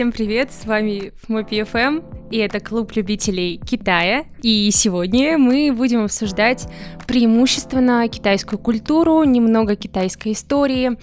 Всем 0.00 0.12
привет, 0.12 0.50
с 0.50 0.64
вами 0.64 1.12
Фмопи 1.24 1.62
ФМ, 1.62 2.00
и 2.30 2.38
это 2.38 2.58
клуб 2.58 2.92
любителей 2.96 3.58
Китая. 3.58 4.24
И 4.40 4.70
сегодня 4.70 5.36
мы 5.36 5.74
будем 5.76 6.04
обсуждать 6.04 6.66
преимущественно 7.06 8.08
китайскую 8.08 8.58
культуру, 8.58 9.24
немного 9.24 9.76
китайской 9.76 10.32
истории, 10.32 10.96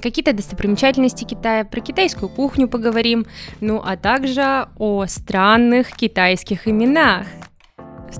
какие-то 0.00 0.32
достопримечательности 0.32 1.22
Китая, 1.22 1.64
про 1.64 1.80
китайскую 1.80 2.28
кухню 2.28 2.66
поговорим, 2.66 3.26
ну 3.60 3.80
а 3.80 3.96
также 3.96 4.66
о 4.76 5.06
странных 5.06 5.92
китайских 5.92 6.66
именах. 6.66 7.28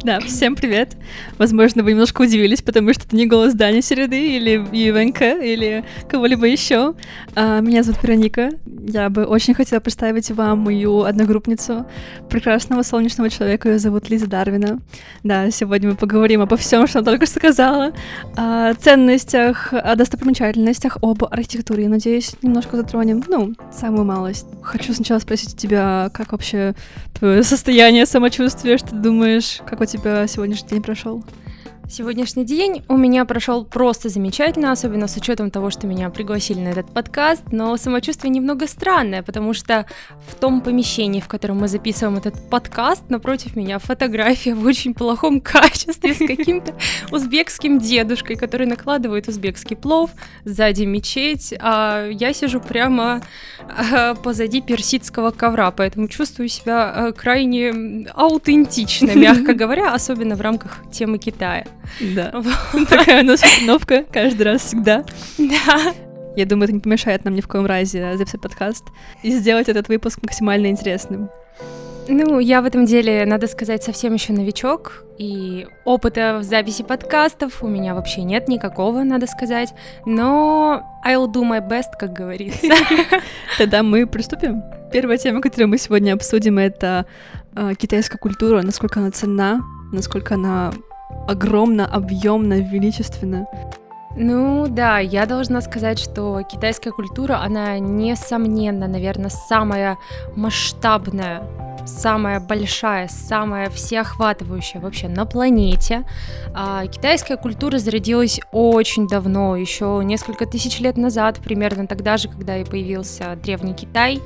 Да, 0.00 0.18
всем 0.18 0.56
привет. 0.56 0.96
Возможно, 1.38 1.84
вы 1.84 1.92
немножко 1.92 2.22
удивились, 2.22 2.60
потому 2.60 2.92
что 2.92 3.04
это 3.06 3.14
не 3.14 3.26
голос 3.26 3.54
Дани 3.54 3.80
Середы 3.80 4.36
или 4.36 4.56
ИВНК 4.56 5.22
или 5.44 5.84
кого-либо 6.08 6.46
еще. 6.46 6.94
А, 7.36 7.60
меня 7.60 7.84
зовут 7.84 8.02
Вероника. 8.02 8.50
Я 8.66 9.10
бы 9.10 9.24
очень 9.24 9.54
хотела 9.54 9.78
представить 9.78 10.30
вам 10.32 10.60
мою 10.60 11.02
одногруппницу, 11.02 11.86
прекрасного 12.28 12.82
солнечного 12.82 13.30
человека. 13.30 13.68
Ее 13.68 13.78
зовут 13.78 14.10
Лиза 14.10 14.26
Дарвина. 14.26 14.80
Да, 15.22 15.50
сегодня 15.52 15.90
мы 15.90 15.94
поговорим 15.94 16.40
обо 16.40 16.56
всем, 16.56 16.88
что 16.88 16.98
она 16.98 17.06
только 17.06 17.26
что 17.26 17.36
сказала, 17.36 17.92
о 18.36 18.74
ценностях, 18.74 19.72
о 19.72 19.94
достопримечательностях, 19.94 20.98
об 21.00 21.22
архитектуре. 21.24 21.88
Надеюсь, 21.88 22.34
немножко 22.42 22.76
затронем, 22.76 23.22
ну, 23.28 23.54
самую 23.72 24.04
малость. 24.04 24.46
Хочу 24.62 24.94
сначала 24.94 25.20
спросить 25.20 25.54
у 25.54 25.56
тебя, 25.56 26.10
как 26.12 26.32
вообще 26.32 26.74
твое 27.18 27.44
состояние, 27.44 28.06
самочувствие, 28.06 28.78
что 28.78 28.88
ты 28.90 28.96
думаешь, 28.96 29.60
как 29.64 29.78
у 29.82 29.86
тебя 29.86 30.26
сегодняшний 30.28 30.68
день 30.68 30.82
прошел? 30.82 31.24
Сегодняшний 31.88 32.46
день 32.46 32.82
у 32.88 32.96
меня 32.96 33.26
прошел 33.26 33.66
просто 33.66 34.08
замечательно, 34.08 34.72
особенно 34.72 35.08
с 35.08 35.16
учетом 35.16 35.50
того, 35.50 35.68
что 35.68 35.86
меня 35.86 36.08
пригласили 36.08 36.58
на 36.58 36.68
этот 36.68 36.86
подкаст, 36.86 37.42
но 37.50 37.76
самочувствие 37.76 38.30
немного 38.30 38.66
странное, 38.66 39.22
потому 39.22 39.52
что 39.52 39.84
в 40.26 40.34
том 40.36 40.62
помещении, 40.62 41.20
в 41.20 41.28
котором 41.28 41.58
мы 41.58 41.68
записываем 41.68 42.16
этот 42.16 42.48
подкаст, 42.48 43.10
напротив 43.10 43.56
меня 43.56 43.78
фотография 43.78 44.54
в 44.54 44.64
очень 44.64 44.94
плохом 44.94 45.40
качестве 45.42 46.14
с 46.14 46.18
каким-то 46.18 46.74
узбекским 47.10 47.78
дедушкой, 47.78 48.36
который 48.36 48.66
накладывает 48.66 49.28
узбекский 49.28 49.76
плов, 49.76 50.10
сзади 50.44 50.84
мечеть, 50.84 51.52
а 51.60 52.08
я 52.08 52.32
сижу 52.32 52.60
прямо 52.60 53.20
э, 53.68 54.14
позади 54.14 54.62
персидского 54.62 55.30
ковра, 55.30 55.70
поэтому 55.72 56.08
чувствую 56.08 56.48
себя 56.48 56.92
э, 56.94 57.12
крайне 57.12 58.06
аутентично, 58.14 59.14
мягко 59.14 59.52
говоря, 59.62 59.92
особенно 59.92 60.36
в 60.36 60.40
рамках 60.40 60.78
темы 60.90 61.18
Китая. 61.18 61.66
Да. 62.00 62.32
Такая 62.88 63.22
у 63.22 63.26
нас 63.26 63.42
установка 63.42 64.04
каждый 64.10 64.42
раз 64.42 64.62
всегда. 64.62 65.04
Да. 65.38 65.94
Я 66.36 66.46
думаю, 66.46 66.64
это 66.64 66.72
не 66.72 66.80
помешает 66.80 67.24
нам 67.24 67.34
ни 67.34 67.40
в 67.40 67.48
коем 67.48 67.66
разе 67.66 68.16
записать 68.16 68.40
подкаст 68.40 68.84
и 69.22 69.30
сделать 69.30 69.68
этот 69.68 69.88
выпуск 69.88 70.20
максимально 70.22 70.68
интересным. 70.68 71.30
Ну, 72.08 72.40
я 72.40 72.62
в 72.62 72.64
этом 72.64 72.84
деле, 72.84 73.24
надо 73.26 73.46
сказать, 73.46 73.84
совсем 73.84 74.14
еще 74.14 74.32
новичок, 74.32 75.04
и 75.18 75.66
опыта 75.84 76.38
в 76.40 76.42
записи 76.42 76.82
подкастов 76.82 77.62
у 77.62 77.68
меня 77.68 77.94
вообще 77.94 78.22
нет 78.22 78.48
никакого, 78.48 79.04
надо 79.04 79.26
сказать, 79.28 79.72
но 80.04 80.82
I'll 81.06 81.32
do 81.32 81.42
my 81.42 81.66
best, 81.66 81.90
как 81.98 82.12
говорится. 82.12 82.74
Тогда 83.58 83.82
мы 83.84 84.06
приступим. 84.06 84.62
Первая 84.92 85.16
тема, 85.16 85.40
которую 85.40 85.68
мы 85.68 85.78
сегодня 85.78 86.14
обсудим, 86.14 86.58
это 86.58 87.06
э, 87.54 87.72
китайская 87.78 88.18
культура, 88.18 88.62
насколько 88.62 88.98
она 88.98 89.12
ценна, 89.12 89.62
насколько 89.92 90.34
она 90.34 90.72
огромно, 91.26 91.86
объемно, 91.86 92.60
величественно. 92.60 93.46
Ну 94.14 94.66
да, 94.68 94.98
я 94.98 95.24
должна 95.24 95.62
сказать, 95.62 95.98
что 95.98 96.42
китайская 96.42 96.90
культура, 96.90 97.40
она 97.42 97.78
несомненно, 97.78 98.86
наверное, 98.86 99.30
самая 99.30 99.96
масштабная 100.36 101.42
самая 101.86 102.40
большая, 102.40 103.08
самая 103.08 103.70
всеохватывающая 103.70 104.80
вообще 104.80 105.08
на 105.08 105.26
планете. 105.26 106.04
А, 106.54 106.86
китайская 106.86 107.36
культура 107.36 107.78
зародилась 107.78 108.40
очень 108.52 109.08
давно, 109.08 109.56
еще 109.56 110.00
несколько 110.04 110.46
тысяч 110.46 110.80
лет 110.80 110.96
назад, 110.96 111.40
примерно 111.42 111.86
тогда 111.86 112.16
же, 112.16 112.28
когда 112.28 112.56
и 112.56 112.64
появился 112.64 113.36
древний 113.42 113.74
Китай. 113.74 114.20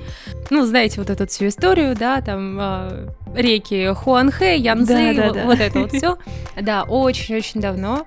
Ну, 0.50 0.64
знаете 0.66 1.00
вот 1.00 1.10
эту 1.10 1.26
всю 1.26 1.48
историю, 1.48 1.96
да, 1.96 2.20
там 2.20 2.56
а, 2.60 3.08
реки 3.36 3.92
Хуанхэ, 3.94 4.56
Янцзы, 4.56 5.14
да, 5.14 5.28
да, 5.28 5.32
да. 5.32 5.44
вот 5.44 5.60
это 5.60 5.80
вот 5.80 5.92
все. 5.92 6.16
Да, 6.60 6.84
очень-очень 6.84 7.60
давно. 7.60 8.06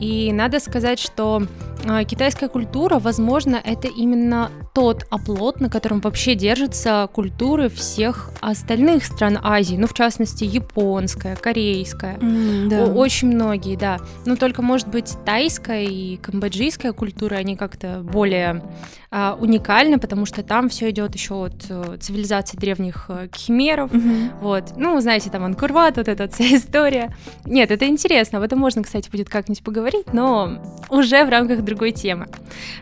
И 0.00 0.30
надо 0.32 0.60
сказать, 0.60 0.98
что 0.98 1.42
э, 1.84 2.04
китайская 2.04 2.48
культура, 2.48 2.98
возможно, 2.98 3.58
это 3.62 3.88
именно 3.88 4.50
тот 4.74 5.06
оплот, 5.10 5.60
на 5.60 5.70
котором 5.70 6.00
вообще 6.00 6.34
держатся 6.34 7.08
культуры 7.12 7.70
всех 7.70 8.30
остальных 8.42 9.06
стран 9.06 9.38
Азии, 9.42 9.76
ну, 9.76 9.86
в 9.86 9.94
частности, 9.94 10.44
японская, 10.44 11.34
корейская, 11.36 12.18
mm, 12.18 12.68
да. 12.68 12.84
очень 12.84 13.28
многие, 13.28 13.76
да. 13.76 13.98
Ну, 14.26 14.36
только, 14.36 14.60
может 14.60 14.88
быть, 14.88 15.14
тайская 15.24 15.84
и 15.84 16.18
камбоджийская 16.18 16.92
культура, 16.92 17.36
они 17.36 17.56
как-то 17.56 18.00
более 18.02 18.62
э, 19.10 19.32
уникальны, 19.40 19.98
потому 19.98 20.26
что 20.26 20.42
там 20.42 20.68
все 20.68 20.90
идет 20.90 21.14
еще 21.14 21.46
от 21.46 21.64
э, 21.70 21.96
цивилизации 21.98 22.58
древних 22.58 23.06
э, 23.08 23.28
химеров, 23.34 23.90
mm-hmm. 23.90 24.30
вот. 24.42 24.65
Ну, 24.76 25.00
знаете, 25.00 25.30
там 25.30 25.44
Анкурват, 25.44 25.96
вот 25.96 26.08
эта 26.08 26.28
вся 26.28 26.44
история. 26.56 27.14
Нет, 27.44 27.70
это 27.70 27.86
интересно, 27.86 28.38
об 28.38 28.44
этом 28.44 28.58
можно, 28.58 28.82
кстати, 28.82 29.10
будет 29.10 29.28
как-нибудь 29.28 29.62
поговорить, 29.62 30.12
но 30.12 30.62
уже 30.90 31.24
в 31.24 31.28
рамках 31.28 31.62
другой 31.62 31.92
темы. 31.92 32.28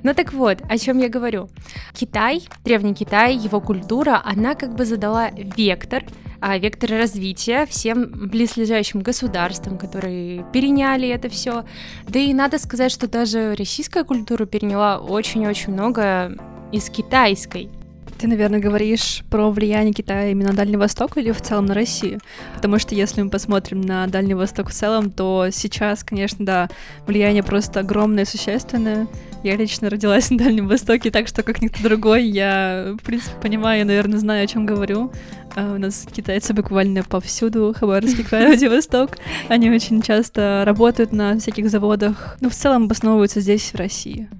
Ну 0.02 0.14
так 0.14 0.32
вот, 0.32 0.58
о 0.68 0.78
чем 0.78 0.98
я 0.98 1.08
говорю. 1.08 1.48
Китай, 1.92 2.42
Древний 2.64 2.94
Китай, 2.94 3.36
его 3.36 3.60
культура, 3.60 4.22
она 4.24 4.54
как 4.54 4.74
бы 4.74 4.84
задала 4.84 5.30
вектор, 5.30 6.04
а, 6.40 6.58
вектор 6.58 6.90
развития 6.90 7.64
всем 7.66 8.10
близлежащим 8.28 9.00
государствам, 9.00 9.78
которые 9.78 10.44
переняли 10.52 11.08
это 11.08 11.28
все. 11.28 11.64
Да 12.06 12.18
и 12.18 12.34
надо 12.34 12.58
сказать, 12.58 12.92
что 12.92 13.08
даже 13.08 13.54
российская 13.54 14.04
культура 14.04 14.44
переняла 14.44 14.98
очень-очень 14.98 15.72
много 15.72 16.36
из 16.70 16.90
китайской. 16.90 17.70
Ты, 18.24 18.28
наверное, 18.28 18.58
говоришь 18.58 19.22
про 19.28 19.50
влияние 19.50 19.92
Китая 19.92 20.30
именно 20.30 20.48
на 20.48 20.56
Дальний 20.56 20.78
Восток 20.78 21.18
или 21.18 21.30
в 21.30 21.42
целом 21.42 21.66
на 21.66 21.74
Россию? 21.74 22.20
Потому 22.54 22.78
что 22.78 22.94
если 22.94 23.20
мы 23.20 23.28
посмотрим 23.28 23.82
на 23.82 24.06
Дальний 24.06 24.32
Восток 24.32 24.70
в 24.70 24.72
целом, 24.72 25.10
то 25.10 25.48
сейчас, 25.52 26.02
конечно, 26.02 26.42
да, 26.46 26.70
влияние 27.06 27.42
просто 27.42 27.80
огромное, 27.80 28.24
существенное. 28.24 29.08
Я 29.42 29.56
лично 29.56 29.90
родилась 29.90 30.30
на 30.30 30.38
Дальнем 30.38 30.68
Востоке, 30.68 31.10
так 31.10 31.28
что 31.28 31.42
как 31.42 31.60
никто 31.60 31.82
другой, 31.82 32.24
я, 32.24 32.94
в 32.98 33.04
принципе, 33.04 33.38
понимаю, 33.42 33.84
наверное, 33.84 34.18
знаю, 34.18 34.44
о 34.44 34.46
чем 34.46 34.64
говорю. 34.64 35.12
Uh, 35.54 35.76
у 35.76 35.78
нас 35.78 36.06
китайцы 36.10 36.54
буквально 36.54 37.02
повсюду, 37.02 37.74
Хабаровский 37.78 38.24
край, 38.28 38.46
Владивосток. 38.46 39.18
Они 39.48 39.70
очень 39.70 40.00
часто 40.00 40.62
работают 40.64 41.12
на 41.12 41.38
всяких 41.38 41.68
заводах, 41.68 42.38
ну, 42.40 42.48
в 42.48 42.54
целом 42.54 42.84
обосновываются 42.84 43.40
здесь, 43.40 43.74
в 43.74 43.76
России. 43.76 44.30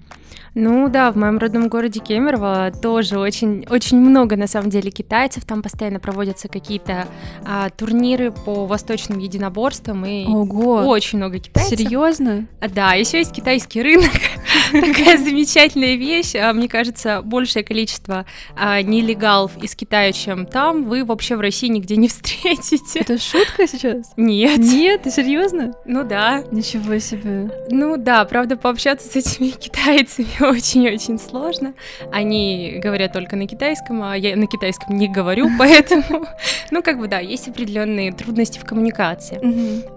Ну 0.55 0.89
да, 0.89 1.11
в 1.11 1.17
моем 1.17 1.39
родном 1.39 1.69
городе 1.69 2.01
Кемерово 2.01 2.73
тоже 2.81 3.19
очень, 3.19 3.67
очень 3.69 3.99
много 3.99 4.37
на 4.37 4.47
самом 4.47 4.71
деле 4.71 4.91
китайцев. 4.91 5.45
Там 5.45 5.63
постоянно 5.63 5.99
проводятся 5.99 6.49
какие-то 6.49 7.09
а, 7.45 7.71
турниры 7.71 8.31
по 8.31 8.67
восточным 8.67 9.19
единоборствам 9.19 10.07
и 10.07 10.27
Ого. 10.27 10.87
очень 10.87 11.19
много 11.19 11.41
китайцев. 11.41 11.79
Серьезно? 11.79 12.47
А, 12.61 12.69
да, 12.69 12.93
еще 12.95 13.19
есть 13.19 13.33
китайский 13.33 13.83
рынок. 13.83 14.13
Такая 14.73 15.19
замечательная 15.19 15.97
вещь. 15.97 16.35
А, 16.35 16.53
мне 16.53 16.69
кажется, 16.69 17.23
большее 17.23 17.65
количество 17.65 18.27
а, 18.57 18.83
нелегалов 18.83 19.53
из 19.63 19.75
Китая, 19.75 20.13
чем 20.13 20.47
там, 20.47 20.85
вы 20.85 21.05
вообще 21.05 21.37
в 21.37 21.41
России 21.41 21.69
нигде 21.69 21.97
не 21.97 22.09
встретите. 22.15 23.01
Это 23.01 23.19
шутка 23.19 23.67
сейчас? 23.67 24.13
Нет. 24.17 24.59
Нет, 24.59 25.03
ты 25.03 25.11
серьезно? 25.11 25.75
Ну 25.85 26.05
да. 26.05 26.45
Ничего 26.51 26.99
себе. 26.99 27.51
Ну 27.71 27.97
да, 27.97 28.25
правда, 28.25 28.57
пообщаться 28.57 29.09
с 29.09 29.17
этими 29.17 29.49
китайцами 29.51 30.29
очень-очень 30.41 31.19
сложно. 31.19 31.75
Они 32.13 32.81
говорят 32.83 33.13
только 33.13 33.37
на 33.37 33.47
китайском, 33.47 34.03
а 34.03 34.17
я 34.17 34.37
на 34.37 34.47
китайском 34.47 34.97
не 34.97 35.09
говорю, 35.09 35.49
поэтому, 35.59 36.27
ну, 36.71 36.83
как 36.83 36.99
бы, 36.99 37.09
да, 37.09 37.19
есть 37.19 37.49
определенные 37.49 38.13
трудности 38.13 38.59
в 38.59 38.65
коммуникации. 38.65 39.41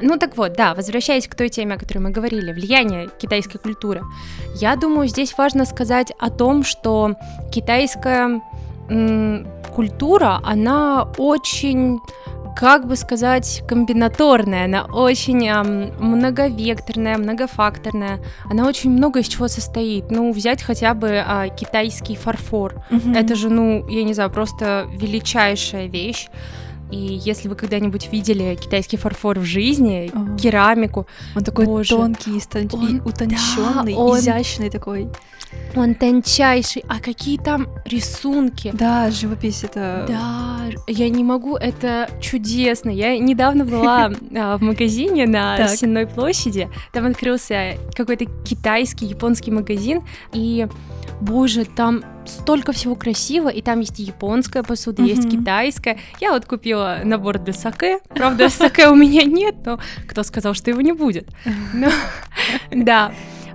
Ну, 0.01 0.17
так 0.17 0.37
вот, 0.37 0.53
да, 0.53 0.73
возвращаясь 0.73 1.27
к 1.27 1.35
той 1.35 1.49
теме, 1.49 1.75
о 1.75 1.77
которой 1.79 1.99
мы 1.99 2.09
говорили, 2.11 2.51
влияние 2.51 3.09
китайской 3.19 3.57
культуры. 3.57 4.03
Я 4.59 4.75
думаю, 4.75 5.07
здесь 5.07 5.37
важно 5.37 5.65
сказать 5.65 6.11
о 6.17 6.29
том, 6.31 6.63
что 6.63 7.15
китайская 7.51 8.41
культура, 9.75 10.39
она 10.43 11.07
очень 11.17 11.99
как 12.55 12.87
бы 12.87 12.95
сказать, 12.95 13.61
комбинаторная, 13.67 14.65
она 14.65 14.85
очень 14.85 15.47
эм, 15.47 15.93
многовекторная, 15.99 17.19
многофакторная, 17.19 18.19
она 18.49 18.67
очень 18.67 18.89
много 18.89 19.19
из 19.19 19.27
чего 19.27 19.47
состоит. 19.47 20.09
Ну, 20.09 20.33
взять 20.33 20.63
хотя 20.63 20.95
бы 20.95 21.07
э, 21.07 21.49
китайский 21.55 22.15
фарфор, 22.15 22.83
mm-hmm. 22.89 23.15
это 23.15 23.35
же, 23.35 23.49
ну, 23.51 23.87
я 23.87 24.03
не 24.03 24.15
знаю, 24.15 24.31
просто 24.31 24.87
величайшая 24.91 25.85
вещь. 25.85 26.29
И 26.91 26.97
если 26.97 27.49
вы 27.49 27.55
когда-нибудь 27.55 28.11
видели 28.11 28.55
китайский 28.55 28.97
фарфор 28.97 29.39
в 29.39 29.43
жизни, 29.43 30.11
О. 30.13 30.37
керамику, 30.37 31.07
он 31.35 31.43
такой 31.43 31.65
боже, 31.65 31.95
тонкий, 31.95 32.39
стон... 32.39 32.69
он, 32.71 33.01
утонченный, 33.03 33.93
да, 33.93 33.99
он... 33.99 34.19
изящный 34.19 34.69
такой. 34.69 35.09
Он 35.75 35.95
тончайший, 35.95 36.83
а 36.87 36.99
какие 36.99 37.37
там 37.37 37.67
рисунки. 37.85 38.71
Да, 38.73 39.11
живопись 39.11 39.63
это... 39.63 40.05
Да, 40.07 40.59
я 40.87 41.09
не 41.09 41.23
могу, 41.23 41.55
это 41.55 42.09
чудесно. 42.21 42.89
Я 42.89 43.17
недавно 43.17 43.65
была 43.65 44.11
а, 44.35 44.57
в 44.57 44.61
магазине 44.61 45.27
на 45.27 45.67
Сенной 45.67 46.07
площади, 46.07 46.69
там 46.93 47.05
открылся 47.05 47.75
какой-то 47.93 48.25
китайский, 48.45 49.05
японский 49.05 49.51
магазин, 49.51 50.03
и, 50.33 50.67
боже, 51.21 51.65
там 51.65 52.03
столько 52.27 52.71
всего 52.71 52.95
красиво, 52.95 53.49
и 53.49 53.61
там 53.61 53.79
есть 53.79 53.99
японская 53.99 54.63
посуда, 54.63 55.03
mm-hmm. 55.03 55.07
есть 55.07 55.29
китайская. 55.29 55.97
Я 56.19 56.31
вот 56.31 56.45
купила 56.45 56.99
набор 57.03 57.39
для 57.39 57.53
саке. 57.53 57.99
Правда, 58.09 58.49
саке 58.49 58.87
у 58.87 58.95
меня 58.95 59.23
нет, 59.23 59.55
но 59.65 59.79
кто 60.07 60.23
сказал, 60.23 60.53
что 60.53 60.69
его 60.69 60.81
не 60.81 60.93
будет? 60.93 61.29
Да. 62.71 63.11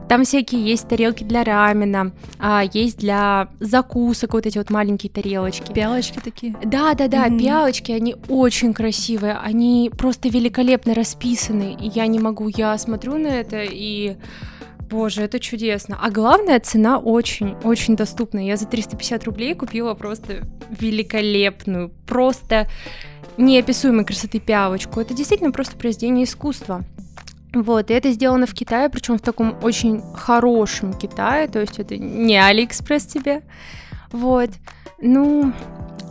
Там 0.09 0.25
всякие 0.25 0.63
есть 0.63 0.89
тарелки 0.89 1.25
для 1.25 1.43
рамена, 1.43 2.13
а, 2.39 2.65
есть 2.71 2.99
для 2.99 3.49
закусок 3.61 4.35
вот 4.35 4.45
эти 4.45 4.59
вот 4.59 4.69
маленькие 4.69 5.11
тарелочки. 5.11 5.73
Пялочки 5.73 6.19
такие? 6.23 6.55
Да, 6.65 6.93
да, 6.93 7.09
да, 7.09 7.29
mm-hmm. 7.29 7.39
пялочки, 7.39 7.93
они 7.93 8.17
очень 8.29 8.75
красивые, 8.75 9.39
они 9.39 9.91
просто 9.97 10.29
великолепно 10.29 10.95
расписаны, 10.95 11.79
и 11.81 11.89
я 11.89 12.07
не 12.09 12.19
могу, 12.19 12.49
я 12.49 12.77
смотрю 12.77 13.17
на 13.17 13.29
это 13.29 13.63
и 13.63 14.17
Боже, 14.93 15.23
это 15.23 15.41
чудесно. 15.41 15.99
А 15.99 16.11
главное, 16.11 16.61
цена 16.61 16.99
очень-очень 16.99 17.97
доступная. 17.97 18.45
Я 18.45 18.59
за 18.59 18.67
350 18.67 19.25
рублей 19.25 19.55
купила 19.55 19.95
просто 19.95 20.47
великолепную, 20.69 21.89
просто 22.07 22.69
неописуемой 23.39 24.05
красоты 24.05 24.39
пиалочку. 24.39 25.01
Это 25.01 25.15
действительно 25.15 25.51
просто 25.51 25.79
произведение 25.79 26.25
искусства. 26.25 26.85
Вот, 27.55 27.91
и 27.91 27.95
это 27.95 28.11
сделано 28.11 28.47
в 28.47 28.53
Китае, 28.53 28.91
причем 28.91 29.17
в 29.17 29.23
таком 29.23 29.57
очень 29.63 30.03
хорошем 30.15 30.93
Китае, 30.93 31.49
то 31.49 31.61
есть 31.61 31.79
это 31.79 31.97
не 31.97 32.37
Алиэкспресс 32.37 33.07
тебе. 33.07 33.43
Вот. 34.11 34.51
Ну, 35.01 35.55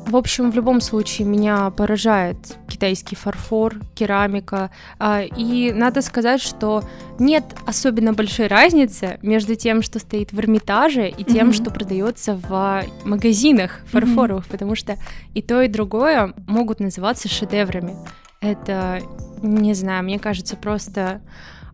в 0.06 0.16
общем, 0.16 0.52
в 0.52 0.56
любом 0.56 0.82
случае 0.82 1.28
меня 1.28 1.70
поражает 1.70 2.38
китайский 2.68 3.16
фарфор, 3.16 3.76
керамика. 3.96 4.72
А, 5.00 5.22
и 5.22 5.72
надо 5.72 6.02
сказать, 6.02 6.42
что 6.42 6.84
нет 7.20 7.44
особенно 7.66 8.14
большой 8.14 8.48
разницы 8.48 9.20
между 9.22 9.56
тем, 9.56 9.82
что 9.82 10.00
стоит 10.00 10.34
в 10.34 10.40
Эрмитаже, 10.40 11.08
и 11.08 11.24
тем, 11.24 11.50
mm-hmm. 11.50 11.54
что 11.54 11.72
продается 11.72 12.36
в 12.36 12.84
магазинах 13.06 13.82
фарфоровых, 13.86 14.46
mm-hmm. 14.46 14.52
потому 14.52 14.76
что 14.76 14.98
и 15.34 15.42
то, 15.42 15.62
и 15.62 15.68
другое 15.68 16.34
могут 16.48 16.80
называться 16.80 17.30
шедеврами. 17.30 17.96
Это, 18.42 19.02
не 19.42 19.74
знаю, 19.76 20.04
мне 20.04 20.20
кажется, 20.20 20.58
просто 20.58 21.22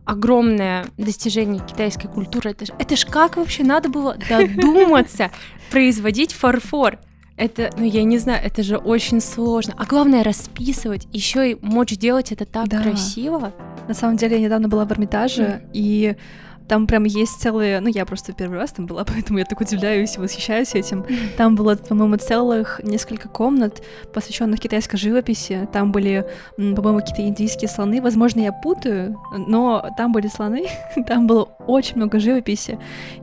огромное 0.04 0.86
достижение 0.96 1.62
китайской 1.66 2.08
культуры. 2.08 2.50
Это 2.50 2.66
ж, 2.66 2.68
это 2.78 2.96
ж 2.96 3.04
как 3.04 3.36
вообще 3.36 3.62
надо 3.64 3.88
было 3.88 4.16
додуматься 4.28 5.30
производить 5.70 6.32
фарфор? 6.32 6.98
Это, 7.38 7.70
ну 7.76 7.84
я 7.84 8.02
не 8.02 8.18
знаю, 8.18 8.40
это 8.44 8.64
же 8.64 8.76
очень 8.76 9.20
сложно. 9.20 9.72
А 9.78 9.84
главное 9.84 10.24
расписывать, 10.24 11.06
еще 11.12 11.52
и 11.52 11.58
мочь 11.62 11.96
делать 11.96 12.32
это 12.32 12.44
так 12.44 12.68
да. 12.68 12.82
красиво. 12.82 13.52
На 13.86 13.94
самом 13.94 14.16
деле 14.16 14.36
я 14.36 14.42
недавно 14.42 14.68
была 14.68 14.84
в 14.84 14.92
Эрмитаже, 14.92 15.42
mm. 15.42 15.70
и 15.72 16.16
там 16.68 16.86
прям 16.86 17.04
есть 17.04 17.40
целые... 17.40 17.80
Ну, 17.80 17.88
я 17.88 18.04
просто 18.04 18.32
первый 18.32 18.58
раз 18.58 18.72
там 18.72 18.86
была, 18.86 19.04
поэтому 19.06 19.38
я 19.38 19.44
так 19.44 19.60
удивляюсь 19.60 20.16
и 20.16 20.20
восхищаюсь 20.20 20.74
этим. 20.74 21.04
Там 21.36 21.56
было, 21.56 21.74
по-моему, 21.76 22.16
целых 22.16 22.80
несколько 22.84 23.28
комнат, 23.28 23.82
посвященных 24.12 24.60
китайской 24.60 24.96
живописи. 24.96 25.68
Там 25.72 25.92
были, 25.92 26.26
по-моему, 26.56 27.00
какие-то 27.00 27.22
индийские 27.22 27.68
слоны. 27.68 28.00
Возможно, 28.02 28.40
я 28.40 28.52
путаю, 28.52 29.18
но 29.36 29.90
там 29.96 30.12
были 30.12 30.28
слоны. 30.28 30.66
там 31.06 31.26
было 31.26 31.44
очень 31.66 31.96
много 31.96 32.20
живописи. 32.20 32.78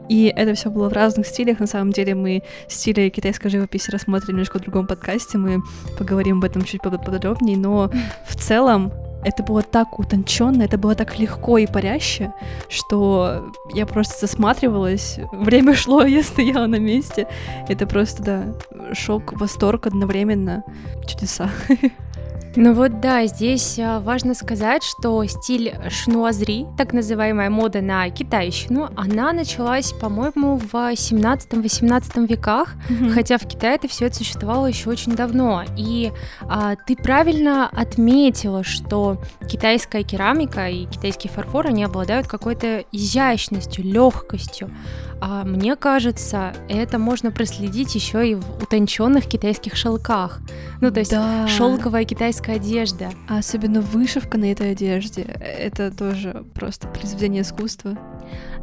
И 0.10 0.32
это 0.36 0.54
все 0.54 0.70
было 0.70 0.90
в 0.90 0.94
разных 0.94 1.28
стилях. 1.28 1.60
На 1.60 1.68
самом 1.68 1.92
деле 1.92 2.16
мы 2.16 2.44
стили 2.68 3.10
китайской 3.10 3.50
живописи 3.50 3.92
рассмотрели 3.92 4.32
немножко 4.32 4.60
в 4.60 4.62
другом 4.62 4.88
подкасте. 4.88 5.38
Мы 5.38 5.62
поговорим 5.98 6.40
об 6.40 6.46
этом 6.46 6.64
чуть 6.64 6.82
подробнее. 6.82 7.58
Но 7.58 7.92
в 8.28 8.36
целом 8.36 8.92
это 9.26 9.44
было 9.44 9.64
так 9.64 10.00
утонченно, 10.00 10.64
это 10.64 10.78
было 10.78 10.96
так 10.96 11.18
легко 11.18 11.58
и 11.58 11.66
паряще, 11.66 12.32
что 12.70 13.52
я 13.74 13.86
просто 13.86 14.28
засматривалась, 14.28 15.20
время 15.32 15.74
шло, 15.76 16.04
я 16.06 16.24
стояла 16.24 16.68
на 16.68 16.80
месте. 16.80 17.28
Это 17.68 17.88
просто, 17.88 18.24
да, 18.24 18.94
шок, 18.94 19.34
восторг 19.34 19.88
одновременно, 19.88 20.64
чудеса. 21.08 21.50
Ну 22.58 22.74
вот 22.74 23.02
да, 23.02 23.26
здесь 23.26 23.78
а, 23.80 24.00
важно 24.00 24.34
сказать, 24.34 24.82
что 24.84 25.26
стиль 25.26 25.76
шнуазри, 25.90 26.66
так 26.78 26.94
называемая 26.94 27.50
мода 27.50 27.82
на 27.82 28.10
китайщину, 28.10 28.90
она 28.96 29.34
началась, 29.34 29.92
по-моему, 29.92 30.56
в 30.58 30.74
17-18 30.74 32.28
веках, 32.28 32.76
mm-hmm. 32.90 33.10
хотя 33.10 33.38
в 33.38 33.46
Китае 33.46 33.76
это 33.76 33.90
все 33.90 34.06
это 34.06 34.16
существовало 34.16 34.68
еще 34.68 34.90
очень 34.90 35.16
давно. 35.16 35.66
И 35.76 36.14
а, 36.44 36.76
ты 36.76 36.96
правильно 36.96 37.68
отметила, 37.68 38.64
что 38.64 39.22
китайская 39.50 40.04
керамика 40.04 40.70
и 40.70 40.86
китайский 40.86 41.28
фарфор, 41.28 41.68
они 41.68 41.84
обладают 41.84 42.28
какой-то 42.28 42.86
изящностью, 42.94 43.84
легкостью. 43.84 44.72
А 45.22 45.44
мне 45.44 45.76
кажется, 45.76 46.54
это 46.70 47.00
можно 47.00 47.32
проследить 47.32 47.96
еще 47.96 48.30
и 48.30 48.36
в 48.36 48.64
утонченных 48.64 49.26
китайских 49.26 49.76
шелках. 49.76 50.40
Ну, 50.82 50.92
то 50.92 51.00
есть 51.00 51.12
да. 51.12 51.48
шелковая 51.48 52.06
китайская 52.06 52.56
одежда. 52.56 53.10
А 53.28 53.40
особенно 53.40 53.82
вышивка 53.82 54.38
на 54.38 54.52
этой 54.52 54.72
одежде. 54.72 55.22
Это 55.22 55.92
тоже 55.92 56.46
просто 56.54 56.88
произведение 56.88 57.44
искусства. 57.44 57.98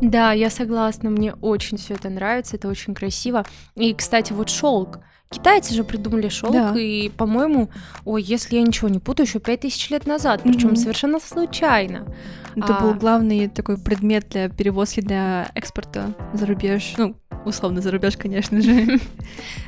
Да, 0.00 0.32
я 0.32 0.50
согласна, 0.50 1.10
мне 1.10 1.34
очень 1.34 1.78
все 1.78 1.94
это 1.94 2.10
нравится, 2.10 2.56
это 2.56 2.68
очень 2.68 2.94
красиво. 2.94 3.44
И, 3.74 3.94
кстати, 3.94 4.32
вот 4.32 4.50
шелк. 4.50 5.00
Китайцы 5.32 5.74
же 5.74 5.82
придумали 5.82 6.28
шелк, 6.28 6.52
да. 6.52 6.74
и, 6.78 7.08
по-моему, 7.08 7.70
ой, 8.04 8.22
если 8.22 8.56
я 8.56 8.62
ничего 8.62 8.88
не 8.88 8.98
путаю, 8.98 9.26
еще 9.26 9.40
пять 9.40 9.60
тысяч 9.60 9.90
лет 9.90 10.06
назад, 10.06 10.42
причем 10.42 10.70
mm-hmm. 10.70 10.76
совершенно 10.76 11.18
случайно. 11.20 12.06
Это 12.54 12.76
а... 12.76 12.80
был 12.80 12.94
главный 12.94 13.48
такой 13.48 13.78
предмет 13.78 14.28
для 14.30 14.48
перевозки 14.48 15.00
для 15.00 15.50
экспорта 15.54 16.14
за 16.34 16.46
рубеж. 16.46 16.94
Ну, 16.98 17.16
условно 17.44 17.80
за 17.80 17.90
рубеж, 17.90 18.16
конечно 18.16 18.60
же. 18.60 18.98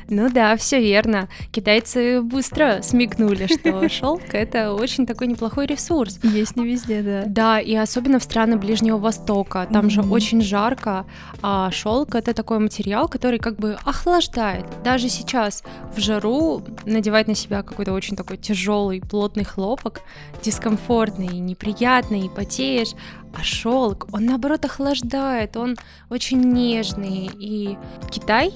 Ну 0.07 0.29
да, 0.29 0.55
все 0.55 0.79
верно. 0.79 1.29
Китайцы 1.51 2.21
быстро 2.21 2.83
смекнули, 2.83 3.47
что 3.47 3.89
шелк 3.89 4.33
это 4.33 4.73
очень 4.73 5.07
такой 5.07 5.25
неплохой 5.25 5.65
ресурс. 5.65 6.19
Есть 6.21 6.55
не 6.55 6.65
везде, 6.65 7.01
да. 7.01 7.23
Да, 7.25 7.59
и 7.59 7.73
особенно 7.73 8.19
в 8.19 8.23
страны 8.23 8.57
Ближнего 8.57 8.97
Востока. 8.97 9.67
Там 9.73 9.89
же 9.89 10.01
очень 10.01 10.41
жарко, 10.41 11.07
а 11.41 11.71
шелк 11.71 12.13
это 12.13 12.35
такой 12.35 12.59
материал, 12.59 13.07
который 13.07 13.39
как 13.39 13.57
бы 13.57 13.77
охлаждает. 13.83 14.65
Даже 14.83 15.09
сейчас 15.09 15.63
в 15.95 15.99
жару 15.99 16.61
надевать 16.85 17.27
на 17.27 17.33
себя 17.33 17.63
какой-то 17.63 17.91
очень 17.93 18.15
такой 18.15 18.37
тяжелый, 18.37 19.01
плотный 19.01 19.43
хлопок, 19.43 20.01
дискомфортный, 20.43 21.39
неприятный, 21.39 22.25
и 22.25 22.29
потеешь, 22.29 22.93
а 23.35 23.43
шелк, 23.43 24.07
он 24.11 24.25
наоборот 24.25 24.65
охлаждает, 24.65 25.57
он 25.57 25.75
очень 26.09 26.41
нежный. 26.41 27.29
И 27.37 27.77
Китай 28.09 28.53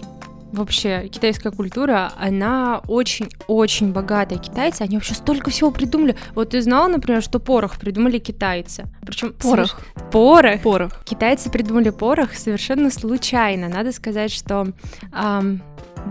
вообще 0.52 1.08
китайская 1.10 1.52
культура, 1.52 2.12
она 2.18 2.82
очень-очень 2.88 3.92
богатая. 3.92 4.40
Китайцы, 4.40 4.82
они 4.82 4.96
вообще 4.96 5.14
столько 5.14 5.52
всего 5.52 5.72
придумали. 5.72 6.16
Вот 6.34 6.52
ты 6.52 6.62
знала, 6.62 6.88
например, 6.88 7.22
что 7.22 7.40
порох 7.40 7.78
придумали 7.78 8.18
китайцы. 8.20 8.86
Причем 9.02 9.34
порох. 9.34 9.80
Порох. 10.12 10.62
Порох. 10.62 11.04
Китайцы 11.06 11.50
придумали 11.52 11.90
порох 11.90 12.34
совершенно 12.34 12.90
случайно. 12.90 13.70
Надо 13.70 13.92
сказать, 13.92 14.32
что 14.32 14.68
эм, 15.14 15.62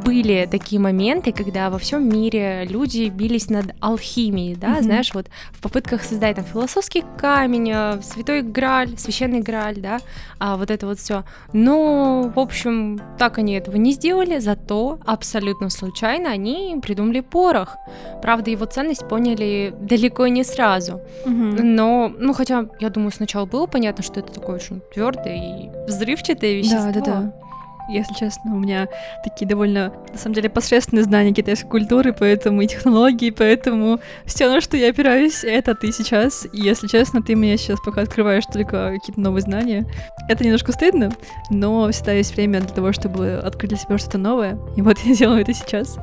были 0.05 0.49
такие 0.51 0.81
моменты, 0.81 1.33
когда 1.33 1.71
во 1.71 1.79
всем 1.79 2.09
мире 2.09 2.67
люди 2.69 3.09
бились 3.09 3.51
над 3.51 3.75
алхимией, 3.81 4.55
да, 4.55 4.79
mm-hmm. 4.79 4.83
знаешь, 4.83 5.15
вот 5.15 5.27
в 5.53 5.61
попытках 5.61 6.03
создать 6.03 6.37
там 6.37 6.45
философский 6.45 7.05
камень, 7.19 7.71
э, 7.75 8.01
святой 8.03 8.43
граль, 8.43 8.97
священный 8.97 9.41
граль, 9.41 9.77
да, 9.77 9.99
а 10.39 10.57
вот 10.57 10.71
это 10.71 10.87
вот 10.87 10.99
все. 10.99 11.25
Но, 11.53 12.33
в 12.35 12.39
общем, 12.39 13.01
так 13.19 13.39
они 13.39 13.55
этого 13.55 13.77
не 13.77 13.93
сделали, 13.93 14.39
зато 14.39 14.99
абсолютно 15.05 15.71
случайно 15.71 16.31
они 16.31 16.79
придумали 16.83 17.21
порох. 17.21 17.77
Правда, 18.23 18.51
его 18.51 18.67
ценность 18.67 19.09
поняли 19.09 19.75
далеко 19.81 20.27
не 20.27 20.45
сразу. 20.45 21.01
Mm-hmm. 21.25 21.63
Но, 21.63 22.13
ну, 22.19 22.33
хотя, 22.33 22.69
я 22.81 22.91
думаю, 22.91 23.13
сначала 23.13 23.47
было 23.47 23.67
понятно, 23.67 24.03
что 24.03 24.21
это 24.21 24.33
такое 24.33 24.57
очень 24.57 24.81
твердое 24.93 25.37
и 25.37 25.87
взрывчатое 25.87 26.55
вещество. 26.55 26.93
Да, 26.93 27.01
да, 27.01 27.01
да. 27.01 27.48
Если 27.89 28.15
честно, 28.15 28.55
у 28.55 28.59
меня 28.59 28.87
такие 29.25 29.47
довольно, 29.47 29.93
на 30.13 30.19
самом 30.19 30.35
деле, 30.35 30.51
посредственные 30.51 31.05
знания 31.05 31.33
китайской 31.33 31.69
культуры, 31.69 32.13
поэтому 32.13 32.61
и 32.63 32.67
технологии, 32.67 33.31
поэтому 33.31 34.01
все, 34.27 34.49
на 34.49 34.61
что 34.61 34.77
я 34.77 34.91
опираюсь, 34.91 35.43
это 35.43 35.75
ты 35.75 35.91
сейчас. 35.93 36.47
И, 36.53 36.61
если 36.61 36.87
честно, 36.87 37.23
ты 37.23 37.35
мне 37.35 37.57
сейчас 37.57 37.79
пока 37.85 38.03
открываешь 38.03 38.45
только 38.47 38.93
какие-то 38.95 39.21
новые 39.21 39.43
знания. 39.43 39.87
Это 40.29 40.45
немножко 40.45 40.73
стыдно, 40.73 41.11
но 41.51 41.91
всегда 41.91 42.13
есть 42.13 42.35
время 42.37 42.61
для 42.61 42.75
того, 42.75 42.93
чтобы 42.93 43.41
открыть 43.43 43.71
для 43.71 43.79
себя 43.79 43.99
что-то 43.99 44.19
новое. 44.19 44.59
И 44.77 44.83
вот 44.83 44.99
я 45.05 45.15
делаю 45.15 45.41
это 45.41 45.55
сейчас. 45.55 45.99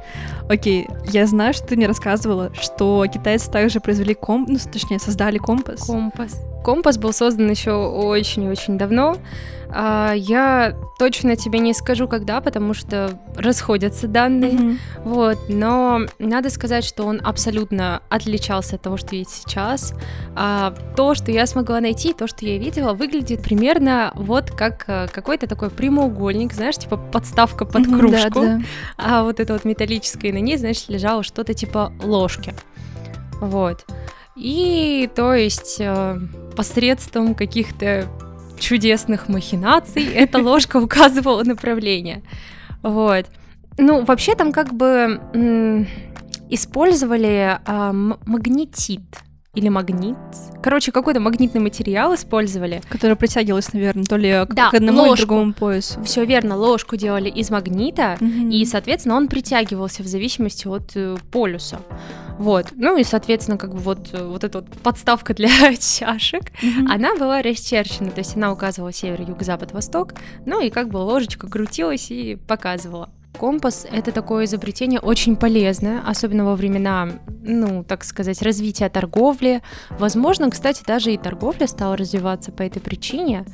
Окей, 0.49 0.87
я 1.11 1.27
знаю, 1.27 1.53
что 1.53 1.67
ты 1.67 1.75
мне 1.75 1.87
рассказывала, 1.87 2.51
что 2.59 3.05
китайцы 3.07 3.51
также 3.51 3.79
произвели 3.79 4.13
комп, 4.13 4.49
ну, 4.49 4.57
точнее, 4.71 4.99
создали 4.99 5.37
компас. 5.37 5.81
Компас. 5.81 6.41
Компас 6.63 6.97
был 6.97 7.13
создан 7.13 7.49
еще 7.49 7.73
очень-очень 7.73 8.77
давно. 8.77 9.17
А, 9.69 10.13
я 10.13 10.75
точно 10.97 11.35
тебе 11.35 11.59
не 11.59 11.73
скажу, 11.73 12.07
когда, 12.07 12.41
потому 12.41 12.73
что 12.73 13.19
расходятся 13.35 14.07
данные. 14.07 14.51
Mm-hmm. 14.51 14.77
Вот, 15.03 15.37
но 15.49 16.01
надо 16.19 16.49
сказать, 16.49 16.85
что 16.85 17.03
он 17.03 17.21
абсолютно 17.23 18.01
отличался 18.09 18.75
от 18.75 18.81
того, 18.81 18.97
что 18.97 19.15
есть 19.15 19.31
сейчас. 19.31 19.93
А, 20.35 20.73
то, 20.95 21.15
что 21.15 21.31
я 21.31 21.45
смогла 21.45 21.79
найти, 21.79 22.13
то, 22.13 22.27
что 22.27 22.45
я 22.45 22.57
видела, 22.57 22.93
выглядит 22.93 23.41
примерно 23.41 24.11
вот 24.15 24.51
как 24.51 24.85
а, 24.87 25.07
какой-то 25.07 25.47
такой 25.47 25.69
прямоугольник, 25.69 26.53
знаешь, 26.53 26.77
типа 26.77 26.97
подставка 26.97 27.65
под 27.65 27.87
mm-hmm, 27.87 27.99
кружку. 27.99 28.41
Да, 28.41 28.57
да. 28.57 28.61
А 28.97 29.23
вот 29.23 29.39
это 29.39 29.53
вот 29.53 29.65
металлическое, 29.65 30.31
и 30.31 30.33
на 30.33 30.39
ней, 30.39 30.57
значит, 30.57 30.89
лежало 30.89 31.23
что-то 31.23 31.53
типа 31.53 31.91
ложки. 32.01 32.53
Вот. 33.41 33.85
И 34.35 35.09
то 35.15 35.33
есть 35.33 35.77
э, 35.79 36.19
посредством 36.55 37.35
каких-то 37.35 38.07
чудесных 38.59 39.29
махинаций 39.29 40.03
эта 40.15 40.39
ложка 40.39 40.77
указывала 40.77 41.43
направление. 41.43 42.23
Вот. 42.81 43.25
Ну, 43.77 44.05
вообще 44.05 44.35
там 44.35 44.51
как 44.51 44.73
бы 44.73 45.87
использовали 46.49 47.59
э, 47.65 47.91
магнетит 48.25 49.03
или 49.55 49.69
магнит. 49.69 50.17
Короче, 50.61 50.91
какой-то 50.91 51.19
магнитный 51.19 51.61
материал 51.61 52.13
использовали. 52.13 52.81
Который 52.89 53.15
притягивался, 53.15 53.71
наверное, 53.73 54.03
то 54.03 54.17
ли 54.17 54.45
да, 54.49 54.69
к 54.69 54.73
одному 54.73 54.99
ложку. 54.99 55.13
или 55.13 55.21
другому 55.21 55.53
поясу. 55.53 56.03
Все 56.03 56.25
верно, 56.25 56.55
ложку 56.57 56.97
делали 56.97 57.29
из 57.29 57.49
магнита, 57.49 58.17
mm-hmm. 58.19 58.51
и, 58.51 58.65
соответственно, 58.65 59.15
он 59.15 59.27
притягивался 59.27 60.03
в 60.03 60.07
зависимости 60.07 60.67
от 60.67 60.91
э, 60.95 61.15
полюса. 61.31 61.79
Вот. 62.37 62.67
Ну 62.75 62.97
и, 62.97 63.03
соответственно, 63.03 63.57
как 63.57 63.73
бы 63.73 63.79
вот, 63.79 64.09
э, 64.13 64.23
вот 64.23 64.43
эта 64.43 64.59
вот 64.59 64.69
подставка 64.83 65.33
для 65.33 65.49
чашек, 65.79 66.51
mm-hmm. 66.61 66.87
она 66.89 67.15
была 67.15 67.41
расчерчена, 67.41 68.11
то 68.11 68.19
есть 68.19 68.35
она 68.35 68.51
указывала 68.51 68.91
север, 68.91 69.21
юг, 69.21 69.41
запад, 69.43 69.71
восток, 69.71 70.13
ну 70.45 70.61
и 70.61 70.69
как 70.69 70.89
бы 70.89 70.97
ложечка 70.97 71.47
крутилась 71.47 72.11
и 72.11 72.35
показывала. 72.35 73.09
Компас— 73.37 73.85
это 73.91 74.11
такое 74.11 74.45
изобретение 74.45 74.99
очень 74.99 75.35
полезное, 75.35 76.01
особенно 76.05 76.45
во 76.45 76.55
времена, 76.55 77.09
ну, 77.43 77.83
так 77.83 78.03
сказать, 78.05 78.41
развития 78.41 78.89
торговли. 78.89 79.61
Возможно, 79.89 80.49
кстати, 80.49 80.83
даже 80.85 81.13
и 81.13 81.17
торговля 81.17 81.67
стала 81.67 81.97
развиваться 81.97 82.51
по 82.51 82.61
этой 82.63 82.81
причине. 82.81 83.45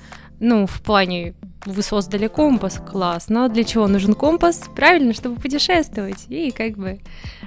Ну, 0.44 0.66
в 0.66 0.82
плане 0.82 1.36
вы 1.68 1.84
создали 1.84 2.26
компас, 2.26 2.80
классно. 2.80 3.48
Для 3.48 3.64
чего 3.64 3.88
нужен 3.88 4.16
компас? 4.16 4.64
Правильно, 4.76 5.14
чтобы 5.14 5.40
путешествовать. 5.40 6.26
И 6.30 6.50
как 6.50 6.78
бы 6.78 7.00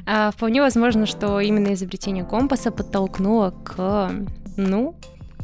а, 0.06 0.30
вполне 0.30 0.60
возможно, 0.60 1.04
что 1.04 1.40
именно 1.40 1.74
изобретение 1.74 2.24
компаса 2.24 2.70
подтолкнуло 2.70 3.52
к, 3.64 4.12
ну, 4.56 4.94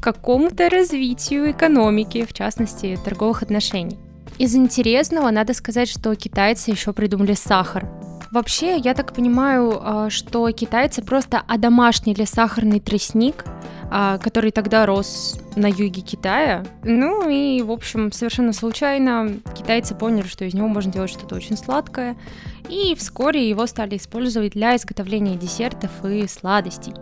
какому-то 0.00 0.68
развитию 0.68 1.50
экономики, 1.50 2.24
в 2.24 2.32
частности, 2.32 2.96
торговых 3.04 3.42
отношений. 3.42 3.98
Из 4.38 4.54
интересного 4.54 5.28
надо 5.30 5.52
сказать, 5.52 5.88
что 5.88 6.14
китайцы 6.14 6.70
еще 6.70 6.92
придумали 6.92 7.34
сахар. 7.34 7.88
Вообще, 8.30 8.76
я 8.76 8.94
так 8.94 9.12
понимаю, 9.12 9.80
а, 9.82 10.08
что 10.08 10.48
китайцы 10.52 11.02
просто 11.02 11.42
одомашнили 11.48 12.24
сахарный 12.24 12.78
тростник, 12.78 13.44
который 13.90 14.52
тогда 14.52 14.86
рос 14.86 15.40
на 15.56 15.66
юге 15.66 16.00
Китая. 16.00 16.64
Ну 16.84 17.28
и, 17.28 17.60
в 17.62 17.70
общем, 17.72 18.12
совершенно 18.12 18.52
случайно 18.52 19.36
китайцы 19.56 19.94
поняли, 19.94 20.26
что 20.26 20.44
из 20.44 20.54
него 20.54 20.68
можно 20.68 20.92
делать 20.92 21.10
что-то 21.10 21.34
очень 21.34 21.56
сладкое, 21.56 22.16
и 22.68 22.94
вскоре 22.94 23.48
его 23.48 23.66
стали 23.66 23.96
использовать 23.96 24.52
для 24.52 24.76
изготовления 24.76 25.36
десертов 25.36 25.90
и 26.04 26.26
сладостей. 26.28 26.94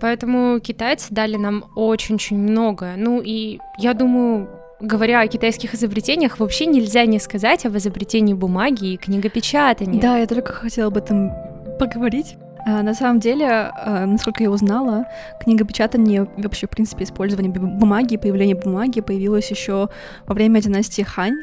Поэтому 0.00 0.58
китайцы 0.60 1.08
дали 1.10 1.36
нам 1.36 1.64
очень-очень 1.76 2.36
многое. 2.36 2.96
Ну 2.96 3.20
и 3.20 3.58
я 3.78 3.94
думаю, 3.94 4.48
говоря 4.80 5.20
о 5.20 5.28
китайских 5.28 5.74
изобретениях, 5.74 6.40
вообще 6.40 6.66
нельзя 6.66 7.04
не 7.06 7.20
сказать 7.20 7.64
об 7.66 7.76
изобретении 7.76 8.34
бумаги 8.34 8.94
и 8.94 8.96
книгопечатания. 8.96 10.00
Да, 10.00 10.18
я 10.18 10.26
только 10.26 10.52
хотела 10.52 10.88
об 10.88 10.96
этом 10.96 11.30
поговорить. 11.78 12.36
А, 12.64 12.82
на 12.82 12.94
самом 12.94 13.20
деле, 13.20 13.46
а, 13.48 14.06
насколько 14.06 14.42
я 14.42 14.50
узнала, 14.50 15.04
книгопечатание 15.40 16.28
вообще, 16.36 16.66
в 16.66 16.70
принципе, 16.70 17.04
использование 17.04 17.50
бумаги, 17.52 18.16
появление 18.16 18.56
бумаги 18.56 19.00
появилось 19.00 19.50
еще 19.50 19.88
во 20.26 20.34
время 20.34 20.60
династии 20.60 21.02
Хань. 21.02 21.36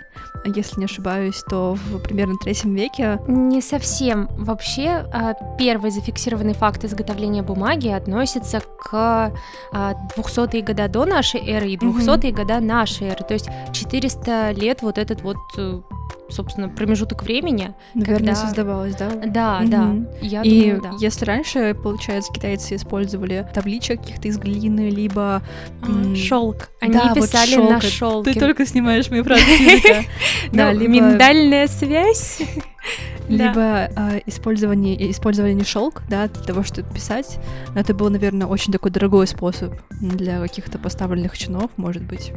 Если 0.45 0.79
не 0.79 0.85
ошибаюсь, 0.85 1.43
то 1.49 1.75
в 1.75 1.99
примерно 1.99 2.35
третьем 2.41 2.73
веке. 2.73 3.19
Не 3.27 3.61
совсем. 3.61 4.27
Вообще, 4.37 5.05
а, 5.13 5.33
первый 5.57 5.91
зафиксированный 5.91 6.53
факт 6.53 6.83
изготовления 6.85 7.43
бумаги 7.43 7.89
относится 7.89 8.61
к 8.61 9.33
200-е 9.73 10.61
года 10.61 10.87
до 10.87 11.05
нашей 11.05 11.41
эры 11.41 11.69
и 11.69 11.77
200-е 11.77 12.31
mm-hmm. 12.31 12.35
года 12.35 12.59
нашей 12.59 13.07
эры. 13.07 13.23
То 13.27 13.33
есть 13.33 13.49
400 13.73 14.51
лет 14.51 14.81
вот 14.81 14.97
этот 14.97 15.21
вот 15.21 15.37
э, 15.57 15.81
собственно, 16.29 16.69
промежуток 16.69 17.23
времени. 17.23 17.73
Наверное, 17.93 18.17
когда... 18.17 18.35
создавалось, 18.35 18.95
да? 18.95 19.09
Да, 19.25 19.59
угу. 19.61 19.69
да. 19.69 19.95
Я 20.21 20.41
И 20.41 20.71
думаю, 20.71 20.81
да. 20.81 20.91
если 20.99 21.25
раньше, 21.25 21.75
получается, 21.75 22.31
китайцы 22.33 22.75
использовали 22.75 23.47
табличек 23.53 24.01
каких-то 24.01 24.27
из 24.27 24.37
глины, 24.37 24.89
либо... 24.89 25.41
А, 25.81 26.15
шелк. 26.15 26.69
Они 26.81 26.93
да, 26.93 27.13
писали 27.13 27.55
вот 27.57 27.69
на 27.69 27.81
шелке. 27.81 28.33
Ты 28.33 28.39
только 28.39 28.65
снимаешь 28.65 29.09
мои 29.09 29.21
фразы 29.23 30.05
Да, 30.51 30.71
либо... 30.71 30.91
Миндальная 30.91 31.67
связь. 31.67 32.41
Либо 33.29 33.89
э, 33.95 34.21
использование, 34.25 35.11
использование 35.11 35.63
шелк, 35.63 36.01
да, 36.09 36.27
для 36.27 36.43
того, 36.43 36.63
чтобы 36.63 36.91
писать. 36.91 37.37
Это 37.75 37.93
был, 37.93 38.09
наверное, 38.09 38.47
очень 38.47 38.73
такой 38.73 38.89
дорогой 38.89 39.27
способ 39.27 39.73
для 39.91 40.39
каких-то 40.39 40.79
поставленных 40.79 41.37
чинов, 41.37 41.69
может 41.77 42.01
быть. 42.01 42.33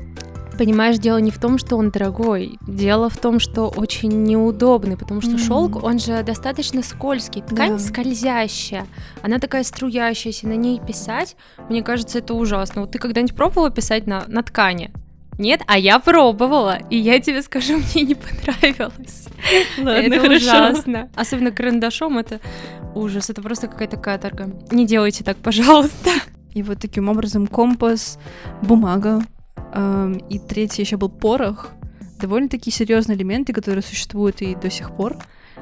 Понимаешь, 0.63 0.99
дело 0.99 1.17
не 1.17 1.33
в 1.33 1.41
том, 1.41 1.59
что 1.59 1.77
он 1.77 1.91
дорогой, 1.91 2.57
дело 2.69 3.11
в 3.11 3.17
том, 3.17 3.41
что 3.41 3.67
очень 3.67 4.23
неудобный, 4.23 4.97
потому 4.97 5.21
что 5.21 5.33
mm-hmm. 5.33 5.47
шелк, 5.49 5.83
он 5.83 5.99
же 5.99 6.23
достаточно 6.23 6.85
скользкий, 6.85 7.43
ткань 7.43 7.73
да. 7.73 7.79
скользящая, 7.81 8.87
она 9.23 9.41
такая 9.41 9.65
струящаяся, 9.65 10.47
на 10.47 10.53
ней 10.53 10.79
писать, 10.79 11.35
мне 11.69 11.83
кажется, 11.83 12.19
это 12.19 12.35
ужасно. 12.35 12.83
Вот 12.83 12.93
ты 12.93 13.01
когда-нибудь 13.01 13.35
пробовала 13.35 13.71
писать 13.71 14.07
на, 14.07 14.23
на 14.29 14.45
ткани? 14.45 14.93
Нет, 15.37 15.63
а 15.67 15.77
я 15.77 15.99
пробовала, 15.99 16.79
и 16.91 16.97
я 16.97 17.19
тебе 17.19 17.43
скажу, 17.43 17.79
мне 17.95 18.05
не 18.05 18.15
понравилось. 18.15 19.27
Ладно, 19.79 19.91
это 19.91 20.33
ужасно. 20.33 21.11
Особенно 21.17 21.51
карандашом 21.51 22.19
это 22.19 22.39
ужас, 22.95 23.31
это 23.31 23.43
просто 23.43 23.67
какая-то 23.67 23.97
каторга. 23.97 24.49
Не 24.71 24.87
делайте 24.87 25.25
так, 25.25 25.39
пожалуйста. 25.39 26.11
И 26.55 26.63
вот 26.63 26.79
таким 26.79 27.09
образом 27.09 27.49
компас, 27.49 28.17
бумага, 28.63 29.23
и 29.75 30.39
третий 30.39 30.83
еще 30.83 30.97
был 30.97 31.09
порох. 31.09 31.71
Довольно-таки 32.21 32.71
серьезные 32.71 33.17
элементы, 33.17 33.53
которые 33.53 33.83
существуют 33.83 34.43
и 34.43 34.55
до 34.55 34.71
сих 34.71 34.95
пор, 34.95 35.17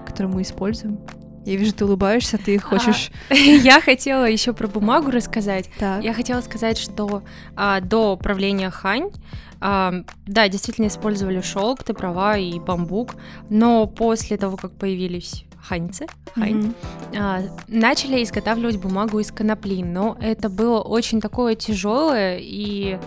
которые 0.07 0.33
мы 0.33 0.43
используем. 0.43 0.99
Я 1.47 1.57
вижу, 1.57 1.73
ты 1.73 1.85
улыбаешься, 1.85 2.39
ты 2.39 2.57
а, 2.57 2.61
хочешь. 2.61 3.11
А, 3.31 3.35
я 3.35 3.81
хотела 3.81 4.29
еще 4.29 4.53
про 4.53 4.69
бумагу 4.69 5.11
рассказать. 5.11 5.71
Так. 5.79 6.05
Я 6.05 6.13
хотела 6.13 6.41
сказать, 6.43 6.77
что 6.77 7.23
а, 7.57 7.81
до 7.81 8.17
правления 8.17 8.71
Хань, 8.71 9.11
а, 9.61 9.93
да, 10.27 10.49
действительно 10.49 10.89
использовали 10.89 11.41
шелк, 11.41 11.83
ты 11.83 11.95
права, 11.95 12.37
и 12.37 12.59
бамбук, 12.59 13.15
но 13.49 13.87
после 13.87 14.37
того, 14.37 14.57
как 14.57 14.73
появились 14.73 15.45
ханьцы, 15.63 16.07
хань, 16.35 16.73
mm-hmm. 17.13 17.17
а, 17.19 17.43
начали 17.69 18.23
изготавливать 18.23 18.79
бумагу 18.79 19.19
из 19.19 19.31
конопли, 19.31 19.83
но 19.83 20.17
это 20.21 20.49
было 20.49 20.81
очень 20.81 21.21
такое 21.21 21.55
тяжелое 21.55 22.39
и 22.41 22.99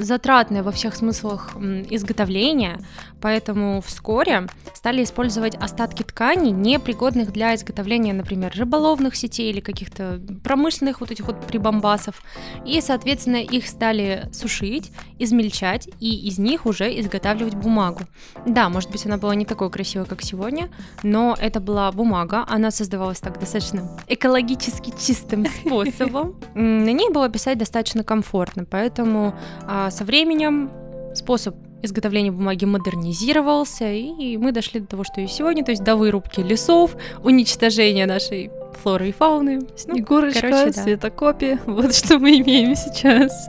затратное 0.00 0.62
во 0.62 0.72
всех 0.72 0.94
смыслах 0.94 1.54
изготовления, 1.90 2.80
поэтому 3.20 3.80
вскоре 3.80 4.46
стали 4.74 5.04
использовать 5.04 5.54
остатки 5.56 6.02
тканей, 6.02 6.50
непригодных 6.50 7.32
для 7.32 7.54
изготовления, 7.54 8.12
например, 8.12 8.52
рыболовных 8.56 9.16
сетей 9.16 9.50
или 9.50 9.60
каких-то 9.60 10.20
промышленных 10.42 11.00
вот 11.00 11.10
этих 11.10 11.26
вот 11.26 11.46
прибамбасов, 11.46 12.22
и, 12.66 12.80
соответственно, 12.80 13.36
их 13.36 13.66
стали 13.66 14.28
сушить, 14.32 14.90
измельчать, 15.18 15.88
и 16.00 16.28
из 16.28 16.38
них 16.38 16.66
уже 16.66 16.98
изготавливать 17.00 17.54
бумагу. 17.54 18.00
Да, 18.46 18.68
может 18.68 18.90
быть, 18.90 19.04
она 19.06 19.18
была 19.18 19.34
не 19.34 19.44
такой 19.44 19.70
красивой, 19.70 20.06
как 20.06 20.22
сегодня, 20.22 20.70
но 21.02 21.36
это 21.38 21.60
была 21.60 21.90
бумага, 21.92 22.44
она 22.48 22.70
создавалась 22.70 23.20
так 23.20 23.38
достаточно 23.38 23.98
экологически 24.08 24.92
чистым 24.98 25.46
способом. 25.60 26.36
На 26.54 26.92
ней 26.92 27.10
было 27.10 27.28
писать 27.28 27.58
достаточно 27.58 28.04
комфортно, 28.04 28.64
поэтому 28.64 29.34
а, 29.66 29.90
со 29.90 30.04
временем 30.04 30.70
способ 31.14 31.54
изготовления 31.82 32.32
бумаги 32.32 32.64
модернизировался, 32.64 33.90
и 33.90 34.36
мы 34.36 34.52
дошли 34.52 34.80
до 34.80 34.86
того, 34.86 35.04
что 35.04 35.20
и 35.20 35.26
сегодня, 35.26 35.64
то 35.64 35.70
есть 35.70 35.82
до 35.82 35.96
вырубки 35.96 36.40
лесов, 36.40 36.96
уничтожения 37.22 38.06
нашей 38.06 38.50
флоры 38.82 39.08
и 39.08 39.12
фауны. 39.12 39.60
Снегурочка, 39.76 40.46
ну, 40.46 40.52
короче, 40.52 40.72
да. 40.72 40.82
светокопи, 40.82 41.58
вот 41.66 41.94
что 41.94 42.18
мы 42.18 42.38
имеем 42.38 42.74
сейчас. 42.76 43.48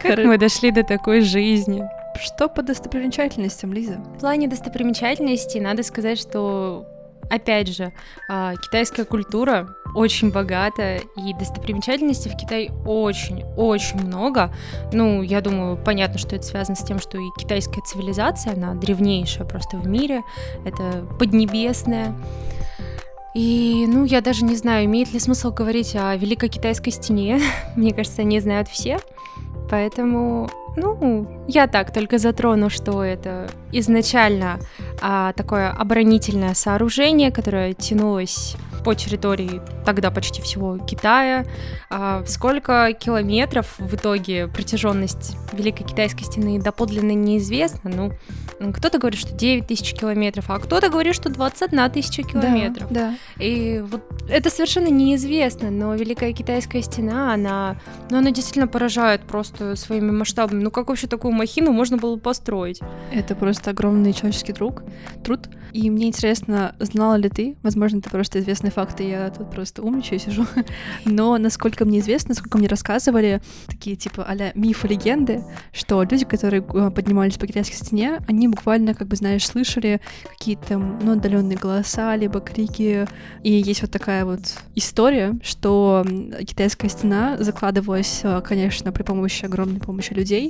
Как 0.00 0.18
мы 0.18 0.38
дошли 0.38 0.70
до 0.70 0.82
такой 0.82 1.20
жизни? 1.22 1.82
Что 2.20 2.48
по 2.48 2.62
достопримечательностям, 2.62 3.72
Лиза? 3.72 3.94
В 4.16 4.20
плане 4.20 4.48
достопримечательностей 4.48 5.60
надо 5.60 5.82
сказать, 5.82 6.18
что 6.18 6.86
опять 7.30 7.68
же, 7.68 7.92
а, 8.28 8.54
китайская 8.56 9.04
культура 9.04 9.68
очень 9.94 10.30
богата, 10.30 10.96
и 11.16 11.34
достопримечательностей 11.34 12.30
в 12.30 12.36
Китае 12.36 12.72
очень-очень 12.84 14.00
много. 14.00 14.54
Ну, 14.92 15.22
я 15.22 15.40
думаю, 15.40 15.76
понятно, 15.76 16.18
что 16.18 16.36
это 16.36 16.44
связано 16.44 16.76
с 16.76 16.84
тем, 16.84 16.98
что 16.98 17.18
и 17.18 17.28
китайская 17.38 17.80
цивилизация, 17.82 18.54
она 18.54 18.74
древнейшая 18.74 19.46
просто 19.46 19.76
в 19.76 19.86
мире, 19.86 20.22
это 20.64 21.06
поднебесная. 21.18 22.14
И, 23.34 23.86
ну, 23.88 24.04
я 24.04 24.20
даже 24.20 24.44
не 24.44 24.56
знаю, 24.56 24.86
имеет 24.86 25.12
ли 25.12 25.20
смысл 25.20 25.52
говорить 25.52 25.94
о 25.94 26.16
Великой 26.16 26.48
Китайской 26.48 26.90
стене. 26.90 27.40
Мне 27.76 27.92
кажется, 27.94 28.22
они 28.22 28.40
знают 28.40 28.68
все. 28.68 28.98
Поэтому, 29.70 30.50
ну, 30.76 31.44
я 31.48 31.66
так 31.66 31.92
только 31.92 32.18
затрону, 32.18 32.70
что 32.70 33.02
это 33.02 33.48
изначально 33.72 34.58
а, 35.00 35.32
такое 35.32 35.70
оборонительное 35.70 36.54
сооружение, 36.54 37.30
которое 37.30 37.74
тянулось 37.74 38.56
по 38.82 38.94
территории 38.94 39.60
тогда 39.84 40.10
почти 40.10 40.42
всего 40.42 40.78
Китая. 40.78 41.44
А 41.90 42.24
сколько 42.26 42.92
километров 42.92 43.74
в 43.78 43.94
итоге 43.94 44.48
протяженность 44.48 45.36
Великой 45.52 45.84
Китайской 45.84 46.24
стены 46.24 46.60
доподлинно 46.60 47.12
неизвестно. 47.12 47.90
Ну, 47.90 48.12
кто-то 48.72 48.98
говорит, 48.98 49.18
что 49.18 49.34
9 49.34 49.66
тысяч 49.66 49.94
километров, 49.94 50.46
а 50.48 50.58
кто-то 50.58 50.88
говорит, 50.88 51.14
что 51.14 51.28
21 51.28 51.90
тысяча 51.90 52.22
километров. 52.22 52.88
Да, 52.90 53.14
да. 53.38 53.44
И 53.44 53.80
вот 53.80 54.02
это 54.28 54.50
совершенно 54.50 54.88
неизвестно, 54.88 55.70
но 55.70 55.94
Великая 55.94 56.32
Китайская 56.32 56.82
стена, 56.82 57.32
она, 57.32 57.76
ну, 58.10 58.18
она 58.18 58.30
действительно 58.30 58.68
поражает 58.68 59.22
просто 59.22 59.76
своими 59.76 60.10
масштабами. 60.10 60.59
Ну, 60.60 60.70
как 60.70 60.88
вообще 60.88 61.06
такую 61.06 61.32
махину 61.32 61.72
можно 61.72 61.96
было 61.96 62.16
построить? 62.16 62.80
Это 63.12 63.34
просто 63.34 63.70
огромный 63.70 64.12
человеческий 64.12 64.52
труд. 64.52 64.82
труд. 65.24 65.48
И 65.72 65.88
мне 65.90 66.08
интересно, 66.08 66.74
знала 66.78 67.14
ли 67.14 67.28
ты, 67.28 67.56
возможно, 67.62 67.98
это 67.98 68.10
просто 68.10 68.40
известные 68.40 68.70
факты, 68.70 69.04
я 69.04 69.30
тут 69.30 69.50
просто 69.50 69.82
умничаю 69.82 70.18
сижу, 70.18 70.46
но 71.04 71.38
насколько 71.38 71.84
мне 71.84 72.00
известно, 72.00 72.30
насколько 72.30 72.58
мне 72.58 72.68
рассказывали, 72.68 73.40
такие 73.66 73.96
типа 73.96 74.24
а 74.24 74.34
мифы, 74.54 74.88
легенды, 74.88 75.44
что 75.72 76.02
люди, 76.02 76.24
которые 76.24 76.64
э, 76.74 76.90
поднимались 76.90 77.38
по 77.38 77.46
китайской 77.46 77.76
стене, 77.76 78.20
они 78.26 78.48
буквально, 78.48 78.94
как 78.94 79.08
бы, 79.08 79.16
знаешь, 79.16 79.46
слышали 79.46 80.00
какие-то, 80.28 80.78
ну, 80.78 81.12
отдаленные 81.12 81.58
голоса, 81.58 82.16
либо 82.16 82.40
крики. 82.40 83.06
И 83.42 83.52
есть 83.52 83.82
вот 83.82 83.90
такая 83.90 84.24
вот 84.24 84.40
история, 84.74 85.38
что 85.42 86.04
китайская 86.40 86.88
стена 86.88 87.36
закладывалась, 87.38 88.20
э, 88.22 88.40
конечно, 88.42 88.92
при 88.92 89.02
помощи 89.02 89.44
огромной 89.44 89.80
помощи 89.80 90.12
людей, 90.12 90.49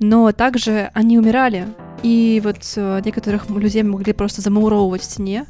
но 0.00 0.32
также 0.32 0.90
они 0.94 1.18
умирали. 1.18 1.68
И 2.02 2.40
вот 2.44 2.58
э, 2.76 3.00
некоторых 3.04 3.50
людей 3.50 3.82
могли 3.82 4.12
просто 4.12 4.40
замуровывать 4.40 5.02
в 5.02 5.04
стене, 5.04 5.46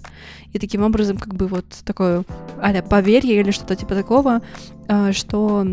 и 0.53 0.59
таким 0.59 0.83
образом 0.83 1.19
как 1.19 1.35
бы 1.35 1.47
вот 1.47 1.67
такое 1.85 2.25
а 2.61 2.83
поверье 2.83 3.39
или 3.39 3.51
что-то 3.51 3.77
типа 3.77 3.95
такого, 3.95 4.41
э, 4.89 5.13
что 5.13 5.67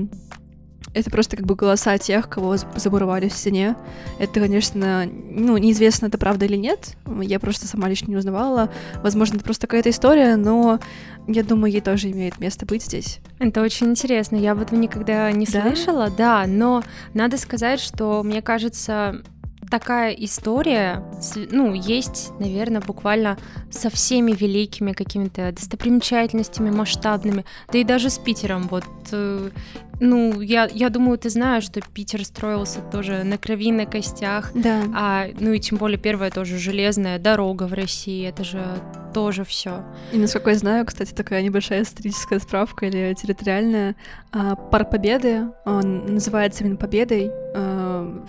это 0.95 1.11
просто 1.11 1.35
как 1.35 1.45
бы 1.45 1.55
голоса 1.55 1.97
тех, 1.97 2.29
кого 2.29 2.55
замуровали 2.57 3.27
в 3.27 3.33
стене. 3.33 3.75
Это, 4.17 4.39
конечно, 4.39 5.05
ну, 5.05 5.57
неизвестно, 5.57 6.07
это 6.07 6.17
правда 6.17 6.45
или 6.45 6.55
нет. 6.55 6.95
Я 7.21 7.39
просто 7.39 7.67
сама 7.67 7.89
лично 7.89 8.09
не 8.09 8.15
узнавала. 8.15 8.71
Возможно, 9.03 9.35
это 9.35 9.43
просто 9.43 9.67
какая-то 9.67 9.89
история, 9.89 10.37
но 10.37 10.79
я 11.27 11.43
думаю, 11.43 11.73
ей 11.73 11.81
тоже 11.81 12.11
имеет 12.11 12.39
место 12.39 12.65
быть 12.65 12.83
здесь. 12.83 13.19
Это 13.39 13.61
очень 13.61 13.87
интересно. 13.87 14.37
Я 14.37 14.53
об 14.53 14.61
этом 14.61 14.79
никогда 14.79 15.29
не 15.33 15.45
да? 15.45 15.63
слышала, 15.63 16.09
да, 16.09 16.45
но 16.47 16.81
надо 17.13 17.37
сказать, 17.37 17.81
что 17.81 18.23
мне 18.23 18.41
кажется, 18.41 19.21
такая 19.69 20.13
история, 20.13 21.03
ну, 21.51 21.73
есть, 21.73 22.31
наверное, 22.39 22.81
буквально 22.81 23.37
со 23.71 23.89
всеми 23.89 24.31
великими 24.31 24.93
какими-то 24.93 25.51
достопримечательностями 25.51 26.69
масштабными, 26.69 27.45
да 27.71 27.79
и 27.79 27.83
даже 27.83 28.09
с 28.09 28.17
Питером. 28.17 28.67
Вот 28.69 28.85
э, 29.11 29.49
ну, 29.99 30.41
я, 30.41 30.67
я 30.71 30.89
думаю, 30.89 31.17
ты 31.17 31.29
знаешь, 31.29 31.63
что 31.63 31.81
Питер 31.81 32.25
строился 32.25 32.81
тоже 32.81 33.23
на 33.23 33.37
крови, 33.37 33.71
на 33.71 33.85
костях. 33.85 34.51
Да. 34.53 34.83
А, 34.93 35.27
ну 35.39 35.53
и 35.53 35.59
тем 35.59 35.77
более 35.77 35.97
первая 35.97 36.31
тоже 36.31 36.57
железная 36.57 37.19
дорога 37.19 37.63
в 37.63 37.73
России. 37.73 38.27
Это 38.27 38.43
же 38.43 38.61
тоже 39.13 39.45
все. 39.45 39.85
И 40.11 40.17
насколько 40.17 40.49
я 40.49 40.57
знаю, 40.57 40.85
кстати, 40.85 41.13
такая 41.13 41.41
небольшая 41.41 41.83
историческая 41.83 42.39
справка 42.39 42.87
или 42.87 43.13
территориальная. 43.13 43.95
А, 44.31 44.55
Парк 44.55 44.89
Победы, 44.91 45.45
он 45.65 46.05
называется 46.05 46.63
именно 46.63 46.75
Победой 46.75 47.31
а, 47.55 47.74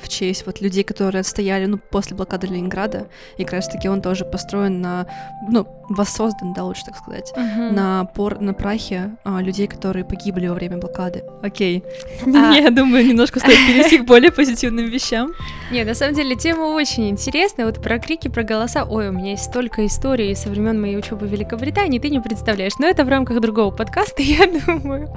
в 0.01 0.09
честь 0.09 0.47
вот 0.47 0.61
людей, 0.61 0.85
которые 0.85 1.23
стояли, 1.25 1.67
ну, 1.67 1.79
после 1.79 2.17
блокады 2.17 2.47
Ленинграда. 2.47 3.09
И 3.37 3.45
как 3.45 3.55
раз-таки 3.55 3.89
он 3.89 4.03
тоже 4.03 4.25
построен 4.25 4.81
на, 4.81 5.07
ну, 5.49 5.67
воссоздан, 5.89 6.53
да, 6.53 6.65
лучше 6.65 6.85
так 6.85 6.97
сказать, 6.97 7.33
uh-huh. 7.37 7.73
на, 7.73 8.05
пор, 8.05 8.41
на 8.41 8.55
прахе 8.55 9.17
а, 9.25 9.41
людей, 9.41 9.67
которые 9.67 10.05
погибли 10.05 10.49
во 10.49 10.55
время 10.55 10.79
блокады. 10.79 11.25
Окей. 11.43 11.85
А... 12.37 12.53
Я 12.53 12.71
думаю, 12.71 13.07
немножко 13.07 13.41
стоит 13.41 13.59
перейти 13.67 13.99
к 13.99 14.05
более 14.05 14.31
позитивным 14.31 14.87
вещам. 14.87 15.33
Не, 15.71 15.85
на 15.85 15.95
самом 15.95 16.15
деле 16.15 16.37
тема 16.37 16.65
очень 16.65 17.09
интересная. 17.09 17.67
Вот 17.67 17.83
про 17.83 17.99
крики, 17.99 18.29
про 18.29 18.43
голоса. 18.43 18.85
Ой, 18.85 19.09
у 19.09 19.12
меня 19.12 19.31
есть 19.33 19.45
столько 19.45 19.87
историй 19.87 20.35
со 20.37 20.51
времен 20.51 20.81
моей 20.81 20.97
учебы 20.97 21.27
в 21.27 21.31
Великобритании, 21.31 21.99
ты 21.99 22.11
не 22.11 22.21
представляешь. 22.21 22.75
Но 22.79 22.87
это 22.87 23.05
в 23.05 23.09
рамках 23.09 23.41
другого 23.41 23.71
подкаста, 23.71 24.23
я 24.23 24.47
думаю. 24.47 25.09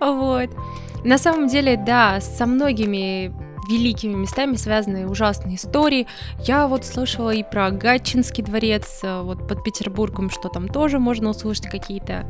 Вот. 0.00 0.50
На 1.04 1.18
самом 1.18 1.46
деле, 1.46 1.76
да, 1.76 2.20
со 2.20 2.46
многими 2.46 3.32
великими 3.68 4.14
местами 4.14 4.56
связаны 4.56 5.06
ужасные 5.08 5.56
истории. 5.56 6.06
Я 6.40 6.66
вот 6.68 6.84
слышала 6.84 7.30
и 7.30 7.42
про 7.42 7.70
Гатчинский 7.70 8.42
дворец, 8.42 9.00
э, 9.02 9.22
вот 9.22 9.46
под 9.48 9.64
Петербургом, 9.64 10.30
что 10.30 10.48
там 10.48 10.68
тоже 10.68 10.98
можно 10.98 11.30
услышать 11.30 11.66
какие-то 11.66 12.26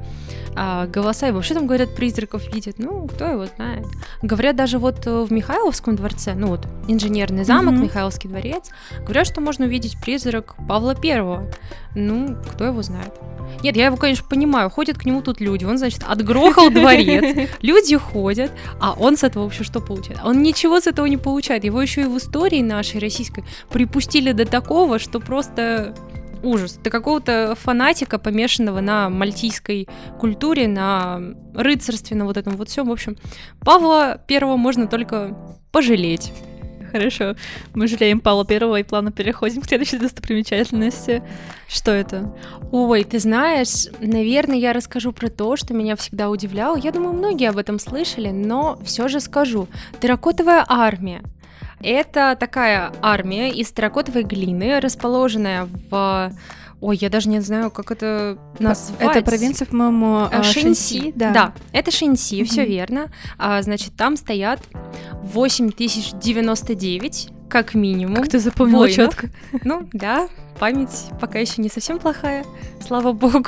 а, 0.55 0.87
голоса, 0.87 1.29
и 1.29 1.33
вообще 1.33 1.55
там 1.55 1.66
говорят, 1.66 1.94
призраков 1.94 2.53
видят, 2.53 2.77
ну, 2.79 3.07
кто 3.07 3.27
его 3.27 3.46
знает. 3.46 3.87
Говорят, 4.22 4.57
даже 4.57 4.79
вот 4.79 5.07
э, 5.07 5.22
в 5.22 5.33
Михайловском 5.33 5.96
дворце, 5.96 6.35
ну 6.35 6.49
вот, 6.49 6.66
инженерный 6.88 7.44
замок, 7.44 7.75
mm-hmm. 7.75 7.85
Михайловский 7.85 8.29
дворец, 8.29 8.70
говорят, 9.01 9.27
что 9.27 9.40
можно 9.40 9.66
увидеть 9.66 10.01
призрак 10.01 10.55
Павла 10.68 10.94
Первого. 10.94 11.51
Ну, 11.94 12.37
кто 12.53 12.64
его 12.64 12.83
знает. 12.83 13.12
Нет, 13.62 13.77
я 13.77 13.87
его, 13.87 13.96
конечно, 13.96 14.27
понимаю. 14.29 14.68
Ходят 14.68 14.99
к 14.99 15.07
нему 15.07 15.22
тут 15.22 15.40
люди. 15.40 15.64
Он, 15.64 15.79
значит, 15.79 16.03
отгрохал 16.07 16.70
дворец. 16.70 17.49
Люди 17.62 17.96
ходят, 17.96 18.53
а 18.81 18.92
он 18.92 19.16
с 19.16 19.25
этого 19.25 19.44
вообще 19.44 19.64
что 19.64 19.81
получает? 19.81 20.20
Он 20.22 20.42
ничего 20.42 20.81
с 20.81 20.87
этого 20.87 21.07
не 21.07 21.16
получает. 21.27 21.65
Его 21.65 21.83
еще 21.83 22.03
и 22.03 22.05
в 22.05 22.17
истории 22.19 22.62
нашей 22.62 23.01
российской 23.01 23.43
припустили 23.69 24.31
до 24.31 24.45
такого, 24.45 25.01
что 25.01 25.19
просто 25.19 25.93
ужас. 26.45 26.79
Ты 26.81 26.89
какого-то 26.89 27.57
фанатика, 27.61 28.21
помешанного 28.21 28.81
на 28.81 29.11
мальтийской 29.11 29.89
культуре, 30.21 30.69
на 30.69 31.21
рыцарстве, 31.53 32.17
на 32.17 32.27
вот 32.27 32.37
этом 32.37 32.57
вот 32.57 32.69
всем. 32.69 32.87
В 32.87 32.93
общем, 32.93 33.17
Павла 33.59 34.21
Первого 34.29 34.57
можно 34.57 34.87
только 34.87 35.37
пожалеть. 35.73 36.33
Хорошо. 36.97 37.37
Мы 37.75 37.89
жалеем 37.89 38.21
Павла 38.21 38.47
Первого 38.47 38.77
и 38.77 38.83
плавно 38.83 39.13
переходим 39.13 39.61
к 39.61 39.67
следующей 39.67 39.99
достопримечательности. 39.99 41.23
Что 41.69 41.91
это? 41.91 42.35
Ой, 42.73 43.05
ты 43.05 43.19
знаешь, 43.19 43.87
наверное, 44.01 44.57
я 44.57 44.73
расскажу 44.73 45.13
про 45.13 45.29
то, 45.29 45.57
что 45.57 45.75
меня 45.75 45.95
всегда 45.97 46.31
удивляло. 46.31 46.77
Я 46.77 46.93
думаю, 46.93 47.13
многие 47.13 47.51
об 47.51 47.59
этом 47.59 47.79
слышали, 47.79 48.31
но 48.31 48.79
все 48.83 49.09
же 49.09 49.21
скажу. 49.21 49.69
Терракотовая 50.01 50.65
армия. 50.67 51.23
Это 51.83 52.35
такая 52.41 52.93
армия 53.03 53.51
из 53.51 53.71
терракотовой 53.73 54.23
глины, 54.23 54.81
расположенная 54.81 55.69
в 55.91 56.33
Ой, 56.81 56.99
я 57.01 57.09
даже 57.09 57.29
не 57.29 57.41
знаю, 57.41 57.71
как 57.71 57.91
это 57.91 58.39
назвать. 58.59 59.17
Это 59.17 59.25
провинция, 59.25 59.67
по-моему, 59.67 60.29
а, 60.31 60.43
Шэньси. 60.43 61.12
Да. 61.15 61.33
да, 61.33 61.55
это 61.73 61.91
Шэньси, 61.91 62.41
mm-hmm. 62.41 62.45
все 62.45 62.67
верно. 62.67 63.11
А, 63.39 63.62
значит, 63.62 63.95
там 63.97 64.17
стоят 64.17 64.61
8099, 65.23 67.31
как 67.49 67.75
минимум. 67.75 68.17
Как 68.17 68.29
ты 68.29 68.39
запомнила 68.39 68.91
четко. 68.91 69.31
Ну, 69.65 69.89
да, 69.93 70.29
память 70.59 71.07
пока 71.21 71.39
еще 71.39 71.62
не 71.62 71.69
совсем 71.69 71.99
плохая, 71.99 72.45
слава 72.87 73.12
богу. 73.12 73.45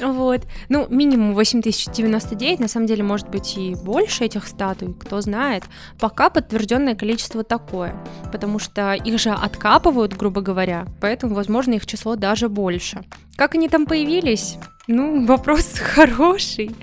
Вот. 0.00 0.42
Ну, 0.68 0.86
минимум 0.88 1.34
8099, 1.34 2.60
на 2.60 2.68
самом 2.68 2.86
деле, 2.86 3.02
может 3.02 3.28
быть 3.28 3.56
и 3.56 3.74
больше 3.74 4.24
этих 4.24 4.46
статуй, 4.46 4.94
кто 4.94 5.20
знает. 5.20 5.64
Пока 5.98 6.30
подтвержденное 6.30 6.94
количество 6.94 7.42
такое, 7.42 7.94
потому 8.32 8.58
что 8.58 8.94
их 8.94 9.18
же 9.18 9.30
откапывают, 9.30 10.16
грубо 10.16 10.40
говоря, 10.40 10.86
поэтому, 11.00 11.34
возможно, 11.34 11.74
их 11.74 11.86
число 11.86 12.16
даже 12.16 12.48
больше. 12.48 13.02
Как 13.36 13.54
они 13.54 13.68
там 13.68 13.86
появились? 13.86 14.58
Ну, 14.88 15.26
вопрос 15.26 15.78
хороший. 15.78 16.74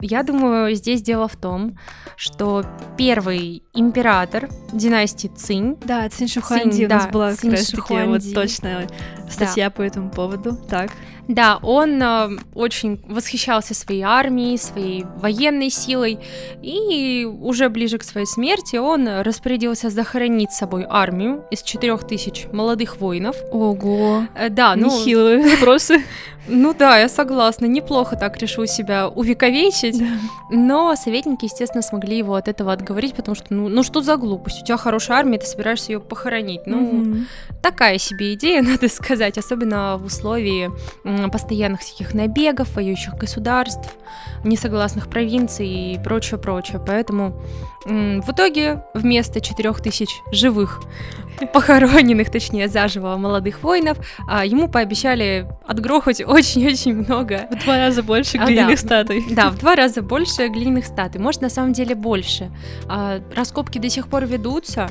Я 0.00 0.22
думаю, 0.22 0.74
здесь 0.74 1.02
дело 1.02 1.26
в 1.28 1.36
том, 1.36 1.78
что 2.16 2.64
первый 2.96 3.62
император 3.72 4.48
династии 4.72 5.28
Цинь... 5.28 5.76
Да, 5.84 6.08
Цинь 6.08 6.28
Шухуанди 6.28 6.76
Цинь, 6.76 6.84
у 6.84 6.88
нас 6.88 7.06
да, 7.06 7.10
была 7.10 7.34
Цинь 7.34 7.50
как 7.50 7.58
раз 7.58 7.66
таки 7.68 8.04
вот 8.04 8.22
точная 8.34 8.88
статья 9.28 9.66
да. 9.66 9.70
по 9.70 9.82
этому 9.82 10.10
поводу. 10.10 10.56
Так. 10.68 10.92
Да, 11.28 11.58
он 11.62 12.02
э, 12.02 12.28
очень 12.54 13.00
восхищался 13.08 13.74
своей 13.74 14.02
армией, 14.02 14.58
своей 14.58 15.04
военной 15.16 15.70
силой, 15.70 16.18
и 16.62 17.24
уже 17.24 17.68
ближе 17.68 17.98
к 17.98 18.04
своей 18.04 18.26
смерти 18.26 18.76
он 18.76 19.08
распорядился 19.22 19.90
захоронить 19.90 20.52
с 20.52 20.58
собой 20.58 20.86
армию 20.88 21.44
из 21.50 21.62
четырех 21.62 22.06
тысяч 22.06 22.46
молодых 22.52 22.98
воинов. 22.98 23.36
Ого! 23.50 24.26
Э, 24.34 24.48
да, 24.50 24.76
ну... 24.76 24.86
Нехилые 24.86 25.50
вопросы. 25.56 26.02
Ну 26.46 26.74
да, 26.74 26.98
я 26.98 27.08
согласна, 27.08 27.66
неплохо 27.66 28.16
так 28.16 28.36
решил 28.36 28.66
себя 28.66 29.08
увековечить, 29.08 29.98
да. 29.98 30.06
но 30.50 30.94
советники, 30.94 31.46
естественно, 31.46 31.82
смогли 31.82 32.18
его 32.18 32.34
от 32.34 32.48
этого 32.48 32.72
отговорить, 32.72 33.14
потому 33.14 33.34
что, 33.34 33.46
ну, 33.50 33.68
ну 33.68 33.82
что 33.82 34.02
за 34.02 34.16
глупость, 34.16 34.62
у 34.62 34.64
тебя 34.64 34.76
хорошая 34.76 35.18
армия, 35.18 35.38
ты 35.38 35.46
собираешься 35.46 35.92
ее 35.92 36.00
похоронить, 36.00 36.66
ну, 36.66 37.00
угу. 37.00 37.16
такая 37.62 37.96
себе 37.98 38.34
идея, 38.34 38.62
надо 38.70 38.88
сказать, 38.88 39.38
особенно 39.38 39.96
в 39.96 40.04
условии 40.04 40.70
постоянных 41.30 41.80
всяких 41.80 42.14
набегов, 42.14 42.74
воюющих 42.74 43.14
государств, 43.14 43.94
несогласных 44.44 45.08
провинций 45.08 45.66
и 45.66 45.98
прочее-прочее. 46.02 46.80
Поэтому 46.84 47.40
в 47.84 48.30
итоге 48.30 48.84
вместо 48.94 49.40
4000 49.40 50.22
живых 50.32 50.80
похороненных, 51.52 52.30
точнее, 52.30 52.68
заживо 52.68 53.16
молодых 53.16 53.62
воинов, 53.62 53.98
а, 54.28 54.44
ему 54.44 54.68
пообещали 54.68 55.46
отгрохать 55.66 56.20
очень-очень 56.26 56.94
много. 56.94 57.48
В 57.50 57.64
два 57.64 57.78
раза 57.78 58.02
больше 58.02 58.38
глиняных 58.38 58.78
а, 58.78 58.82
да, 58.82 58.88
статуй. 58.88 59.24
Да, 59.30 59.50
в 59.50 59.58
два 59.58 59.74
раза 59.74 60.02
больше 60.02 60.48
глиняных 60.48 60.86
статуй. 60.86 61.20
Может, 61.20 61.42
на 61.42 61.48
самом 61.48 61.72
деле 61.72 61.94
больше. 61.94 62.50
А, 62.88 63.20
раскопки 63.34 63.78
до 63.78 63.88
сих 63.88 64.08
пор 64.08 64.26
ведутся, 64.26 64.88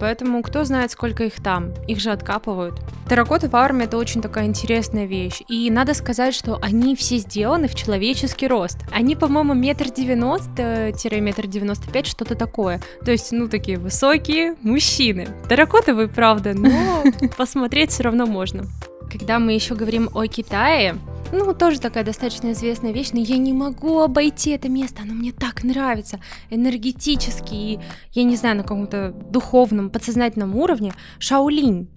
Поэтому 0.00 0.42
кто 0.42 0.64
знает, 0.64 0.90
сколько 0.90 1.24
их 1.24 1.42
там. 1.42 1.72
Их 1.86 2.00
же 2.00 2.10
откапывают. 2.10 2.80
Терракота 3.08 3.48
в 3.48 3.56
армии 3.56 3.84
это 3.84 3.96
очень 3.96 4.20
такая 4.20 4.44
интересная 4.46 5.06
вещь. 5.06 5.40
И 5.48 5.70
надо 5.70 5.94
сказать, 5.94 6.34
что 6.34 6.58
они 6.60 6.94
все 6.94 7.16
сделаны 7.16 7.66
в 7.66 7.74
человеческий 7.74 8.46
рост. 8.46 8.78
Они, 8.92 9.16
по-моему, 9.16 9.54
метр 9.54 9.90
девяносто-метр 9.90 11.46
девяносто 11.46 11.90
пять, 11.90 12.06
что-то 12.06 12.34
такое. 12.34 12.82
То 13.04 13.10
есть, 13.10 13.32
ну, 13.32 13.48
такие 13.48 13.78
высокие 13.78 14.56
мужчины. 14.62 15.28
Терракотовые, 15.48 16.08
правда, 16.08 16.52
но 16.52 17.02
посмотреть 17.36 17.90
все 17.90 18.02
равно 18.02 18.26
можно. 18.26 18.64
Когда 19.10 19.38
мы 19.38 19.52
еще 19.52 19.74
говорим 19.74 20.10
о 20.14 20.26
Китае, 20.26 20.96
ну, 21.32 21.54
тоже 21.54 21.80
такая 21.80 22.04
достаточно 22.04 22.52
известная 22.52 22.92
вещь, 22.92 23.10
но 23.12 23.20
я 23.20 23.36
не 23.36 23.52
могу 23.52 24.00
обойти 24.00 24.50
это 24.50 24.68
место, 24.68 25.02
оно 25.02 25.14
мне 25.14 25.32
так 25.32 25.64
нравится, 25.64 26.20
энергетически, 26.50 27.54
и, 27.54 27.80
я 28.12 28.24
не 28.24 28.36
знаю, 28.36 28.56
на 28.56 28.62
каком-то 28.62 29.14
духовном, 29.30 29.90
подсознательном 29.90 30.54
уровне, 30.56 30.92
Шаолинь. 31.18 31.88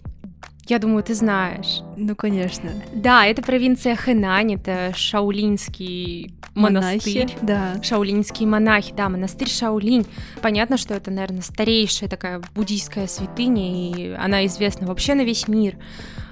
Я 0.67 0.80
думаю, 0.80 1.04
ты 1.04 1.15
знаешь. 1.15 1.82
Ну, 1.97 2.15
конечно. 2.15 2.71
Да, 2.93 3.26
это 3.26 3.41
провинция 3.41 3.95
Хэнань, 3.95 4.54
это 4.54 4.93
шаулинский 4.95 6.34
монастырь. 6.54 7.24
Монахи, 7.24 7.38
да. 7.41 7.84
Шаулинские 7.84 8.47
монахи, 8.47 8.93
да, 8.95 9.10
монастырь 9.10 9.50
Шаулинь. 9.50 10.06
Понятно, 10.41 10.78
что 10.78 10.93
это, 10.93 11.12
наверное, 11.12 11.41
старейшая 11.41 12.10
такая 12.10 12.41
буддийская 12.56 13.08
святыня, 13.08 13.91
и 13.91 14.12
она 14.12 14.45
известна 14.45 14.88
вообще 14.88 15.15
на 15.15 15.24
весь 15.24 15.47
мир. 15.47 15.78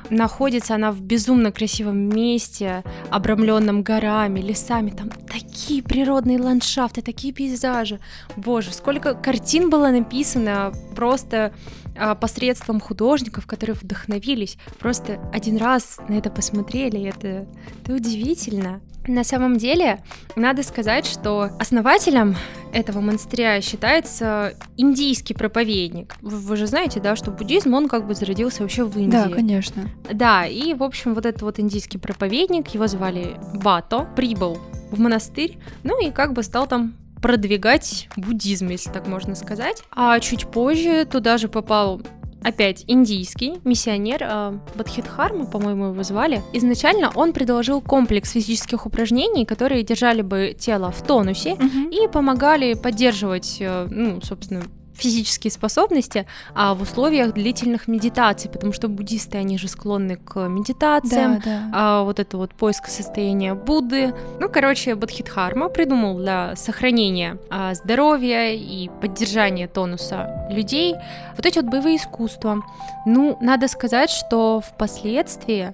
Находится 0.09 0.75
она 0.75 0.91
в 0.91 1.01
безумно 1.01 1.51
красивом 1.51 1.97
месте, 1.97 2.83
обрамленном 3.09 3.83
горами, 3.83 4.39
лесами. 4.39 4.89
Там 4.91 5.09
такие 5.09 5.83
природные 5.83 6.39
ландшафты, 6.39 7.01
такие 7.01 7.33
пейзажи. 7.33 7.99
Боже, 8.35 8.71
сколько 8.71 9.13
картин 9.13 9.69
было 9.69 9.89
написано 9.89 10.73
просто 10.95 11.53
а, 11.95 12.15
посредством 12.15 12.79
художников, 12.79 13.45
которые 13.45 13.75
вдохновились. 13.75 14.57
Просто 14.79 15.19
один 15.33 15.57
раз 15.57 15.99
на 16.07 16.13
это 16.13 16.29
посмотрели, 16.29 17.03
это, 17.03 17.47
это 17.83 17.93
удивительно. 17.93 18.81
На 19.09 19.23
самом 19.23 19.57
деле, 19.57 20.03
надо 20.35 20.61
сказать, 20.61 21.07
что 21.07 21.49
основателем 21.59 22.35
этого 22.71 23.01
монастыря 23.01 23.59
считается 23.59 24.53
индийский 24.77 25.33
проповедник. 25.33 26.15
Вы, 26.21 26.37
вы 26.37 26.55
же 26.55 26.67
знаете, 26.67 26.99
да, 26.99 27.15
что 27.15 27.31
буддизм, 27.31 27.73
он 27.73 27.89
как 27.89 28.05
бы 28.05 28.13
зародился 28.13 28.61
вообще 28.61 28.83
в 28.83 28.95
Индии. 28.99 29.09
Да, 29.09 29.27
конечно. 29.29 29.89
Да, 30.13 30.45
и, 30.45 30.75
в 30.75 30.83
общем, 30.83 31.15
вот 31.15 31.25
этот 31.25 31.41
вот 31.41 31.59
индийский 31.59 31.97
проповедник, 31.97 32.67
его 32.67 32.85
звали 32.85 33.35
Бато, 33.55 34.07
прибыл 34.15 34.59
в 34.91 34.99
монастырь, 34.99 35.57
ну 35.81 35.99
и 35.99 36.11
как 36.11 36.33
бы 36.33 36.43
стал 36.43 36.67
там 36.67 36.93
продвигать 37.19 38.09
буддизм, 38.15 38.67
если 38.67 38.91
так 38.91 39.07
можно 39.07 39.33
сказать. 39.33 39.81
А 39.91 40.19
чуть 40.19 40.45
позже 40.51 41.05
туда 41.05 41.39
же 41.39 41.47
попал 41.47 41.99
опять 42.43 42.83
индийский 42.87 43.55
миссионер 43.63 44.19
э, 44.21 44.57
Бадхидхарма, 44.75 45.45
по-моему, 45.45 45.87
его 45.87 46.03
звали. 46.03 46.41
Изначально 46.53 47.11
он 47.15 47.33
предложил 47.33 47.81
комплекс 47.81 48.31
физических 48.31 48.85
упражнений, 48.85 49.45
которые 49.45 49.83
держали 49.83 50.21
бы 50.21 50.55
тело 50.57 50.91
в 50.91 51.01
тонусе 51.03 51.53
угу. 51.53 51.89
и 51.91 52.07
помогали 52.07 52.73
поддерживать, 52.73 53.57
э, 53.59 53.87
ну, 53.89 54.21
собственно, 54.21 54.63
физические 54.99 55.51
способности, 55.51 56.25
а 56.53 56.73
в 56.73 56.81
условиях 56.81 57.33
длительных 57.33 57.87
медитаций, 57.87 58.49
потому 58.49 58.73
что 58.73 58.87
буддисты, 58.87 59.37
они 59.37 59.57
же 59.57 59.67
склонны 59.67 60.17
к 60.17 60.47
медитациям, 60.47 61.39
да, 61.39 61.45
да. 61.45 61.71
А 61.73 62.03
вот 62.03 62.19
это 62.19 62.37
вот 62.37 62.53
поиск 62.53 62.87
состояния 62.87 63.53
Будды. 63.53 64.13
Ну, 64.39 64.49
короче, 64.49 64.95
Бодхидхарма 64.95 65.69
придумал 65.69 66.17
для 66.17 66.55
сохранения 66.55 67.37
а, 67.49 67.73
здоровья 67.73 68.51
и 68.53 68.89
поддержания 69.01 69.67
тонуса 69.67 70.47
людей 70.49 70.95
вот 71.35 71.45
эти 71.45 71.59
вот 71.59 71.65
боевые 71.65 71.97
искусства. 71.97 72.61
Ну, 73.05 73.37
надо 73.41 73.67
сказать, 73.67 74.09
что 74.09 74.61
впоследствии 74.61 75.73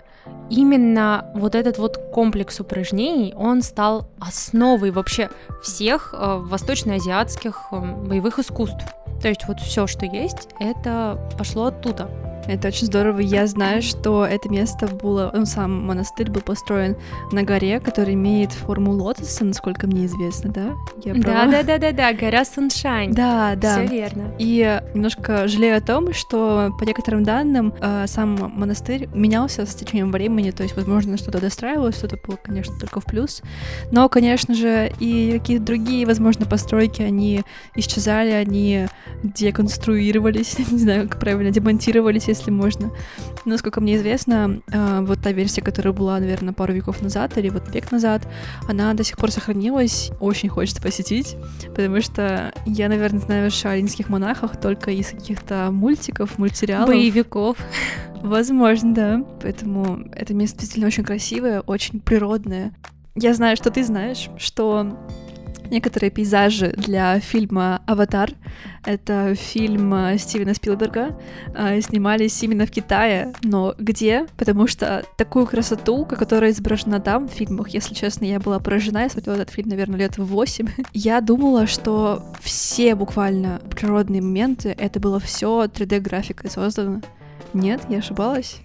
именно 0.49 1.31
вот 1.33 1.55
этот 1.55 1.77
вот 1.77 1.97
комплекс 2.13 2.59
упражнений, 2.59 3.33
он 3.35 3.61
стал 3.61 4.07
основой 4.19 4.91
вообще 4.91 5.29
всех 5.63 6.13
э, 6.13 6.37
восточноазиатских 6.39 7.67
э, 7.71 7.79
боевых 7.79 8.39
искусств. 8.39 8.85
То 9.21 9.29
есть 9.29 9.47
вот 9.47 9.59
все, 9.59 9.87
что 9.87 10.05
есть, 10.05 10.49
это 10.59 11.19
пошло 11.37 11.65
оттуда. 11.65 12.09
Это 12.47 12.67
очень 12.67 12.87
здорово. 12.87 13.19
Я 13.19 13.47
знаю, 13.47 13.81
что 13.81 14.25
это 14.25 14.49
место 14.49 14.87
было, 14.87 15.31
ну, 15.33 15.45
сам 15.45 15.85
монастырь 15.85 16.29
был 16.29 16.41
построен 16.41 16.95
на 17.31 17.43
горе, 17.43 17.79
которая 17.79 18.13
имеет 18.13 18.51
форму 18.51 18.91
лотоса, 18.91 19.43
насколько 19.45 19.87
мне 19.87 20.05
известно, 20.05 20.51
да? 20.51 20.73
Я 21.03 21.13
да, 21.15 21.45
да, 21.45 21.63
да, 21.63 21.77
да, 21.77 21.91
да, 21.91 22.13
гора 22.13 22.45
Суншайн. 22.45 23.11
Да, 23.13 23.55
да. 23.55 23.73
Все 23.73 23.87
верно. 23.87 24.33
И 24.37 24.81
немножко 24.93 25.47
жалею 25.47 25.77
о 25.77 25.81
том, 25.81 26.13
что 26.13 26.71
по 26.79 26.83
некоторым 26.83 27.23
данным 27.23 27.73
э, 27.81 28.05
сам 28.07 28.51
монастырь 28.55 29.09
менялся 29.13 29.65
с 29.65 29.73
течением 29.73 30.11
времени, 30.11 30.51
то 30.51 30.63
есть, 30.63 30.75
возможно, 30.75 31.17
что-то 31.17 31.39
достраивалось, 31.39 31.97
что-то 31.97 32.17
было, 32.25 32.37
конечно, 32.37 32.75
только 32.79 32.99
в 32.99 33.05
плюс. 33.05 33.41
Но, 33.91 34.07
конечно 34.09 34.53
же, 34.53 34.91
и 34.99 35.39
какие-то 35.39 35.65
другие, 35.65 36.05
возможно, 36.05 36.45
постройки, 36.45 37.01
они 37.01 37.43
исчезали, 37.75 38.31
они 38.31 38.87
деконструировались, 39.23 40.57
не 40.71 40.79
знаю, 40.79 41.09
как 41.09 41.19
правильно, 41.19 41.51
демонтировались, 41.51 42.29
если 42.35 42.51
можно. 42.51 42.91
Насколько 43.45 43.81
мне 43.81 43.95
известно, 43.95 44.61
э, 44.71 45.01
вот 45.01 45.19
та 45.21 45.31
версия, 45.31 45.61
которая 45.61 45.93
была, 45.93 46.19
наверное, 46.19 46.53
пару 46.53 46.73
веков 46.73 47.01
назад 47.01 47.37
или 47.37 47.49
вот 47.49 47.73
век 47.73 47.91
назад, 47.91 48.27
она 48.67 48.93
до 48.93 49.03
сих 49.03 49.17
пор 49.17 49.31
сохранилась. 49.31 50.11
Очень 50.19 50.49
хочется 50.49 50.81
посетить, 50.81 51.35
потому 51.67 52.01
что 52.01 52.53
я, 52.65 52.89
наверное, 52.89 53.19
знаю 53.19 53.47
о 53.47 53.49
шаолинских 53.49 54.09
монахах 54.09 54.59
только 54.59 54.91
из 54.91 55.09
каких-то 55.09 55.69
мультиков, 55.71 56.37
мультсериалов. 56.37 56.89
Боевиков. 56.89 57.57
Возможно, 58.21 58.93
да. 58.93 59.25
Поэтому 59.41 60.07
это 60.11 60.33
место 60.33 60.59
действительно 60.59 60.87
очень 60.87 61.03
красивое, 61.03 61.61
очень 61.61 61.99
природное. 61.99 62.73
Я 63.15 63.33
знаю, 63.33 63.55
что 63.55 63.71
ты 63.71 63.83
знаешь, 63.83 64.29
что 64.37 64.97
некоторые 65.69 66.11
пейзажи 66.11 66.73
для 66.77 67.19
фильма 67.19 67.81
«Аватар». 67.85 68.31
Это 68.85 69.33
фильм 69.35 69.93
э, 69.93 70.17
Стивена 70.17 70.53
Спилберга. 70.53 71.17
Э, 71.55 71.81
снимались 71.81 72.41
именно 72.43 72.65
в 72.65 72.71
Китае. 72.71 73.33
Но 73.43 73.73
где? 73.77 74.27
Потому 74.37 74.67
что 74.67 75.03
такую 75.17 75.47
красоту, 75.47 76.05
которая 76.05 76.51
изображена 76.51 76.99
там 76.99 77.27
в 77.27 77.31
фильмах, 77.31 77.69
если 77.69 77.93
честно, 77.93 78.25
я 78.25 78.39
была 78.39 78.59
поражена. 78.59 78.99
Я 78.99 79.09
смотрела 79.09 79.35
этот 79.37 79.49
фильм, 79.49 79.69
наверное, 79.69 79.99
лет 79.99 80.17
в 80.17 80.25
8. 80.25 80.67
Я 80.93 81.21
думала, 81.21 81.67
что 81.67 82.23
все 82.41 82.95
буквально 82.95 83.61
природные 83.69 84.21
моменты, 84.21 84.75
это 84.77 84.99
было 84.99 85.19
все 85.19 85.65
3D-графикой 85.65 86.49
создано. 86.49 87.01
Нет, 87.53 87.81
я 87.89 87.99
ошибалась. 87.99 88.59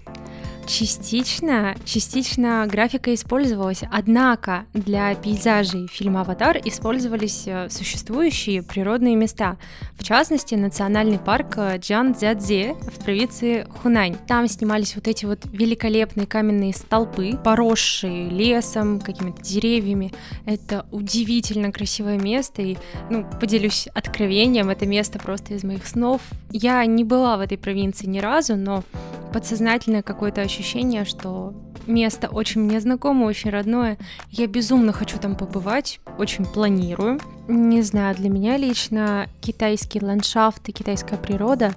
Частично, 0.67 1.75
частично 1.85 2.67
графика 2.71 3.13
использовалась, 3.13 3.83
однако 3.91 4.67
для 4.73 5.15
пейзажей 5.15 5.89
фильма 5.89 6.21
«Аватар» 6.21 6.59
использовались 6.65 7.45
э, 7.47 7.69
существующие 7.71 8.63
природные 8.63 9.17
места, 9.17 9.57
в 9.95 10.05
частности, 10.05 10.55
национальный 10.55 11.19
парк 11.19 11.55
э, 11.57 11.79
Джан 11.79 12.15
Цзядзе 12.15 12.77
в 12.83 13.05
провинции 13.05 13.67
Хунань. 13.83 14.17
Там 14.29 14.47
снимались 14.47 14.95
вот 14.95 15.09
эти 15.09 15.25
вот 15.25 15.41
великолепные 15.47 16.27
каменные 16.27 16.73
столпы, 16.73 17.37
поросшие 17.43 18.29
лесом, 18.29 19.01
какими-то 19.01 19.43
деревьями. 19.43 20.13
Это 20.47 20.87
удивительно 20.93 21.73
красивое 21.73 22.19
место, 22.19 22.63
и, 22.63 22.77
ну, 23.11 23.27
поделюсь 23.41 23.89
откровением, 23.93 24.71
это 24.71 24.87
место 24.87 25.19
просто 25.19 25.55
из 25.55 25.65
моих 25.65 25.87
снов. 25.87 26.21
Я 26.53 26.85
не 26.87 27.03
была 27.03 27.37
в 27.37 27.41
этой 27.41 27.59
провинции 27.59 28.07
ни 28.07 28.21
разу, 28.21 28.57
но 28.57 28.85
подсознательное 29.33 30.03
какое-то 30.03 30.43
ощущение, 30.51 31.05
что 31.05 31.55
место 31.87 32.29
очень 32.29 32.63
мне 32.63 32.81
знакомо, 32.81 33.25
очень 33.25 33.51
родное. 33.51 33.99
Я 34.31 34.49
безумно 34.49 34.93
хочу 34.93 35.19
там 35.19 35.37
побывать, 35.37 36.01
очень 36.19 36.45
планирую. 36.45 37.21
Не 37.47 37.83
знаю, 37.83 38.17
для 38.17 38.29
меня 38.29 38.57
лично 38.57 39.29
китайский 39.41 40.01
ландшафт 40.01 40.69
и 40.69 40.73
китайская 40.73 41.17
природа 41.17 41.75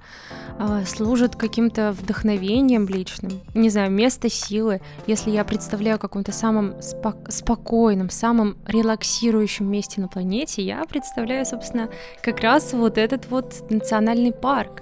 э, 0.59 0.83
служат 0.87 1.35
каким-то 1.35 1.91
вдохновением 1.91 2.87
личным. 2.87 3.41
Не 3.53 3.69
знаю, 3.69 3.91
место 3.91 4.29
силы. 4.29 4.81
Если 5.05 5.29
я 5.29 5.43
представляю 5.43 5.99
каком-то 5.99 6.31
самом 6.31 6.81
спок- 6.81 7.31
спокойном, 7.31 8.09
самом 8.09 8.57
релаксирующем 8.65 9.69
месте 9.69 10.01
на 10.01 10.07
планете, 10.07 10.63
я 10.63 10.83
представляю, 10.85 11.45
собственно, 11.45 11.89
как 12.23 12.41
раз 12.41 12.73
вот 12.73 12.97
этот 12.97 13.29
вот 13.29 13.69
национальный 13.69 14.31
парк. 14.31 14.81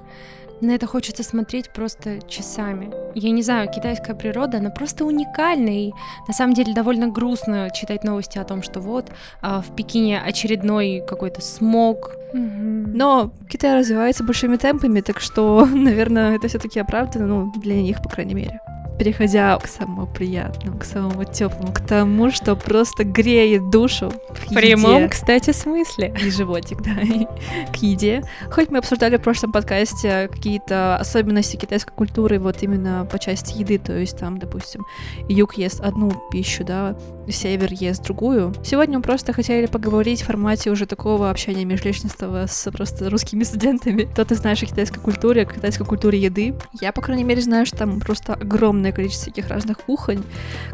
На 0.61 0.75
это 0.75 0.85
хочется 0.85 1.23
смотреть 1.23 1.71
просто 1.71 2.21
часами. 2.27 2.91
Я 3.15 3.31
не 3.31 3.41
знаю, 3.41 3.69
китайская 3.69 4.13
природа, 4.13 4.59
она 4.59 4.69
просто 4.69 5.05
уникальна, 5.05 5.69
и 5.69 5.91
на 6.27 6.33
самом 6.33 6.53
деле 6.53 6.73
довольно 6.73 7.07
грустно 7.07 7.69
читать 7.73 8.03
новости 8.03 8.37
о 8.37 8.43
том, 8.43 8.61
что 8.61 8.79
вот 8.79 9.09
а, 9.41 9.61
в 9.61 9.75
Пекине 9.75 10.21
очередной 10.21 11.03
какой-то 11.07 11.41
смог. 11.41 12.11
Но 12.33 13.33
Китай 13.49 13.77
развивается 13.77 14.23
большими 14.23 14.55
темпами, 14.55 15.01
так 15.01 15.19
что, 15.19 15.65
наверное, 15.73 16.35
это 16.35 16.47
все-таки 16.47 16.79
оправдано, 16.79 17.27
ну, 17.27 17.51
для 17.59 17.81
них, 17.81 18.01
по 18.01 18.09
крайней 18.09 18.35
мере 18.35 18.61
переходя 19.01 19.57
к 19.57 19.67
самому 19.67 20.05
приятному, 20.05 20.77
к 20.77 20.83
самому 20.83 21.23
теплому, 21.23 21.73
к 21.73 21.79
тому, 21.81 22.29
что 22.29 22.55
просто 22.55 23.03
греет 23.03 23.71
душу. 23.71 24.13
В, 24.29 24.53
прямом, 24.53 25.09
кстати, 25.09 25.51
смысле. 25.53 26.13
И 26.23 26.29
животик, 26.29 26.83
да, 26.83 27.01
и 27.01 27.25
к 27.73 27.77
еде. 27.77 28.21
Хоть 28.51 28.69
мы 28.69 28.77
обсуждали 28.77 29.17
в 29.17 29.23
прошлом 29.23 29.53
подкасте 29.53 30.29
какие-то 30.31 30.97
особенности 30.97 31.55
китайской 31.55 31.95
культуры 31.95 32.37
вот 32.37 32.61
именно 32.61 33.07
по 33.11 33.17
части 33.17 33.57
еды, 33.57 33.79
то 33.79 33.97
есть 33.97 34.19
там, 34.19 34.37
допустим, 34.37 34.85
юг 35.27 35.57
ест 35.57 35.81
одну 35.81 36.11
пищу, 36.31 36.63
да, 36.63 36.95
север 37.27 37.73
ест 37.73 38.03
другую. 38.03 38.53
Сегодня 38.63 38.97
мы 38.97 39.01
просто 39.01 39.33
хотели 39.33 39.65
поговорить 39.65 40.21
в 40.21 40.25
формате 40.25 40.69
уже 40.69 40.85
такого 40.85 41.31
общения 41.31 41.65
межличностного 41.65 42.45
с 42.45 42.69
просто 42.71 43.09
русскими 43.09 43.43
студентами. 43.43 44.07
То 44.15 44.25
ты 44.25 44.35
знаешь 44.35 44.61
о 44.61 44.67
китайской 44.67 44.99
культуре, 44.99 45.41
о 45.41 45.45
китайской 45.45 45.85
культуре 45.85 46.19
еды. 46.19 46.53
Я, 46.79 46.91
по 46.91 47.01
крайней 47.01 47.23
мере, 47.23 47.41
знаю, 47.41 47.65
что 47.65 47.77
там 47.77 47.99
просто 47.99 48.33
огромное 48.33 48.90
огромное 48.91 48.93
количество 48.93 49.31
таких 49.31 49.47
разных 49.49 49.79
кухонь, 49.79 50.23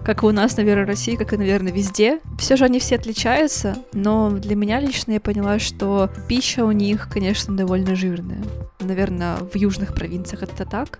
как 0.03 0.23
и 0.23 0.25
у 0.25 0.31
нас, 0.31 0.57
наверное, 0.57 0.85
в 0.85 0.87
России, 0.87 1.15
как 1.15 1.33
и, 1.33 1.37
наверное, 1.37 1.71
везде. 1.71 2.19
Все 2.37 2.55
же 2.55 2.65
они 2.65 2.79
все 2.79 2.95
отличаются, 2.95 3.77
но 3.93 4.29
для 4.31 4.55
меня 4.55 4.79
лично 4.79 5.13
я 5.13 5.19
поняла, 5.19 5.59
что 5.59 6.09
пища 6.27 6.65
у 6.65 6.71
них, 6.71 7.09
конечно, 7.11 7.55
довольно 7.55 7.95
жирная. 7.95 8.43
Наверное, 8.79 9.37
в 9.37 9.55
южных 9.55 9.93
провинциях 9.93 10.43
это 10.43 10.65
так. 10.65 10.99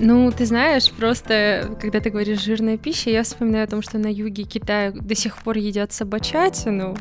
Ну, 0.00 0.30
ты 0.30 0.46
знаешь, 0.46 0.90
просто 0.92 1.76
когда 1.80 2.00
ты 2.00 2.10
говоришь 2.10 2.42
жирная 2.42 2.78
пища, 2.78 3.10
я 3.10 3.22
вспоминаю 3.22 3.64
о 3.64 3.68
том, 3.68 3.82
что 3.82 3.98
на 3.98 4.08
юге 4.12 4.44
Китая 4.44 4.92
до 4.92 5.14
сих 5.14 5.38
пор 5.38 5.58
едят 5.58 5.92
собачатину. 5.92 6.96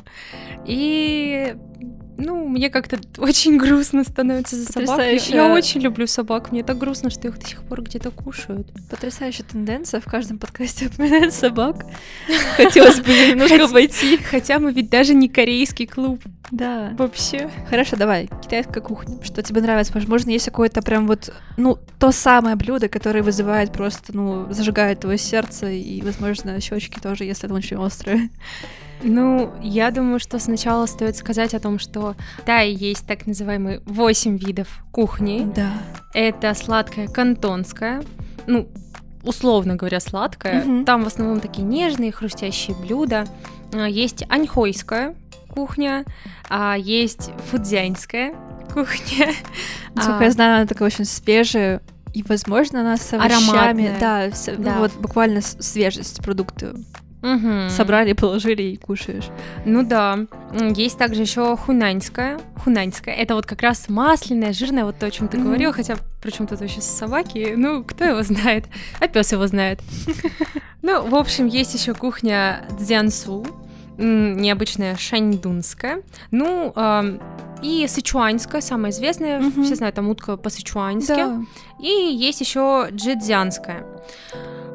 И 0.65 1.55
ну, 2.17 2.47
мне 2.47 2.69
как-то 2.69 2.99
очень 3.17 3.57
грустно 3.57 4.03
становится 4.03 4.55
за 4.55 4.65
собак. 4.65 4.99
Я, 4.99 5.13
я 5.13 5.53
очень 5.53 5.81
люблю 5.81 6.07
собак. 6.07 6.51
Мне 6.51 6.63
так 6.63 6.77
грустно, 6.77 7.09
что 7.09 7.27
их 7.27 7.39
до 7.39 7.47
сих 7.47 7.63
пор 7.63 7.81
где-то 7.81 8.11
кушают. 8.11 8.67
Потрясающая 8.89 9.45
тенденция. 9.45 10.01
В 10.01 10.05
каждом 10.05 10.39
подкасте 10.39 10.87
упоминают 10.93 11.33
собак. 11.33 11.85
Хотелось 12.57 12.99
бы 13.01 13.09
немножко 13.09 13.67
войти. 13.67 14.17
Хотя 14.17 14.59
мы 14.59 14.71
ведь 14.71 14.89
даже 14.89 15.13
не 15.13 15.29
корейский 15.29 15.85
клуб. 15.85 16.21
Да. 16.51 16.93
Вообще. 16.97 17.49
Хорошо, 17.69 17.95
давай. 17.97 18.29
Китайская 18.41 18.81
кухня. 18.81 19.17
Что 19.23 19.43
тебе 19.43 19.61
нравится? 19.61 19.93
Возможно, 19.93 20.29
есть 20.29 20.45
какое-то 20.45 20.81
прям 20.81 21.07
вот, 21.07 21.33
ну, 21.57 21.77
то 21.99 22.11
самое 22.11 22.55
блюдо, 22.55 22.87
которое 22.87 23.21
вызывает 23.21 23.71
просто, 23.71 24.15
ну, 24.15 24.51
зажигает 24.51 25.01
твое 25.01 25.17
сердце, 25.17 25.69
и, 25.71 26.01
возможно, 26.01 26.59
щечки 26.61 26.99
тоже, 26.99 27.25
если 27.25 27.45
это 27.45 27.53
очень 27.53 27.77
острое. 27.77 28.29
Ну, 29.01 29.53
я 29.61 29.91
думаю, 29.91 30.19
что 30.19 30.39
сначала 30.39 30.85
стоит 30.85 31.15
сказать 31.15 31.53
о 31.53 31.59
том, 31.59 31.79
что 31.79 32.15
да, 32.45 32.61
есть 32.61 33.05
так 33.05 33.27
называемые 33.27 33.81
8 33.85 34.37
видов 34.37 34.67
кухни. 34.91 35.47
Да. 35.55 35.71
Это 36.13 36.53
сладкая 36.53 37.07
кантонская, 37.07 38.03
ну, 38.47 38.67
условно 39.23 39.75
говоря, 39.75 39.99
сладкая. 39.99 40.63
Угу. 40.63 40.85
Там 40.85 41.03
в 41.03 41.07
основном 41.07 41.39
такие 41.39 41.63
нежные, 41.63 42.11
хрустящие 42.11 42.75
блюда. 42.75 43.25
А, 43.73 43.87
есть 43.87 44.23
аньхойская 44.29 45.15
кухня, 45.49 46.05
а 46.49 46.75
есть 46.77 47.31
фудзянская 47.49 48.33
кухня. 48.73 49.33
Насколько 49.95 50.19
а, 50.19 50.23
я 50.23 50.31
знаю, 50.31 50.55
она 50.57 50.65
такая 50.65 50.87
очень 50.87 51.05
свежая, 51.05 51.81
и, 52.13 52.23
возможно, 52.23 52.81
она 52.81 52.97
с 52.97 53.13
овощами, 53.13 53.49
Ароматная. 53.49 53.99
да, 53.99 54.35
с, 54.35 54.47
ну 54.47 54.63
да. 54.63 54.75
Ну, 54.75 54.79
вот 54.79 54.93
буквально 54.93 55.41
свежесть 55.41 56.23
продукта 56.23 56.75
Угу. 57.21 57.69
Собрали, 57.69 58.13
положили 58.13 58.61
и 58.61 58.77
кушаешь. 58.77 59.29
Ну 59.65 59.83
да. 59.83 60.19
Есть 60.75 60.97
также 60.97 61.21
еще 61.21 61.57
хунаньская. 61.57 62.39
Хунаньская. 62.63 63.15
Это 63.15 63.35
вот 63.35 63.45
как 63.45 63.61
раз 63.61 63.89
масляная, 63.89 64.53
жирная, 64.53 64.85
вот 64.85 64.99
то, 64.99 65.07
о 65.07 65.11
чем 65.11 65.27
ты 65.27 65.37
mm 65.37 65.43
говорил, 65.43 65.73
хотя 65.73 65.95
причем 66.21 66.45
тут 66.45 66.59
вообще 66.59 66.81
собаки, 66.81 67.53
ну, 67.55 67.83
кто 67.83 68.03
его 68.05 68.21
знает, 68.23 68.65
а 68.99 69.07
пес 69.07 69.31
его 69.31 69.47
знает. 69.47 69.81
Ну, 70.83 71.05
в 71.05 71.15
общем, 71.15 71.47
есть 71.47 71.73
еще 71.73 71.93
кухня 71.93 72.63
Дзянсу, 72.79 73.45
необычная 73.97 74.95
шаньдунская. 74.95 76.01
Ну, 76.31 76.73
и 77.61 77.87
сычуаньская, 77.87 78.61
самая 78.61 78.91
известная, 78.91 79.41
все 79.63 79.75
знают, 79.75 79.95
там 79.95 80.07
утка 80.07 80.37
по-сычуаньски. 80.37 81.15
Да. 81.15 81.41
И 81.81 81.89
есть 81.89 82.39
еще 82.39 82.87
джидзянская. 82.91 83.85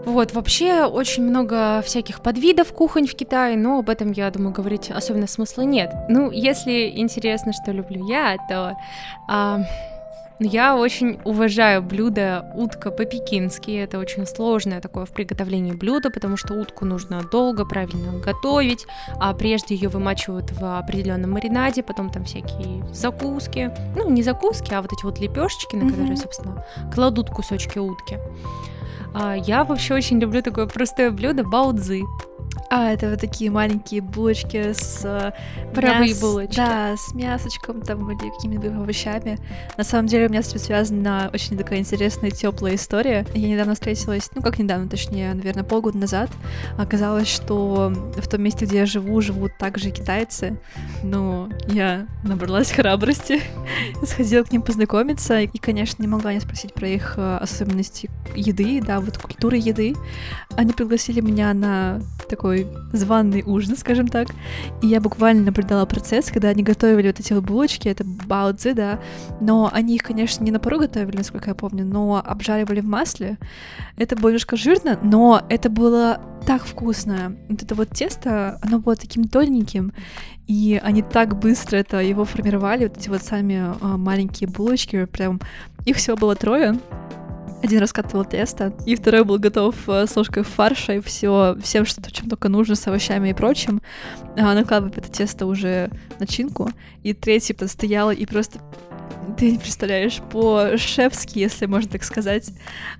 Вот, 0.05 0.33
вообще 0.33 0.85
очень 0.85 1.23
много 1.23 1.81
всяких 1.85 2.23
подвидов 2.23 2.73
кухонь 2.73 3.07
в 3.07 3.15
Китае, 3.15 3.57
но 3.57 3.79
об 3.79 3.89
этом, 3.89 4.13
я 4.13 4.31
думаю, 4.31 4.53
говорить 4.53 4.91
особенно 4.91 5.27
смысла 5.27 5.63
нет. 5.63 5.93
Ну, 6.09 6.31
если 6.31 6.91
интересно, 6.97 7.53
что 7.53 7.71
люблю 7.73 8.07
я, 8.09 8.37
то 8.49 8.77
а, 9.29 9.61
я 10.45 10.77
очень 10.77 11.21
уважаю 11.25 11.83
блюдо 11.83 12.51
утка 12.55 12.91
по-пекински. 12.91 13.71
Это 13.71 13.99
очень 13.99 14.27
сложное 14.27 14.81
такое 14.81 15.05
в 15.05 15.11
приготовлении 15.11 15.73
блюда, 15.73 16.11
потому 16.11 16.37
что 16.37 16.55
утку 16.55 16.85
нужно 16.85 17.23
долго, 17.31 17.65
правильно 17.65 18.19
готовить, 18.19 18.87
а 19.21 19.33
прежде 19.35 19.77
ее 19.77 19.89
вымачивают 19.89 20.51
в 20.51 20.79
определенном 20.79 21.31
маринаде, 21.31 21.83
потом 21.83 22.11
там 22.11 22.25
всякие 22.25 22.85
закуски. 22.93 23.71
Ну, 23.97 24.11
не 24.11 24.23
закуски, 24.23 24.75
а 24.75 24.83
вот 24.83 24.93
эти 24.93 25.05
вот 25.05 25.21
лепешечки, 25.21 25.77
на 25.77 25.89
которые, 25.89 26.17
собственно, 26.17 26.65
кладут 26.93 27.31
кусочки 27.31 27.79
утки. 27.79 28.19
А, 29.15 29.37
я 29.37 29.65
вообще 29.65 29.95
очень 29.95 30.19
люблю 30.19 30.43
такое 30.43 30.67
простое 30.67 31.11
блюдо 31.11 31.45
баудзы. 31.45 32.03
А, 32.71 32.91
это 32.91 33.11
вот 33.11 33.21
такие 33.21 33.51
маленькие 33.51 34.01
булочки 34.01 34.73
с... 34.73 35.03
Э, 35.05 35.33
Паровые 35.75 36.11
мяс... 36.11 36.21
булочки. 36.21 36.57
Да, 36.57 36.97
с 36.97 37.15
мясочком 37.15 37.83
там 37.83 38.11
или 38.11 38.31
какими-то 38.31 38.69
овощами. 38.69 39.39
На 39.77 39.85
самом 39.85 40.07
деле 40.07 40.27
у 40.27 40.31
меня 40.31 40.43
с 40.43 40.49
этим 40.49 40.59
связана 40.59 41.31
очень 41.33 41.57
такая 41.57 41.79
интересная, 41.81 42.31
теплая 42.31 42.75
история. 42.75 43.27
Я 43.35 43.49
недавно 43.49 43.75
встретилась, 43.75 44.31
ну 44.35 44.43
как 44.43 44.59
недавно, 44.59 44.89
точнее, 44.89 45.35
наверное, 45.35 45.65
полгода 45.65 45.99
назад. 45.99 46.31
Оказалось, 46.79 47.29
что 47.29 47.93
в 48.17 48.29
том 48.29 48.43
месте, 48.43 48.65
где 48.65 48.79
я 48.79 48.87
живу, 48.87 49.21
живут 49.21 49.57
также 49.59 49.91
китайцы. 49.91 50.59
Ну, 51.03 51.51
я 51.69 52.07
набралась 52.25 52.71
храбрости, 52.73 53.41
сходила 54.05 54.45
к 54.45 54.53
ним 54.53 54.63
познакомиться. 54.63 55.41
И, 55.41 55.59
конечно, 55.59 56.03
не 56.03 56.09
могла 56.09 56.33
не 56.33 56.41
спросить 56.41 56.75
про 56.75 56.89
их 56.89 57.15
э, 57.17 57.37
особенности 57.37 58.11
еды, 58.35 58.81
да, 58.81 59.01
вот 59.01 59.19
культуры 59.19 59.57
еды. 59.57 59.95
Они 60.57 60.73
пригласили 60.73 61.21
меня 61.21 61.53
на 61.55 62.01
такой 62.29 62.42
званный 62.93 63.43
ужин, 63.45 63.77
скажем 63.77 64.09
так. 64.09 64.29
И 64.83 64.87
я 64.87 65.01
буквально 65.01 65.45
наблюдала 65.45 65.87
процесс, 65.87 66.31
когда 66.31 66.49
они 66.49 66.63
готовили 66.63 67.09
вот 67.09 67.21
эти 67.21 67.33
вот 67.33 67.45
булочки, 67.45 67.89
это 67.89 68.05
баудзы, 68.05 68.75
да, 68.75 69.01
но 69.41 69.71
они 69.73 69.95
их, 69.95 70.03
конечно, 70.03 70.45
не 70.45 70.51
на 70.51 70.59
пару 70.59 70.79
готовили, 70.79 71.17
насколько 71.17 71.51
я 71.51 71.55
помню, 71.55 71.85
но 71.85 72.23
обжаривали 72.25 72.81
в 72.81 72.87
масле. 72.87 73.39
Это 73.97 74.17
было 74.17 74.31
немножко 74.31 74.57
жирно, 74.57 74.99
но 75.03 75.43
это 75.49 75.71
было 75.71 76.21
так 76.47 76.65
вкусно. 76.65 77.37
Вот 77.49 77.63
это 77.63 77.75
вот 77.75 77.91
тесто, 77.91 78.59
оно 78.63 78.79
было 78.79 78.97
таким 78.97 79.25
тоненьким, 79.25 79.93
и 80.47 80.81
они 80.83 81.03
так 81.03 81.39
быстро 81.39 81.77
это 81.77 82.01
его 82.01 82.25
формировали, 82.25 82.89
вот 82.89 82.99
эти 82.99 83.09
вот 83.09 83.23
сами 83.23 83.75
а, 83.81 83.97
маленькие 83.97 84.49
булочки, 84.49 85.05
прям 85.05 85.41
их 85.85 85.97
всего 85.97 86.17
было 86.17 86.35
трое, 86.35 86.79
Один 87.63 87.79
раскатывал 87.79 88.25
тесто, 88.25 88.75
и 88.87 88.97
второй 88.97 89.25
был 89.25 89.39
готов 89.39 89.77
э, 89.89 90.07
с 90.07 90.17
ложкой 90.17 90.43
фарша 90.43 90.95
и 90.95 91.01
все, 91.01 91.57
всем, 91.63 91.85
что, 91.85 92.03
чем 92.11 92.29
только 92.29 92.49
нужно, 92.49 92.75
с 92.75 92.87
овощами 92.89 93.31
и 93.31 93.35
прочим. 93.35 93.81
А, 94.37 94.55
накладывает 94.55 94.99
это 94.99 95.09
тесто 95.09 95.47
уже 95.47 95.89
начинку. 96.19 96.71
И 97.05 97.15
третий 97.15 97.57
стоял 97.69 98.11
и 98.11 98.27
просто 98.27 98.61
ты 99.39 99.53
не 99.53 99.59
представляешь, 99.59 100.21
по-шефски, 100.31 101.39
если 101.39 101.67
можно 101.67 101.91
так 101.91 102.05
сказать. 102.05 102.51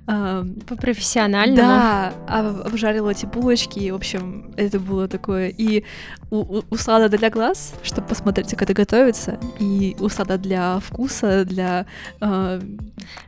По-профессиональному. 0.07 1.57
Да, 1.57 2.13
обжарила 2.27 3.11
эти 3.11 3.27
булочки, 3.27 3.79
и, 3.79 3.91
в 3.91 3.95
общем, 3.95 4.53
это 4.57 4.81
было 4.81 5.09
такое. 5.09 5.49
И 5.49 5.85
услада 6.31 7.09
для 7.09 7.31
глаз, 7.31 7.75
чтобы 7.83 8.09
посмотреть, 8.09 8.51
как 8.51 8.63
это 8.63 8.75
готовится, 8.75 9.39
и 9.59 9.97
услада 10.01 10.39
для 10.39 10.81
вкуса, 10.81 11.45
для... 11.45 11.87
Э... 12.21 12.61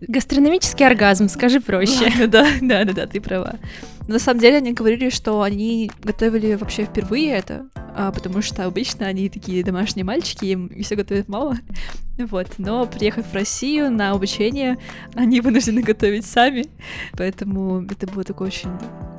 Гастрономический 0.01 0.87
оргазм, 0.87 1.29
скажи 1.29 1.61
проще. 1.61 2.13
Да, 2.35 2.47
да, 2.61 2.85
да, 2.85 2.93
да, 2.93 3.07
ты 3.07 3.21
права. 3.21 3.57
Но 4.07 4.15
на 4.15 4.19
самом 4.19 4.41
деле 4.41 4.59
они 4.59 4.73
говорили, 4.73 5.11
что 5.11 5.43
они 5.43 5.91
готовили 6.03 6.55
вообще 6.55 6.85
впервые 6.85 7.31
это, 7.33 7.67
а, 7.97 8.13
потому 8.13 8.43
что 8.43 8.65
обычно 8.65 9.07
они 9.07 9.29
такие 9.29 9.65
домашние 9.65 10.05
мальчики, 10.05 10.47
им 10.47 10.83
все 10.83 10.97
готовят 10.97 11.29
мало. 11.29 11.57
Вот, 12.19 12.47
но 12.59 12.87
приехав 12.87 13.27
в 13.27 13.35
Россию 13.35 13.91
на 13.91 14.13
обучение, 14.13 14.79
они 15.15 15.41
вынуждены 15.41 15.83
готовить 15.83 16.25
сами, 16.25 16.67
поэтому 17.17 17.85
это 17.85 18.07
было 18.07 18.23
такое 18.23 18.49
очень 18.49 18.71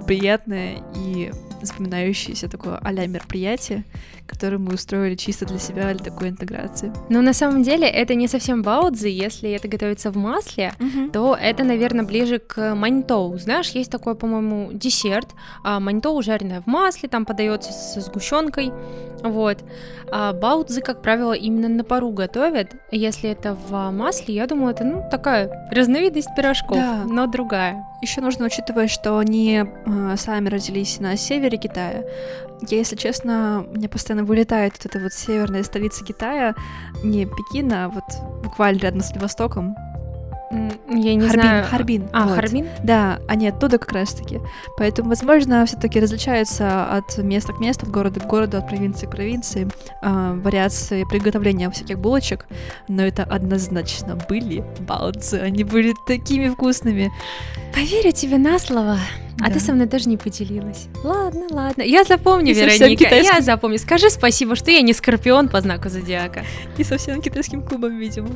приятное 0.05 0.83
и 0.95 1.31
запоминающееся 1.61 2.47
такое 2.47 2.79
а 2.81 2.91
мероприятие, 2.91 3.83
которое 4.27 4.57
мы 4.57 4.73
устроили 4.75 5.15
чисто 5.15 5.45
для 5.45 5.59
себя, 5.59 5.93
для 5.93 6.03
такой 6.03 6.29
интеграции. 6.29 6.93
Но 7.09 7.21
на 7.21 7.33
самом 7.33 7.63
деле 7.63 7.87
это 7.87 8.15
не 8.15 8.27
совсем 8.27 8.61
баудзи, 8.61 9.07
если 9.07 9.51
это 9.51 9.67
готовится 9.67 10.11
в 10.11 10.15
масле, 10.15 10.73
uh-huh. 10.79 11.11
то 11.11 11.35
это, 11.39 11.63
наверное, 11.63 12.05
ближе 12.05 12.39
к 12.39 12.75
маньтоу. 12.75 13.37
Знаешь, 13.37 13.69
есть 13.69 13.91
такой, 13.91 14.15
по-моему, 14.15 14.71
десерт, 14.73 15.29
а 15.63 15.79
маньтоу 15.79 16.21
жареное 16.21 16.61
в 16.61 16.67
масле, 16.67 17.09
там 17.09 17.25
подается 17.25 17.71
с 17.71 17.99
сгущенкой, 17.99 18.71
вот. 19.23 19.63
А 20.11 20.33
баудзы, 20.33 20.81
как 20.81 21.01
правило, 21.01 21.33
именно 21.33 21.67
на 21.67 21.83
пару 21.83 22.11
готовят. 22.11 22.75
Если 22.91 23.29
это 23.29 23.55
в 23.55 23.91
масле, 23.91 24.35
я 24.35 24.45
думаю, 24.45 24.73
это 24.73 24.83
ну 24.83 25.03
такая 25.09 25.67
разновидность 25.71 26.29
пирожков, 26.35 26.77
да. 26.77 27.03
но 27.05 27.25
другая. 27.25 27.83
Еще 28.01 28.21
нужно 28.21 28.45
учитывать, 28.45 28.91
что 28.91 29.17
они 29.17 29.63
э, 29.63 30.15
сами 30.17 30.49
родились 30.49 30.99
на 30.99 31.17
севере 31.17 31.57
Китая. 31.57 32.03
Я, 32.69 32.77
если 32.77 32.95
честно, 32.95 33.65
мне 33.73 33.89
постоянно 33.89 34.23
вылетает 34.23 34.73
вот 34.77 34.85
эта 34.85 34.99
вот 34.99 35.13
северная 35.13 35.63
столица 35.63 36.05
Китая, 36.05 36.53
не 37.03 37.25
Пекина, 37.25 37.85
а 37.85 37.89
вот 37.89 38.03
буквально 38.43 38.79
рядом 38.79 39.01
с 39.01 39.11
Востоком. 39.15 39.75
Я 40.51 41.15
не 41.15 41.21
Харбин, 41.21 41.41
знаю. 41.41 41.65
Харбин. 41.65 42.09
А, 42.13 42.25
вот. 42.25 42.35
Харбин? 42.35 42.67
Да, 42.83 43.19
они 43.27 43.47
оттуда 43.47 43.77
как 43.77 43.91
раз-таки. 43.91 44.39
Поэтому, 44.77 45.09
возможно, 45.09 45.65
все-таки 45.65 45.99
различаются 45.99 46.85
от 46.85 47.17
места 47.17 47.53
к 47.53 47.59
месту, 47.59 47.85
от 47.85 47.91
города 47.91 48.19
к 48.19 48.27
городу, 48.27 48.57
от 48.57 48.67
провинции 48.67 49.07
к 49.07 49.11
провинции, 49.11 49.67
э, 50.01 50.39
вариации 50.43 51.03
приготовления 51.09 51.69
всяких 51.69 51.99
булочек, 51.99 52.45
но 52.87 53.03
это 53.03 53.23
однозначно 53.23 54.17
были 54.29 54.63
балцы. 54.81 55.35
Они 55.35 55.63
были 55.63 55.93
такими 56.07 56.49
вкусными. 56.49 57.11
Поверю 57.73 58.11
тебе 58.11 58.37
на 58.37 58.59
слово. 58.59 58.97
А 59.41 59.47
да. 59.47 59.53
ты 59.53 59.59
со 59.59 59.73
мной 59.73 59.87
даже 59.87 60.07
не 60.07 60.17
поделилась. 60.17 60.87
Ладно, 61.03 61.47
ладно. 61.49 61.81
Я 61.81 62.03
запомню, 62.03 62.51
и 62.51 62.53
Вероника. 62.53 63.15
Я 63.15 63.41
запомню. 63.41 63.77
Скажи 63.77 64.09
спасибо, 64.09 64.55
что 64.55 64.71
я 64.71 64.81
не 64.81 64.93
скорпион 64.93 65.49
по 65.49 65.61
знаку 65.61 65.89
зодиака. 65.89 66.43
И 66.77 66.83
со 66.83 66.97
всем 66.97 67.21
китайским 67.21 67.61
клубом, 67.61 67.97
видимо. 67.97 68.29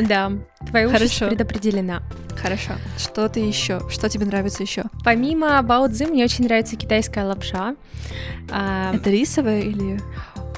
Да. 0.00 0.32
Твоя 0.68 0.88
участь 0.88 1.18
предопределена. 1.18 2.02
Хорошо. 2.36 2.72
Что 2.98 3.28
ты 3.28 3.40
еще? 3.40 3.80
Что 3.88 4.08
тебе 4.08 4.26
нравится 4.26 4.62
еще? 4.62 4.84
Помимо 5.04 5.60
баудзы, 5.62 6.06
мне 6.06 6.24
очень 6.24 6.44
нравится 6.44 6.76
китайская 6.76 7.24
лапша. 7.24 7.74
А... 8.50 8.94
Это 8.94 9.10
рисовая 9.10 9.62
или 9.62 10.00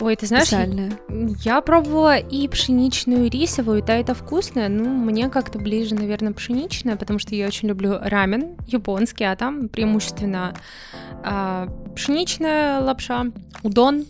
Ой, 0.02 0.16
ты 0.16 0.26
знаешь, 0.26 0.48
специальная? 0.48 0.98
я 1.44 1.60
пробовала 1.60 2.16
и 2.16 2.48
пшеничную, 2.48 3.26
и 3.26 3.28
рисовую, 3.30 3.78
и 3.78 3.82
та 3.82 3.94
это 3.94 4.14
вкусная. 4.14 4.68
Ну, 4.68 4.88
мне 4.88 5.28
как-то 5.28 5.60
ближе, 5.60 5.94
наверное, 5.94 6.32
пшеничная, 6.32 6.96
потому 6.96 7.20
что 7.20 7.36
я 7.36 7.46
очень 7.46 7.68
люблю 7.68 7.98
рамен 8.00 8.56
японский, 8.66 9.22
а 9.22 9.36
там 9.36 9.68
преимущественно 9.68 10.54
а, 11.22 11.68
пшеничная 11.94 12.80
лапша, 12.80 13.26
удон. 13.62 14.06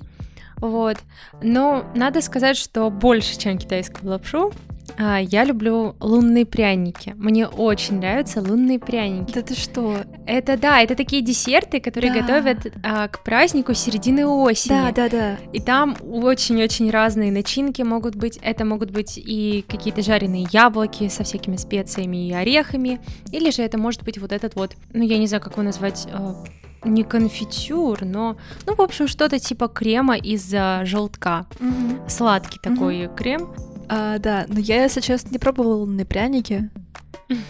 Вот. 0.57 0.97
Но 1.43 1.85
надо 1.95 2.23
сказать, 2.23 2.57
что 2.57 2.89
больше, 2.89 3.39
чем 3.39 3.59
китайскую 3.59 4.13
лапшу, 4.13 4.51
я 4.99 5.45
люблю 5.45 5.97
лунные 6.01 6.45
пряники. 6.45 7.15
Мне 7.17 7.47
очень 7.47 7.99
нравятся 7.99 8.41
лунные 8.41 8.79
пряники. 8.79 9.33
Да 9.33 9.43
ты 9.43 9.55
что? 9.55 9.99
Это 10.27 10.57
да, 10.57 10.81
это 10.81 10.95
такие 10.95 11.23
десерты, 11.23 11.81
которые 11.81 12.13
да. 12.13 12.21
готовят 12.21 12.73
а, 12.83 13.09
к 13.09 13.23
празднику 13.23 13.75
середины 13.75 14.27
осени. 14.27 14.73
Да, 14.73 14.93
да, 14.93 15.09
да. 15.09 15.37
И 15.53 15.61
там 15.61 15.97
очень-очень 16.03 16.91
разные 16.91 17.33
начинки 17.33 17.83
могут 17.83 18.17
быть. 18.17 18.39
Это 18.43 18.65
могут 18.65 18.91
быть 18.91 19.19
и 19.19 19.65
какие-то 19.69 20.03
жареные 20.03 20.47
яблоки 20.51 21.09
со 21.09 21.25
всякими 21.25 21.57
специями 21.57 22.29
и 22.29 22.33
орехами, 22.33 23.01
или 23.31 23.51
же 23.51 23.63
это 23.63 23.79
может 23.79 24.03
быть 24.05 24.19
вот 24.19 24.33
этот 24.33 24.55
вот, 24.55 24.73
ну 24.93 25.03
я 25.03 25.19
не 25.19 25.27
знаю, 25.27 25.43
как 25.43 25.55
его 25.55 25.63
назвать. 25.63 26.07
А, 26.13 26.45
не 26.85 27.05
конфитюр, 27.05 28.05
но, 28.05 28.37
ну, 28.67 28.75
в 28.75 28.81
общем, 28.81 29.07
что-то 29.07 29.39
типа 29.39 29.69
крема 29.69 30.17
из 30.17 30.53
а, 30.53 30.85
желтка. 30.85 31.47
Mm-hmm. 31.61 32.09
Сладкий 32.09 32.59
такой 32.59 33.03
mm-hmm. 33.03 33.17
крем. 33.17 33.55
А, 33.89 34.19
да, 34.19 34.47
но 34.49 34.59
я, 34.59 34.83
если 34.83 35.01
честно, 35.01 35.31
не 35.31 35.39
пробовала 35.39 35.75
лунные 35.77 36.07
пряники. 36.07 36.71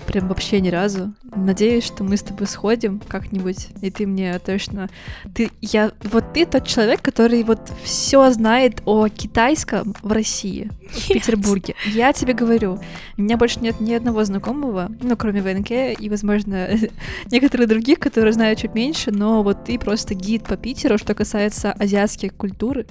Прям 0.06 0.28
вообще 0.28 0.60
ни 0.60 0.68
разу. 0.68 1.12
Надеюсь, 1.34 1.84
что 1.84 2.04
мы 2.04 2.16
с 2.16 2.22
тобой 2.22 2.46
сходим 2.46 3.00
как-нибудь, 3.08 3.68
и 3.80 3.90
ты 3.90 4.06
мне 4.06 4.38
точно... 4.38 4.88
Ты, 5.34 5.50
я, 5.60 5.92
вот 6.04 6.32
ты 6.32 6.46
тот 6.46 6.66
человек, 6.66 7.02
который 7.02 7.42
вот 7.42 7.72
все 7.82 8.30
знает 8.30 8.82
о 8.84 9.08
китайском 9.08 9.94
в 10.02 10.12
России, 10.12 10.70
нет. 10.82 10.92
в 10.92 11.08
Петербурге. 11.08 11.74
Я 11.86 12.12
тебе 12.12 12.34
говорю, 12.34 12.78
у 13.16 13.22
меня 13.22 13.36
больше 13.36 13.60
нет 13.60 13.80
ни 13.80 13.94
одного 13.94 14.24
знакомого, 14.24 14.90
ну, 15.00 15.16
кроме 15.16 15.42
ВНК 15.42 15.98
и, 15.98 16.08
возможно, 16.08 16.68
некоторых 17.30 17.68
других, 17.68 17.98
которые 17.98 18.32
знают 18.32 18.58
чуть 18.58 18.74
меньше, 18.74 19.10
но 19.10 19.42
вот 19.42 19.64
ты 19.64 19.78
просто 19.78 20.14
гид 20.14 20.44
по 20.44 20.56
Питеру, 20.56 20.98
что 20.98 21.14
касается 21.14 21.72
азиатской 21.72 22.28
культуры. 22.28 22.86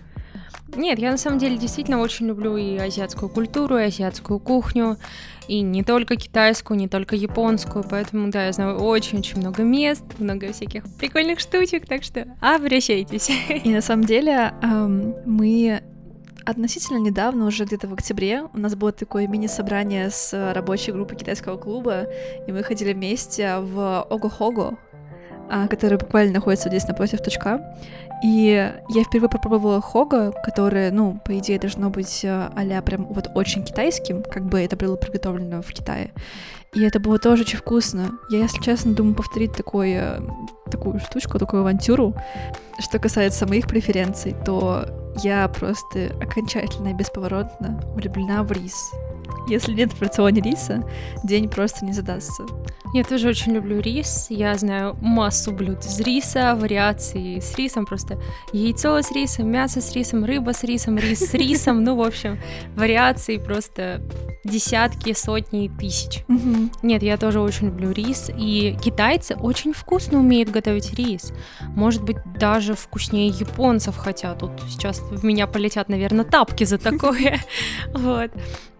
Нет, 0.75 0.99
я 0.99 1.12
на 1.12 1.17
самом 1.17 1.38
деле 1.38 1.57
действительно 1.57 1.99
очень 1.99 2.27
люблю 2.27 2.55
и 2.55 2.77
азиатскую 2.77 3.29
культуру, 3.29 3.77
и 3.77 3.84
азиатскую 3.84 4.39
кухню, 4.39 4.97
и 5.47 5.62
не 5.62 5.84
только 5.84 6.15
китайскую, 6.15 6.77
не 6.77 6.88
только 6.88 7.15
японскую, 7.15 7.84
поэтому, 7.88 8.31
да, 8.31 8.45
я 8.45 8.53
знаю 8.53 8.77
очень-очень 8.77 9.39
много 9.39 9.63
мест, 9.63 10.03
много 10.17 10.53
всяких 10.53 10.84
прикольных 10.97 11.39
штучек, 11.39 11.86
так 11.86 12.03
что 12.03 12.25
обращайтесь. 12.39 13.29
И 13.63 13.69
на 13.69 13.81
самом 13.81 14.05
деле 14.05 14.53
эм, 14.62 15.15
мы 15.25 15.81
относительно 16.45 16.97
недавно, 16.97 17.45
уже 17.45 17.65
где-то 17.65 17.88
в 17.88 17.93
октябре, 17.93 18.43
у 18.53 18.57
нас 18.57 18.75
было 18.75 18.91
такое 18.91 19.27
мини-собрание 19.27 20.10
с 20.10 20.53
рабочей 20.53 20.91
группой 20.91 21.15
китайского 21.15 21.57
клуба, 21.57 22.07
и 22.47 22.51
мы 22.51 22.63
ходили 22.63 22.93
вместе 22.93 23.60
в 23.60 24.05
Ого-Хого, 24.10 24.77
который 25.69 25.97
буквально 25.97 26.33
находится 26.33 26.69
здесь 26.69 26.87
напротив 26.87 27.21
точка. 27.21 27.75
И 28.23 28.71
я 28.89 29.03
впервые 29.03 29.29
попробовала 29.29 29.81
хога, 29.81 30.31
которое, 30.31 30.91
ну, 30.91 31.19
по 31.25 31.37
идее, 31.39 31.57
должно 31.59 31.89
быть 31.89 32.23
а 32.23 32.81
прям 32.81 33.05
вот 33.05 33.31
очень 33.33 33.63
китайским, 33.63 34.23
как 34.23 34.45
бы 34.45 34.59
это 34.59 34.75
было 34.75 34.95
приготовлено 34.95 35.61
в 35.61 35.73
Китае. 35.73 36.11
И 36.73 36.84
это 36.84 37.01
было 37.01 37.19
тоже 37.19 37.43
очень 37.43 37.57
вкусно. 37.57 38.12
Я, 38.29 38.39
если 38.39 38.62
честно, 38.62 38.93
думаю 38.93 39.13
повторить 39.13 39.51
такой, 39.51 39.91
э, 39.91 40.21
такую 40.71 40.99
штучку, 40.99 41.38
такую 41.38 41.62
авантюру. 41.62 42.15
Что 42.79 42.97
касается 42.97 43.45
моих 43.45 43.67
преференций, 43.67 44.34
то 44.45 44.86
я 45.21 45.49
просто 45.49 46.15
окончательно 46.21 46.89
и 46.89 46.93
бесповоротно 46.93 47.81
влюблена 47.93 48.43
в 48.43 48.51
рис. 48.53 48.91
Если 49.47 49.73
нет 49.73 49.91
в 49.91 50.01
рационе 50.01 50.41
риса, 50.41 50.88
день 51.23 51.49
просто 51.49 51.84
не 51.84 51.91
задастся. 51.91 52.43
Я 52.93 53.03
тоже 53.03 53.29
очень 53.29 53.53
люблю 53.53 53.79
рис. 53.79 54.27
Я 54.29 54.55
знаю 54.57 54.97
массу 55.01 55.51
блюд 55.51 55.86
из 55.86 55.99
риса, 56.01 56.55
вариаций 56.55 57.41
с 57.41 57.55
рисом. 57.55 57.86
Просто 57.86 58.19
яйцо 58.53 59.01
с 59.01 59.12
рисом, 59.12 59.49
мясо 59.49 59.81
с 59.81 59.93
рисом, 59.93 60.25
рыба 60.25 60.51
с 60.53 60.63
рисом, 60.63 60.97
рис 60.97 61.19
с 61.19 61.34
рисом. 61.34 61.84
Ну, 61.84 61.95
в 61.95 62.01
общем, 62.01 62.38
вариаций 62.75 63.39
просто 63.39 64.01
десятки, 64.43 65.13
сотни, 65.13 65.71
тысяч. 65.79 66.23
Нет, 66.82 67.04
я 67.04 67.17
тоже 67.17 67.39
очень 67.39 67.67
люблю 67.67 67.91
рис. 67.91 68.30
И 68.36 68.78
китайцы 68.84 69.36
очень 69.36 69.74
вкусно 69.74 70.19
умеют 70.19 70.50
готовить 70.50 70.93
рис. 70.93 71.34
Может 71.76 72.04
быть, 72.04 72.17
даже 72.38 72.76
вкуснее 72.76 73.28
японцев, 73.28 73.97
хотя 73.97 74.34
тут 74.36 74.52
сейчас 74.69 75.00
в 75.00 75.24
меня 75.24 75.47
полетят, 75.47 75.89
наверное, 75.89 76.26
тапки 76.26 76.63
за 76.63 76.78
такое. 76.78 77.39
Вот. 77.93 78.32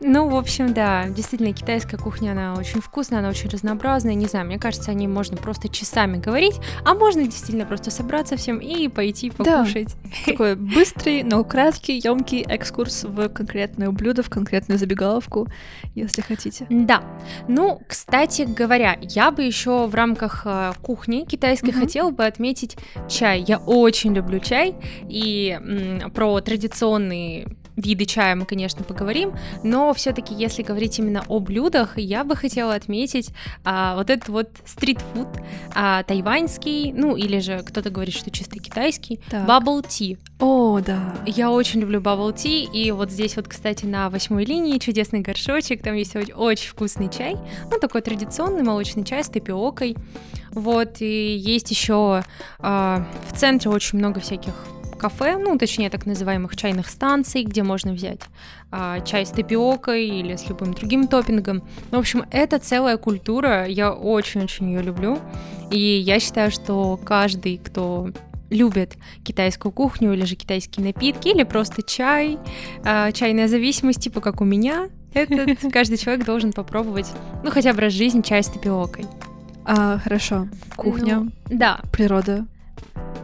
Ну, 0.04 0.28
в 0.30 0.36
общем, 0.36 0.74
да, 0.74 1.08
действительно, 1.10 1.54
китайская 1.54 1.98
кухня, 1.98 2.32
она 2.32 2.56
очень 2.56 2.82
вкусная, 2.82 3.20
она 3.20 3.30
очень 3.30 3.50
разнообразная. 3.50 4.16
Не 4.16 4.26
знаю, 4.26 4.48
мне 4.48 4.58
кажется, 4.58 4.90
о 4.90 4.96
ней 4.96 5.08
можно 5.08 5.38
просто 5.38 5.70
часами 5.70 6.18
говорить, 6.18 6.60
а 6.84 6.96
можно 6.96 7.24
действительно 7.24 7.68
просто 7.68 7.92
собраться 7.92 8.36
всем 8.36 8.58
и 8.58 8.88
пойти 8.88 9.30
покушать. 9.30 9.96
Да. 10.04 10.10
Такой 10.32 10.56
быстрый, 10.56 11.22
но 11.22 11.44
краткий, 11.44 12.02
емкий 12.04 12.42
экскурс 12.42 13.04
в 13.04 13.30
конкретное 13.30 13.92
блюдо, 13.92 14.24
в 14.24 14.30
конкретную 14.30 14.80
забегаловку, 14.80 15.48
если 15.94 16.22
хотите. 16.22 16.66
Да. 16.70 17.04
Ну, 17.48 17.71
кстати 17.88 18.44
говоря, 18.44 18.98
я 19.02 19.32
бы 19.32 19.44
еще 19.44 19.88
в 19.88 19.96
рамках 19.96 20.44
э, 20.46 20.74
кухни 20.82 21.26
китайской 21.26 21.70
mm-hmm. 21.70 21.80
хотела 21.80 22.12
бы 22.12 22.26
отметить 22.26 22.78
чай. 23.08 23.44
Я 23.48 23.58
очень 23.60 24.14
люблю 24.14 24.40
чай, 24.40 24.76
и 25.08 25.60
м, 25.62 26.12
про 26.12 26.40
традиционные 26.42 27.48
виды 27.82 28.06
чая 28.06 28.36
мы, 28.36 28.46
конечно, 28.46 28.84
поговорим, 28.84 29.34
но 29.64 29.94
все-таки, 29.94 30.34
если 30.34 30.64
говорить 30.64 31.00
именно 31.00 31.24
о 31.28 31.40
блюдах, 31.40 31.98
я 31.98 32.24
бы 32.24 32.36
хотела 32.36 32.76
отметить 32.76 33.32
а, 33.64 33.96
вот 33.96 34.10
этот 34.10 34.30
вот 34.30 34.50
стритфуд 34.66 35.28
а, 35.74 36.04
тайваньский, 36.04 36.92
ну 36.94 37.16
или 37.16 37.40
же 37.40 37.64
кто-то 37.66 37.90
говорит, 37.90 38.16
что 38.16 38.32
чисто 38.32 38.60
китайский, 38.60 39.20
так. 39.30 39.48
bubble 39.48 39.86
tea. 39.86 40.18
О, 40.40 40.80
да. 40.80 41.16
Я 41.26 41.52
очень 41.52 41.82
люблю 41.82 42.00
bubble 42.00 42.34
tea, 42.34 42.72
и 42.72 42.92
вот 42.92 43.12
здесь 43.12 43.36
вот, 43.36 43.48
кстати, 43.48 43.86
на 43.86 44.10
восьмой 44.10 44.46
линии 44.46 44.78
чудесный 44.78 45.22
горшочек, 45.22 45.82
там 45.82 45.96
есть 45.96 46.16
очень 46.16 46.70
вкусный 46.70 47.10
чай, 47.10 47.36
ну 47.70 47.80
такой 47.80 48.02
традиционный 48.02 48.64
молочный 48.64 49.04
чай 49.04 49.24
с 49.24 49.28
тапиокой, 49.28 49.96
вот, 50.52 51.02
и 51.02 51.36
есть 51.36 51.72
еще 51.72 52.24
а, 52.60 53.08
в 53.30 53.38
центре 53.38 53.72
очень 53.72 54.00
много 54.00 54.20
всяких 54.20 54.54
кафе, 55.02 55.36
ну, 55.38 55.58
точнее, 55.58 55.90
так 55.90 56.06
называемых 56.06 56.56
чайных 56.56 56.88
станций, 56.88 57.44
где 57.44 57.64
можно 57.64 57.92
взять 57.92 58.20
а, 58.70 59.00
чай 59.02 59.26
с 59.26 59.30
тапиокой 59.30 60.06
или 60.08 60.36
с 60.36 60.48
любым 60.48 60.76
другим 60.76 61.08
топпингом. 61.08 61.64
В 61.90 61.98
общем, 61.98 62.24
это 62.30 62.60
целая 62.60 62.98
культура, 62.98 63.66
я 63.66 63.94
очень-очень 63.94 64.70
ее 64.70 64.84
люблю, 64.84 65.18
и 65.72 65.80
я 65.80 66.20
считаю, 66.20 66.52
что 66.52 67.00
каждый, 67.04 67.58
кто 67.58 68.12
любит 68.52 68.98
китайскую 69.24 69.72
кухню 69.72 70.14
или 70.14 70.24
же 70.26 70.36
китайские 70.36 70.86
напитки, 70.86 71.30
или 71.30 71.44
просто 71.44 71.82
чай, 71.82 72.38
а, 72.86 73.12
чайная 73.12 73.48
зависимость, 73.48 74.02
типа 74.02 74.22
как 74.22 74.40
у 74.40 74.46
меня, 74.46 74.90
этот 75.16 75.60
каждый 75.74 75.98
человек 75.98 76.26
должен 76.26 76.54
попробовать, 76.54 77.12
ну, 77.44 77.50
хотя 77.50 77.74
бы 77.74 77.82
раз 77.82 77.94
в 77.94 77.98
жизни 77.98 78.22
чай 78.22 78.44
с 78.44 78.48
тапиокой. 78.48 79.06
А, 79.66 79.98
хорошо. 79.98 80.48
Кухня. 80.76 81.22
Ну, 81.22 81.32
да. 81.50 81.80
Природа. 81.92 82.46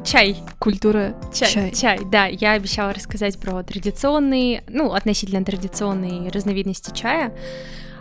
Чай. 0.07 0.37
Культура. 0.57 1.15
Чай. 1.33 1.49
Чай. 1.49 1.71
Чай, 1.73 1.99
да. 2.09 2.27
Я 2.27 2.53
обещала 2.53 2.93
рассказать 2.93 3.37
про 3.37 3.61
традиционные, 3.61 4.63
ну, 4.69 4.93
относительно 4.93 5.43
традиционные 5.43 6.31
разновидности 6.31 6.91
чая. 6.95 7.35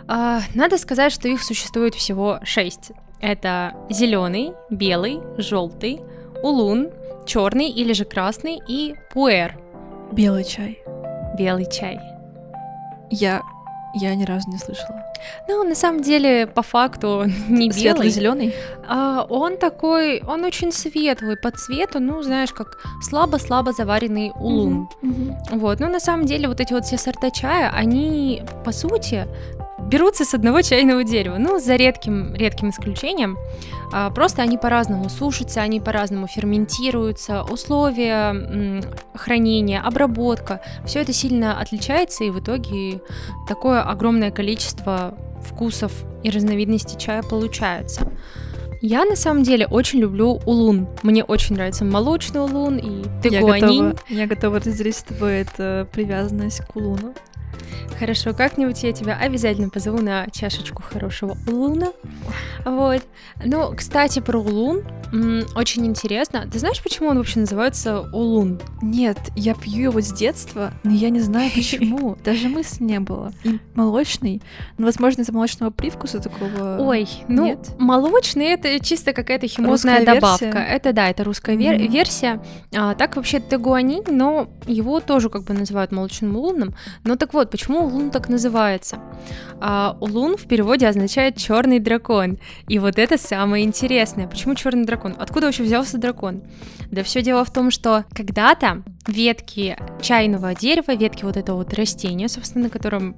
А, 0.07 0.39
надо 0.55 0.77
сказать, 0.77 1.11
что 1.11 1.27
их 1.27 1.43
существует 1.43 1.95
всего 1.95 2.39
шесть. 2.43 2.91
Это 3.19 3.73
зеленый, 3.89 4.53
белый, 4.69 5.19
желтый, 5.37 5.99
улун, 6.43 6.91
черный 7.25 7.69
или 7.69 7.91
же 7.91 8.05
красный 8.05 8.61
и 8.65 8.95
пуэр. 9.11 9.57
Белый 10.13 10.45
чай. 10.45 10.79
Белый 11.37 11.69
чай. 11.69 11.99
Я 13.11 13.41
я 13.97 14.15
ни 14.15 14.25
разу 14.25 14.49
не 14.49 14.57
слышала. 14.57 15.03
Ну, 15.47 15.63
на 15.63 15.75
самом 15.75 16.01
деле, 16.01 16.47
по 16.47 16.61
факту, 16.61 17.25
не 17.49 17.69
белый. 17.69 17.73
Светло-зеленый? 17.73 18.55
А, 18.87 19.25
он 19.29 19.57
такой, 19.57 20.21
он 20.27 20.43
очень 20.43 20.71
светлый 20.71 21.37
по 21.37 21.51
цвету, 21.51 21.99
ну, 21.99 22.21
знаешь, 22.23 22.51
как 22.51 22.77
слабо-слабо 23.01 23.71
заваренный 23.71 24.31
улун. 24.35 24.89
Uh-huh, 25.01 25.11
uh-huh. 25.11 25.59
Вот, 25.59 25.79
ну, 25.79 25.89
на 25.89 25.99
самом 25.99 26.25
деле, 26.25 26.47
вот 26.47 26.59
эти 26.59 26.73
вот 26.73 26.85
все 26.85 26.97
сорта 26.97 27.31
чая, 27.31 27.69
они, 27.69 28.43
по 28.63 28.71
сути, 28.71 29.27
берутся 29.87 30.25
с 30.25 30.33
одного 30.33 30.61
чайного 30.61 31.03
дерева, 31.03 31.37
ну, 31.37 31.59
за 31.59 31.75
редким, 31.75 32.35
редким 32.35 32.69
исключением. 32.69 33.37
А, 33.93 34.09
просто 34.09 34.41
они 34.41 34.57
по-разному 34.57 35.09
сушатся, 35.09 35.61
они 35.61 35.79
по-разному 35.79 36.27
ферментируются, 36.27 37.43
условия 37.43 38.83
хранения, 39.15 39.81
обработка, 39.81 40.61
все 40.85 41.01
это 41.01 41.13
сильно 41.13 41.59
отличается, 41.59 42.23
и 42.25 42.29
в 42.29 42.39
итоге 42.39 43.01
такое 43.47 43.81
огромное 43.81 44.31
количество 44.31 45.17
вкусов 45.41 45.91
и 46.23 46.29
разновидностей 46.29 46.97
чая 46.99 47.23
получается. 47.23 48.11
Я 48.81 49.05
на 49.05 49.15
самом 49.15 49.41
деле 49.41 49.65
очень 49.65 49.99
люблю 49.99 50.39
улун. 50.45 50.87
Мне 51.01 51.23
очень 51.23 51.55
нравится 51.55 51.83
молочный 51.83 52.41
улун 52.41 52.77
и 52.77 53.03
тегуанин. 53.23 53.85
Я 53.85 53.89
готова, 53.89 53.95
я 54.09 54.27
готова 54.27 54.59
разделить 54.59 54.95
с 54.95 55.03
тобой 55.03 55.37
эту 55.41 55.87
привязанность 55.91 56.61
к 56.61 56.75
улуну. 56.75 57.13
Хорошо, 57.99 58.33
как-нибудь 58.33 58.83
я 58.83 58.93
тебя 58.93 59.17
обязательно 59.17 59.69
позову 59.69 59.99
на 59.99 60.27
чашечку 60.29 60.83
хорошего 60.83 61.35
улуна. 61.47 61.93
Вот. 62.63 63.01
Ну, 63.43 63.73
кстати, 63.75 64.19
про 64.19 64.37
улун 64.37 64.83
очень 65.55 65.85
интересно. 65.85 66.47
Ты 66.51 66.59
знаешь, 66.59 66.81
почему 66.83 67.09
он 67.09 67.17
вообще 67.17 67.39
называется 67.39 68.01
улун? 68.13 68.59
Нет, 68.81 69.17
я 69.35 69.55
пью 69.55 69.89
его 69.89 70.01
с 70.01 70.11
детства, 70.11 70.73
но 70.83 70.91
я 70.91 71.09
не 71.09 71.21
знаю 71.21 71.49
почему. 71.53 72.17
Даже 72.23 72.49
мысли 72.49 72.83
не 72.83 72.99
было. 72.99 73.31
И 73.43 73.59
молочный. 73.73 74.43
Ну, 74.77 74.85
возможно, 74.85 75.21
из-за 75.21 75.33
молочного 75.33 75.71
привкуса 75.71 76.19
такого. 76.19 76.77
Ой, 76.79 77.07
ну, 77.27 77.45
Нет? 77.45 77.71
молочный 77.79 78.45
это 78.45 78.79
чисто 78.83 79.13
какая-то 79.13 79.47
химозная 79.47 80.05
добавка. 80.05 80.59
Это 80.59 80.93
да, 80.93 81.09
это 81.09 81.23
русская 81.23 81.55
mm-hmm. 81.55 81.87
версия. 81.87 82.43
А, 82.75 82.93
так 82.93 83.15
вообще 83.15 83.39
тегуанин, 83.39 84.03
но 84.07 84.49
его 84.67 84.99
тоже 84.99 85.29
как 85.29 85.43
бы 85.43 85.53
называют 85.53 85.91
молочным 85.91 86.35
улуном. 86.35 86.75
Но 87.03 87.15
так 87.15 87.33
вот, 87.37 87.51
почему 87.51 87.85
улун 87.85 88.11
так 88.11 88.29
называется? 88.29 88.99
А, 89.59 89.97
улун 89.99 90.37
в 90.37 90.47
переводе 90.47 90.87
означает 90.87 91.37
черный 91.37 91.79
дракон. 91.79 92.37
И 92.67 92.79
вот 92.79 92.99
это 92.99 93.17
самое 93.17 93.65
интересное. 93.65 94.27
Почему 94.27 94.55
черный 94.55 94.85
дракон? 94.85 95.15
Откуда 95.17 95.47
вообще 95.47 95.63
взялся 95.63 95.97
дракон? 95.97 96.43
Да 96.91 97.03
все 97.03 97.21
дело 97.21 97.43
в 97.45 97.51
том, 97.51 97.71
что 97.71 98.05
когда-то 98.13 98.83
ветки 99.07 99.77
чайного 100.01 100.53
дерева, 100.53 100.95
ветки 100.95 101.23
вот 101.23 101.37
этого 101.37 101.57
вот 101.57 101.73
растения, 101.73 102.27
собственно, 102.27 102.65
на 102.65 102.69
котором 102.69 103.15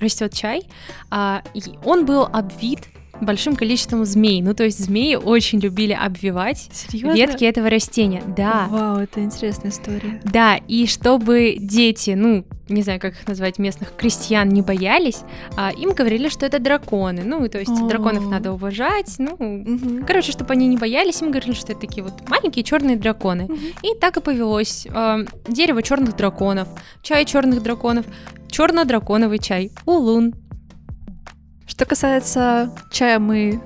растет 0.00 0.32
чай, 0.32 0.62
а, 1.10 1.42
он 1.84 2.06
был 2.06 2.22
обвит 2.22 2.80
большим 3.20 3.56
количеством 3.56 4.04
змей. 4.04 4.42
Ну, 4.42 4.54
то 4.54 4.64
есть 4.64 4.84
змеи 4.84 5.14
очень 5.14 5.58
любили 5.60 5.92
обвивать 5.92 6.68
Серьезно? 6.72 7.16
ветки 7.16 7.44
этого 7.44 7.68
растения. 7.70 8.22
Да. 8.36 8.66
Вау, 8.70 8.98
это 8.98 9.22
интересная 9.22 9.70
история. 9.70 10.20
Да, 10.24 10.56
и 10.56 10.86
чтобы 10.86 11.56
дети, 11.58 12.10
ну, 12.10 12.44
не 12.68 12.82
знаю, 12.82 13.00
как 13.00 13.14
их 13.14 13.26
назвать, 13.26 13.58
местных 13.58 13.94
крестьян 13.96 14.48
не 14.48 14.62
боялись, 14.62 15.20
а, 15.56 15.72
им 15.72 15.92
говорили, 15.92 16.28
что 16.28 16.46
это 16.46 16.58
драконы. 16.58 17.22
Ну, 17.24 17.48
то 17.48 17.58
есть 17.58 17.70
О-о-о. 17.70 17.88
драконов 17.88 18.26
надо 18.26 18.52
уважать. 18.52 19.14
Ну, 19.18 19.32
угу. 19.32 20.04
короче, 20.06 20.32
чтобы 20.32 20.52
они 20.52 20.66
не 20.66 20.76
боялись, 20.76 21.22
им 21.22 21.30
говорили, 21.30 21.54
что 21.54 21.72
это 21.72 21.82
такие 21.82 22.02
вот 22.02 22.28
маленькие 22.28 22.64
черные 22.64 22.96
драконы. 22.96 23.44
Угу. 23.44 23.56
И 23.82 23.98
так 23.98 24.16
и 24.16 24.20
повелось. 24.20 24.86
А, 24.90 25.20
дерево 25.48 25.82
черных 25.82 26.16
драконов, 26.16 26.68
чай 27.02 27.24
черных 27.24 27.62
драконов, 27.62 28.06
черно-драконовый 28.50 29.38
чай, 29.38 29.70
улун, 29.86 30.34
что 31.68 31.84
касается 31.84 32.74
чая, 32.90 33.18
мы 33.18 33.60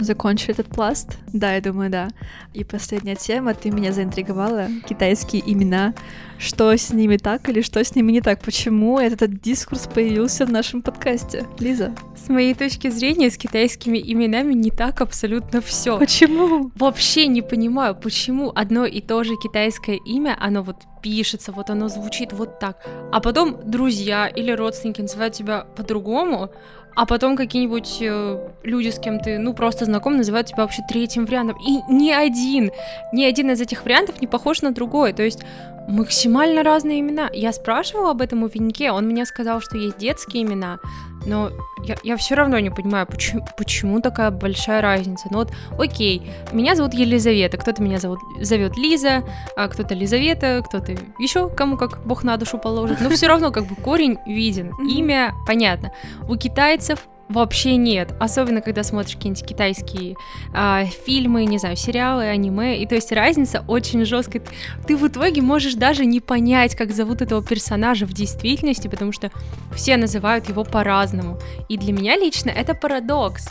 закончили 0.00 0.50
этот 0.50 0.66
пласт. 0.66 1.18
Да, 1.32 1.54
я 1.54 1.60
думаю, 1.60 1.90
да. 1.90 2.08
И 2.54 2.64
последняя 2.64 3.16
тема, 3.16 3.54
ты 3.54 3.70
меня 3.70 3.92
заинтриговала. 3.92 4.68
Китайские 4.88 5.42
имена. 5.50 5.94
Что 6.38 6.72
с 6.76 6.92
ними 6.92 7.16
так 7.16 7.48
или 7.48 7.62
что 7.62 7.82
с 7.82 7.96
ними 7.96 8.12
не 8.12 8.20
так? 8.20 8.40
Почему 8.40 8.98
этот 8.98 9.40
дискурс 9.40 9.88
появился 9.92 10.46
в 10.46 10.52
нашем 10.52 10.82
подкасте? 10.82 11.46
Лиза? 11.58 11.94
С 12.16 12.28
моей 12.28 12.54
точки 12.54 12.90
зрения, 12.90 13.30
с 13.30 13.36
китайскими 13.36 13.98
именами 13.98 14.54
не 14.54 14.70
так 14.70 15.00
абсолютно 15.00 15.60
все. 15.60 15.98
Почему? 15.98 16.70
Вообще 16.76 17.26
не 17.26 17.42
понимаю, 17.42 17.96
почему 17.96 18.52
одно 18.54 18.84
и 18.84 19.00
то 19.00 19.24
же 19.24 19.34
китайское 19.42 19.96
имя, 19.96 20.36
оно 20.38 20.62
вот 20.62 20.76
пишется, 21.02 21.52
вот 21.52 21.70
оно 21.70 21.88
звучит 21.88 22.32
вот 22.32 22.58
так, 22.58 22.84
а 23.12 23.20
потом 23.20 23.58
друзья 23.64 24.26
или 24.26 24.50
родственники 24.50 25.00
называют 25.00 25.34
тебя 25.34 25.60
по-другому, 25.76 26.50
а 26.98 27.06
потом 27.06 27.36
какие-нибудь 27.36 27.98
э, 28.00 28.38
люди, 28.64 28.88
с 28.88 28.98
кем 28.98 29.20
ты, 29.20 29.38
ну, 29.38 29.54
просто 29.54 29.84
знаком, 29.84 30.16
называют 30.16 30.48
тебя 30.48 30.64
вообще 30.64 30.82
третьим 30.88 31.26
вариантом. 31.26 31.56
И 31.64 31.80
ни 31.88 32.10
один, 32.10 32.72
ни 33.12 33.22
один 33.22 33.52
из 33.52 33.60
этих 33.60 33.84
вариантов 33.84 34.20
не 34.20 34.26
похож 34.26 34.62
на 34.62 34.72
другой. 34.72 35.12
То 35.12 35.22
есть 35.22 35.44
максимально 35.86 36.64
разные 36.64 36.98
имена. 36.98 37.30
Я 37.32 37.52
спрашивала 37.52 38.10
об 38.10 38.20
этом 38.20 38.42
у 38.42 38.48
Виньке, 38.48 38.90
он 38.90 39.06
мне 39.06 39.24
сказал, 39.26 39.60
что 39.60 39.78
есть 39.78 39.96
детские 39.98 40.42
имена, 40.42 40.80
но 41.26 41.50
я, 41.82 41.96
я 42.02 42.16
все 42.16 42.34
равно 42.34 42.58
не 42.58 42.70
понимаю, 42.70 43.06
почему, 43.06 43.44
почему 43.56 44.00
такая 44.00 44.30
большая 44.30 44.82
разница. 44.82 45.28
Ну 45.30 45.38
вот, 45.38 45.52
окей, 45.78 46.30
меня 46.52 46.74
зовут 46.74 46.94
Елизавета, 46.94 47.56
кто-то 47.56 47.82
меня 47.82 47.98
зовут, 47.98 48.20
зовет 48.40 48.76
Лиза, 48.76 49.24
а 49.56 49.68
кто-то 49.68 49.94
Лизавета, 49.94 50.62
кто-то 50.66 50.92
еще 51.18 51.48
кому 51.48 51.76
как 51.76 52.04
Бог 52.04 52.24
на 52.24 52.36
душу 52.36 52.58
положит, 52.58 53.00
но 53.00 53.10
все 53.10 53.26
равно 53.26 53.50
как 53.50 53.66
бы 53.66 53.74
корень 53.76 54.18
виден, 54.26 54.72
имя 54.88 55.34
понятно. 55.46 55.92
У 56.28 56.36
китайцев 56.36 57.06
вообще 57.28 57.76
нет. 57.76 58.14
Особенно, 58.18 58.60
когда 58.60 58.82
смотришь 58.82 59.16
какие-нибудь 59.16 59.46
китайские 59.46 60.16
э, 60.54 60.86
фильмы, 61.06 61.44
не 61.44 61.58
знаю, 61.58 61.76
сериалы, 61.76 62.24
аниме. 62.24 62.78
И 62.78 62.86
то 62.86 62.94
есть 62.94 63.12
разница 63.12 63.64
очень 63.68 64.04
жесткая. 64.04 64.42
Ты 64.86 64.96
в 64.96 65.06
итоге 65.06 65.42
можешь 65.42 65.74
даже 65.74 66.04
не 66.04 66.20
понять, 66.20 66.74
как 66.74 66.92
зовут 66.92 67.22
этого 67.22 67.42
персонажа 67.42 68.06
в 68.06 68.12
действительности, 68.12 68.88
потому 68.88 69.12
что 69.12 69.30
все 69.74 69.96
называют 69.96 70.48
его 70.48 70.64
по-разному. 70.64 71.38
И 71.68 71.76
для 71.76 71.92
меня 71.92 72.16
лично 72.16 72.50
это 72.50 72.74
парадокс. 72.74 73.48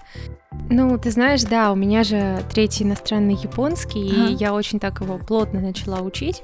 Ну, 0.69 0.97
ты 0.97 1.11
знаешь, 1.11 1.43
да, 1.43 1.71
у 1.71 1.75
меня 1.75 2.03
же 2.03 2.43
третий 2.51 2.83
иностранный 2.83 3.35
японский, 3.35 4.11
ага. 4.11 4.29
и 4.29 4.33
я 4.35 4.53
очень 4.53 4.79
так 4.79 4.99
его 5.01 5.17
плотно 5.17 5.61
начала 5.61 6.01
учить. 6.01 6.43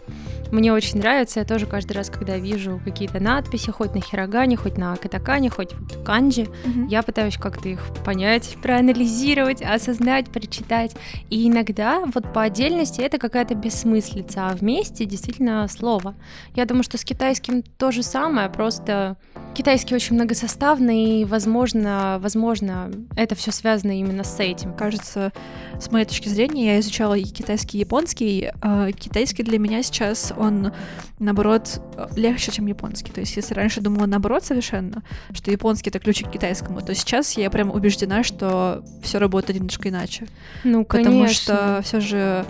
Мне 0.53 0.71
очень 0.71 0.99
нравится, 0.99 1.39
я 1.39 1.45
тоже 1.47 1.65
каждый 1.65 1.93
раз, 1.93 2.11
когда 2.11 2.37
вижу 2.37 2.79
какие-то 2.85 3.19
надписи, 3.19 3.71
хоть 3.71 3.95
на 3.95 4.01
хирогане, 4.01 4.55
хоть 4.55 4.77
на 4.77 4.95
катакане, 4.95 5.49
хоть 5.49 5.73
в 5.73 6.03
канджи, 6.03 6.43
угу. 6.43 6.87
я 6.89 7.01
пытаюсь 7.01 7.37
как-то 7.37 7.69
их 7.69 7.79
понять, 8.05 8.55
проанализировать, 8.61 9.63
осознать, 9.63 10.29
прочитать. 10.29 10.95
И 11.31 11.49
иногда 11.49 12.03
вот 12.05 12.31
по 12.31 12.43
отдельности 12.43 13.01
это 13.01 13.17
какая-то 13.17 13.55
бессмыслица, 13.55 14.49
а 14.49 14.53
вместе 14.53 15.05
действительно 15.05 15.67
слово. 15.67 16.13
Я 16.55 16.65
думаю, 16.65 16.83
что 16.83 16.99
с 16.99 17.03
китайским 17.03 17.63
то 17.63 17.91
же 17.91 18.03
самое, 18.03 18.47
просто 18.47 19.17
китайский 19.55 19.95
очень 19.95 20.15
многосоставный, 20.15 21.21
и, 21.21 21.25
возможно, 21.25 22.19
возможно, 22.21 22.91
это 23.15 23.33
все 23.33 23.51
связано 23.51 23.97
именно 23.97 24.12
с 24.21 24.39
этим. 24.39 24.75
Кажется, 24.75 25.31
с 25.79 25.91
моей 25.91 26.05
точки 26.05 26.29
зрения, 26.29 26.73
я 26.73 26.79
изучала 26.79 27.15
и 27.15 27.23
китайский, 27.23 27.77
и 27.77 27.81
японский. 27.81 28.51
А 28.61 28.91
китайский 28.91 29.43
для 29.43 29.57
меня 29.57 29.81
сейчас, 29.81 30.33
он, 30.37 30.71
наоборот, 31.19 31.81
легче, 32.15 32.51
чем 32.51 32.67
японский. 32.67 33.11
То 33.11 33.21
есть, 33.21 33.35
если 33.35 33.55
раньше 33.55 33.81
думала 33.81 34.05
наоборот 34.05 34.45
совершенно, 34.45 35.03
что 35.31 35.49
японский— 35.49 35.89
это 35.91 35.99
ключик 35.99 36.29
к 36.29 36.33
китайскому, 36.33 36.81
то 36.81 36.93
сейчас 36.93 37.35
я 37.37 37.49
прям 37.49 37.71
убеждена, 37.71 38.23
что 38.23 38.83
все 39.01 39.17
работает 39.17 39.57
немножко 39.57 39.89
иначе. 39.89 40.27
Ну, 40.63 40.85
конечно. 40.85 41.11
Потому 41.11 41.27
что 41.27 41.81
все 41.83 41.99
же 41.99 42.45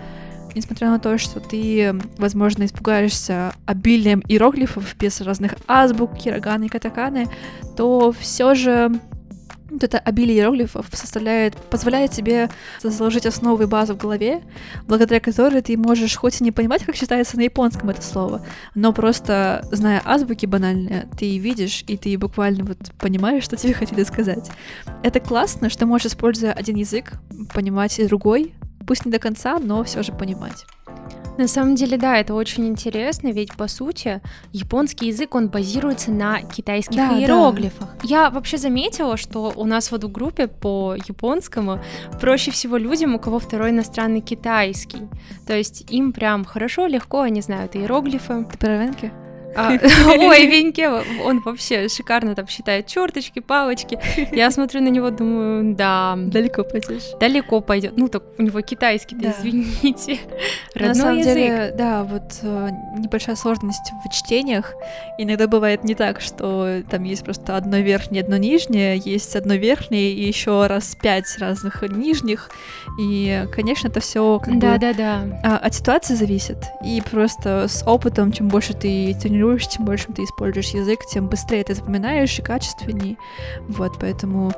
несмотря 0.54 0.90
на 0.90 0.98
то, 0.98 1.18
что 1.18 1.40
ты, 1.40 1.94
возможно, 2.18 2.64
испугаешься 2.64 3.52
обилием 3.66 4.22
иероглифов 4.28 4.94
без 4.98 5.20
разных 5.20 5.56
азбук, 5.66 6.16
кироганы 6.16 6.66
и 6.66 6.68
катаканы, 6.68 7.28
то 7.76 8.12
все 8.12 8.54
же 8.54 8.92
вот 9.70 9.82
это 9.82 9.98
обилие 9.98 10.38
иероглифов 10.38 10.86
составляет, 10.92 11.56
позволяет 11.56 12.12
тебе 12.12 12.50
заложить 12.82 13.26
основы 13.26 13.64
и 13.64 13.66
базу 13.66 13.94
в 13.94 13.98
голове, 13.98 14.42
благодаря 14.86 15.20
которой 15.20 15.62
ты 15.62 15.76
можешь 15.76 16.16
хоть 16.16 16.40
и 16.40 16.44
не 16.44 16.52
понимать, 16.52 16.84
как 16.84 16.96
читается 16.96 17.36
на 17.36 17.42
японском 17.42 17.90
это 17.90 18.02
слово, 18.02 18.44
но 18.74 18.92
просто, 18.92 19.66
зная 19.72 20.02
азбуки 20.04 20.46
банальные, 20.46 21.08
ты 21.18 21.38
видишь, 21.38 21.84
и 21.86 21.96
ты 21.96 22.16
буквально 22.18 22.64
вот 22.64 22.78
понимаешь, 22.98 23.44
что 23.44 23.56
тебе 23.56 23.74
хотели 23.74 24.04
сказать. 24.04 24.50
Это 25.02 25.20
классно, 25.20 25.70
что 25.70 25.86
можешь, 25.86 26.06
используя 26.06 26.52
один 26.52 26.76
язык, 26.76 27.12
понимать 27.52 27.98
и 27.98 28.06
другой, 28.06 28.54
пусть 28.86 29.04
не 29.04 29.12
до 29.12 29.18
конца, 29.18 29.58
но 29.58 29.82
все 29.84 30.02
же 30.02 30.12
понимать. 30.12 30.66
На 31.36 31.48
самом 31.48 31.74
деле, 31.74 31.96
да, 31.96 32.16
это 32.16 32.34
очень 32.34 32.66
интересно, 32.66 33.28
ведь 33.28 33.56
по 33.56 33.66
сути 33.66 34.20
японский 34.52 35.08
язык, 35.08 35.34
он 35.34 35.48
базируется 35.48 36.12
на 36.12 36.42
китайских 36.42 36.96
да, 36.96 37.18
иероглифах. 37.18 37.88
Да. 38.02 38.08
Я 38.08 38.30
вообще 38.30 38.56
заметила, 38.56 39.16
что 39.16 39.52
у 39.56 39.64
нас 39.64 39.90
вот 39.90 40.04
в 40.04 40.12
группе 40.12 40.46
по 40.46 40.94
японскому 40.94 41.80
проще 42.20 42.50
всего 42.52 42.76
людям, 42.76 43.16
у 43.16 43.18
кого 43.18 43.40
второй 43.40 43.70
иностранный 43.70 44.20
китайский. 44.20 45.08
То 45.46 45.56
есть 45.56 45.90
им 45.90 46.12
прям 46.12 46.44
хорошо, 46.44 46.86
легко, 46.86 47.22
они 47.22 47.40
знают 47.40 47.74
иероглифы. 47.74 48.46
Ты 48.50 48.58
про 48.58 48.76
Венки? 48.76 49.23
А, 49.56 49.70
ой, 50.18 50.46
Веньке, 50.46 50.88
он 50.88 51.40
вообще 51.40 51.88
шикарно 51.88 52.34
там 52.34 52.46
считает 52.48 52.86
черточки, 52.86 53.40
палочки. 53.40 53.98
Я 54.32 54.50
смотрю 54.50 54.80
на 54.80 54.88
него, 54.88 55.10
думаю, 55.10 55.74
да. 55.74 56.14
Далеко 56.16 56.64
пойдешь. 56.64 57.18
Далеко 57.20 57.60
пойдет. 57.60 57.94
Ну, 57.96 58.08
так 58.08 58.22
у 58.38 58.42
него 58.42 58.60
китайский, 58.60 59.16
да. 59.16 59.30
извините. 59.38 60.18
Родной 60.74 60.88
на 60.88 60.94
самом 60.94 61.18
язык. 61.18 61.34
деле, 61.34 61.74
да, 61.76 62.04
вот 62.04 62.38
э, 62.42 62.70
небольшая 62.98 63.36
сложность 63.36 63.92
в 64.04 64.12
чтениях. 64.12 64.74
Иногда 65.18 65.46
бывает 65.46 65.84
не 65.84 65.94
так, 65.94 66.20
что 66.20 66.82
там 66.90 67.04
есть 67.04 67.24
просто 67.24 67.56
одно 67.56 67.78
верхнее, 67.78 68.22
одно 68.22 68.36
нижнее, 68.36 68.96
есть 68.96 69.36
одно 69.36 69.54
верхнее 69.54 70.12
и 70.12 70.26
еще 70.26 70.66
раз 70.66 70.96
пять 71.00 71.38
разных 71.38 71.82
нижних. 71.82 72.50
И, 72.98 73.46
конечно, 73.52 73.88
это 73.88 74.00
все 74.00 74.38
как 74.38 74.58
да, 74.58 74.74
бы 74.74 74.78
да, 74.78 74.92
да. 74.92 75.58
От 75.58 75.74
ситуации 75.74 76.14
зависит. 76.14 76.58
И 76.84 77.02
просто 77.10 77.66
с 77.68 77.86
опытом, 77.86 78.32
чем 78.32 78.48
больше 78.48 78.74
ты 78.74 79.14
тренируешься, 79.20 79.43
тренируешь, 79.44 79.68
тем 79.68 79.84
больше 79.84 80.12
ты 80.12 80.24
используешь 80.24 80.70
язык, 80.70 81.00
тем 81.06 81.28
быстрее 81.28 81.64
ты 81.64 81.74
запоминаешь 81.74 82.38
и 82.38 82.42
качественней. 82.42 83.18
Вот, 83.68 83.96
поэтому 84.00 84.52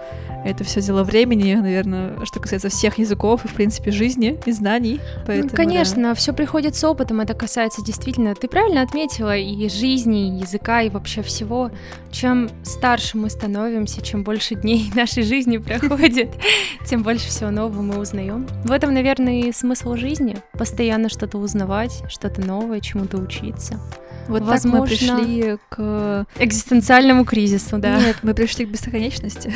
это 0.45 0.65
все 0.65 0.81
дело 0.81 1.03
времени, 1.03 1.55
наверное, 1.55 2.25
что 2.25 2.41
касается 2.41 2.69
всех 2.69 2.99
языков 2.99 3.45
и, 3.45 3.49
в 3.49 3.55
принципе, 3.55 3.91
жизни 3.91 4.39
и 4.47 4.53
знаний. 4.53 5.01
Ну, 5.17 5.23
поэтому, 5.27 5.51
ну, 5.51 5.57
конечно, 5.57 6.03
да. 6.03 6.15
все 6.15 6.33
приходит 6.33 6.77
с 6.77 6.85
опытом, 6.85 7.21
это 7.21 7.35
касается 7.35 7.85
действительно, 7.85 8.35
ты 8.35 8.49
правильно 8.49 8.83
отметила, 8.83 9.37
и 9.37 9.69
жизни, 9.69 10.29
и 10.29 10.41
языка, 10.43 10.83
и 10.83 10.91
вообще 10.91 11.23
всего. 11.23 11.71
Чем 12.13 12.49
старше 12.63 13.19
мы 13.19 13.29
становимся, 13.31 14.03
чем 14.03 14.23
больше 14.23 14.55
дней 14.55 14.91
нашей 14.95 15.23
жизни 15.23 15.59
проходит, 15.59 16.31
тем 16.87 17.03
больше 17.03 17.29
всего 17.29 17.51
нового 17.51 17.83
мы 17.83 17.99
узнаем. 17.99 18.47
В 18.65 18.73
этом, 18.73 18.95
наверное, 18.95 19.41
и 19.41 19.53
смысл 19.53 19.97
жизни. 19.97 20.37
Постоянно 20.53 21.09
что-то 21.09 21.39
узнавать, 21.39 22.03
что-то 22.09 22.41
новое, 22.41 22.81
чему-то 22.81 23.19
учиться. 23.19 23.81
Вот 24.29 24.43
Возможно, 24.43 24.71
так 24.71 24.81
мы 24.81 24.87
пришли 24.87 25.59
к 25.69 26.27
экзистенциальному 26.39 27.25
кризису, 27.25 27.79
да. 27.79 27.99
Нет, 27.99 28.19
мы 28.23 28.35
пришли 28.35 28.67
к 28.67 28.71
бесконечности 28.71 29.53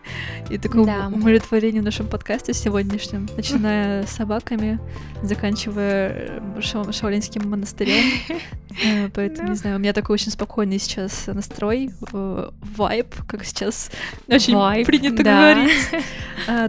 и 0.50 0.58
такому 0.58 0.86
да. 0.86 1.10
умиротворению 1.12 1.82
в 1.82 1.84
нашем 1.84 2.06
подкасте 2.06 2.54
сегодняшнем, 2.54 3.28
начиная 3.36 4.06
с 4.06 4.10
собаками, 4.10 4.80
заканчивая 5.22 6.40
э, 6.56 6.60
шау 6.60 6.92
Шаолинским 6.92 7.48
монастырем. 7.48 8.04
Э, 8.84 9.08
поэтому, 9.14 9.50
не 9.50 9.54
знаю, 9.54 9.76
у 9.76 9.78
меня 9.78 9.92
такой 9.92 10.14
очень 10.14 10.32
спокойный 10.32 10.80
сейчас 10.80 11.28
настрой, 11.28 11.90
э, 12.12 12.50
вайб, 12.76 13.14
как 13.28 13.44
сейчас 13.44 13.88
очень 14.26 14.84
принято 14.84 15.22
говорить, 15.22 15.70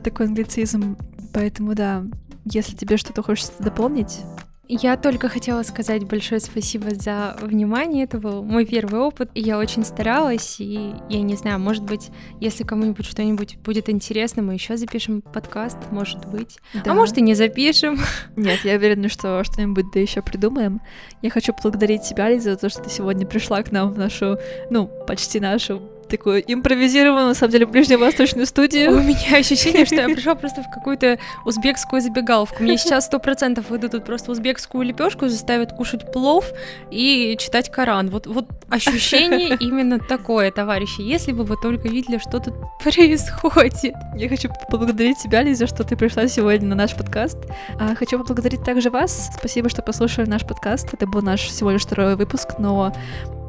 такой 0.03 0.27
англицизм. 0.27 0.97
Поэтому, 1.33 1.73
да, 1.73 2.03
если 2.45 2.75
тебе 2.75 2.97
что-то 2.97 3.23
хочется 3.23 3.53
дополнить, 3.57 4.19
я 4.67 4.97
только 4.97 5.29
хотела 5.29 5.63
сказать 5.63 6.05
большое 6.05 6.39
спасибо 6.41 6.93
за 6.93 7.37
внимание. 7.41 8.05
Это 8.05 8.17
был 8.17 8.43
мой 8.43 8.65
первый 8.65 8.99
опыт. 8.99 9.29
Я 9.35 9.57
очень 9.57 9.83
старалась. 9.83 10.57
И 10.59 10.93
я 11.09 11.21
не 11.21 11.35
знаю, 11.35 11.59
может 11.59 11.83
быть, 11.83 12.09
если 12.39 12.63
кому-нибудь 12.63 13.05
что-нибудь 13.05 13.57
будет 13.57 13.89
интересно, 13.89 14.41
мы 14.41 14.53
еще 14.53 14.77
запишем 14.77 15.21
подкаст, 15.21 15.77
может 15.91 16.25
быть. 16.27 16.57
А 16.73 16.83
да. 16.83 16.91
А 16.91 16.93
может 16.93 17.17
и 17.17 17.21
не 17.21 17.35
запишем. 17.35 17.99
Нет, 18.35 18.59
я 18.63 18.75
уверена, 18.75 19.09
что 19.09 19.43
что-нибудь 19.43 19.85
да 19.93 19.99
еще 19.99 20.21
придумаем. 20.21 20.81
Я 21.21 21.29
хочу 21.29 21.53
поблагодарить 21.53 22.03
тебя, 22.03 22.29
Лиза, 22.29 22.51
за 22.51 22.57
то, 22.57 22.69
что 22.69 22.83
ты 22.83 22.89
сегодня 22.89 23.25
пришла 23.25 23.61
к 23.63 23.71
нам 23.71 23.91
в 23.91 23.97
нашу, 23.97 24.37
ну, 24.69 24.89
почти 25.07 25.39
нашу 25.39 25.81
такую 26.07 26.43
импровизированную, 26.45 27.27
на 27.27 27.33
самом 27.33 27.51
деле, 27.51 27.65
ближневосточную 27.65 28.45
студию. 28.45 28.91
У 28.91 29.01
меня 29.01 29.37
ощущение, 29.37 29.85
что 29.85 29.95
я 29.95 30.05
пришла 30.05 30.35
просто 30.35 30.63
в 30.63 30.69
какую-то 30.69 31.19
узбекскую 31.45 32.01
забегаловку. 32.01 32.63
Мне 32.63 32.77
сейчас 32.77 33.05
сто 33.05 33.19
процентов 33.19 33.69
выдадут 33.69 34.05
просто 34.05 34.31
узбекскую 34.31 34.83
лепешку, 34.83 35.27
заставят 35.27 35.73
кушать 35.73 36.11
плов 36.11 36.45
и 36.91 37.35
читать 37.39 37.71
Коран. 37.71 38.09
Вот, 38.09 38.27
вот 38.27 38.47
ощущение 38.69 39.57
именно 39.59 39.99
такое, 39.99 40.51
товарищи. 40.51 41.01
Если 41.01 41.31
бы 41.31 41.43
вы 41.43 41.55
только 41.61 41.87
видели, 41.87 42.17
что 42.17 42.39
тут 42.39 42.53
происходит. 42.83 43.95
Я 44.15 44.29
хочу 44.29 44.49
поблагодарить 44.69 45.17
тебя, 45.17 45.41
Лиза, 45.41 45.67
что 45.67 45.83
ты 45.83 45.95
пришла 45.95 46.27
сегодня 46.27 46.67
на 46.67 46.75
наш 46.75 46.95
подкаст. 46.95 47.37
А 47.79 47.95
хочу 47.95 48.17
поблагодарить 48.19 48.63
также 48.63 48.89
вас. 48.89 49.31
Спасибо, 49.37 49.69
что 49.69 49.81
послушали 49.81 50.29
наш 50.29 50.45
подкаст. 50.45 50.93
Это 50.93 51.07
был 51.07 51.21
наш 51.21 51.41
всего 51.41 51.71
лишь 51.71 51.81
второй 51.81 52.15
выпуск, 52.15 52.55
но 52.59 52.93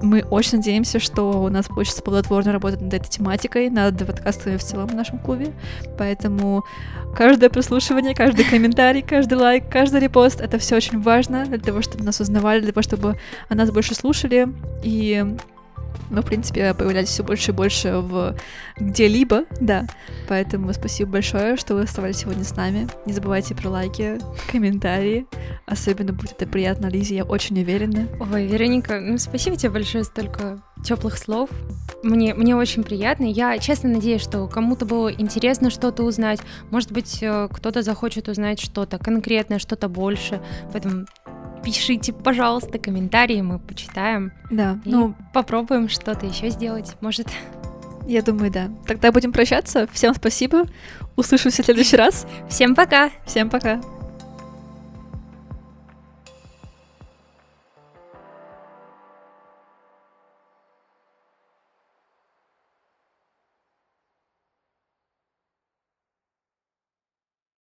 мы 0.03 0.23
очень 0.31 0.59
надеемся, 0.59 0.99
что 0.99 1.43
у 1.43 1.49
нас 1.49 1.67
получится 1.67 2.03
плодотворно 2.03 2.53
работать 2.53 2.81
над 2.81 2.95
этой 2.95 3.09
тематикой, 3.09 3.71
над 3.71 3.99
подкастами 4.07 4.57
в 4.57 4.63
целом 4.63 4.89
в 4.89 4.95
нашем 4.95 5.19
клубе. 5.19 5.53
Поэтому 5.99 6.65
каждое 7.15 7.51
прослушивание, 7.51 8.15
каждый 8.15 8.45
комментарий, 8.45 9.03
каждый 9.03 9.35
лайк, 9.39 9.65
каждый 9.71 10.01
репост— 10.01 10.41
это 10.43 10.59
все 10.59 10.77
очень 10.77 11.01
важно 11.01 11.47
для 11.47 11.59
того, 11.59 11.83
чтобы 11.83 12.05
нас 12.05 12.21
узнавали, 12.21 12.61
для 12.61 12.73
того, 12.73 12.83
чтобы 12.83 13.17
о 13.49 13.55
нас 13.55 13.71
больше 13.71 13.95
слушали. 13.95 14.49
И 14.83 15.25
мы, 16.11 16.23
в 16.23 16.27
принципе, 16.27 16.75
появлялись 16.75 17.09
все 17.09 17.23
больше 17.23 17.51
и 17.51 17.55
больше 17.55 17.99
в 17.99 18.37
где-либо, 18.79 19.45
да. 19.61 19.87
Поэтому 20.29 20.73
спасибо 20.73 21.13
большое, 21.13 21.57
что 21.57 21.75
вы 21.75 21.83
оставались 21.83 22.19
сегодня 22.19 22.45
с 22.45 22.55
нами. 22.57 22.89
Не 23.07 23.13
забывайте 23.13 23.55
про 23.55 23.69
лайки, 23.71 24.19
комментарии. 24.51 25.27
Особенно 25.67 26.13
будет 26.13 26.33
это 26.33 26.47
приятно 26.47 26.87
Лизе, 26.87 27.17
я 27.17 27.25
очень 27.25 27.61
уверена. 27.61 28.09
Ой, 28.21 28.47
Вероника, 28.47 29.01
ну 29.01 29.19
спасибо 29.19 29.57
тебе 29.57 29.71
большое, 29.71 30.05
столько 30.05 30.63
теплых 30.85 31.19
слов. 31.19 31.51
Мне, 32.03 32.35
мне 32.35 32.55
очень 32.55 32.85
приятно. 32.85 33.25
Я 33.25 33.59
честно 33.59 33.89
надеюсь, 33.89 34.23
что 34.23 34.47
кому-то 34.47 34.85
было 34.85 35.13
интересно 35.13 35.71
что-то 35.71 36.05
узнать. 36.05 36.41
Может 36.71 36.93
быть, 36.93 37.23
э, 37.23 37.49
кто-то 37.51 37.83
захочет 37.83 38.29
узнать 38.29 38.61
что-то 38.61 38.99
конкретное, 38.99 39.59
что-то 39.59 39.89
больше. 39.89 40.41
Поэтому 40.73 41.07
пишите, 41.67 42.13
пожалуйста, 42.13 42.79
комментарии, 42.79 43.41
мы 43.41 43.59
почитаем. 43.59 44.33
Да, 44.53 44.79
и 44.85 44.89
ну 44.89 45.17
попробуем 45.35 45.89
что-то 45.89 46.25
еще 46.25 46.49
сделать. 46.49 46.95
Может, 47.01 47.27
Я 48.07 48.23
думаю, 48.23 48.53
да. 48.53 48.71
Тогда 48.87 49.11
будем 49.11 49.33
прощаться. 49.33 49.89
Всем 49.93 50.15
спасибо. 50.15 50.67
Услышимся 51.17 51.63
в 51.63 51.65
следующий 51.65 51.97
раз. 51.97 52.25
Всем 52.49 52.77
пока. 52.77 53.11
Всем 53.27 53.51
пока. 53.51 53.81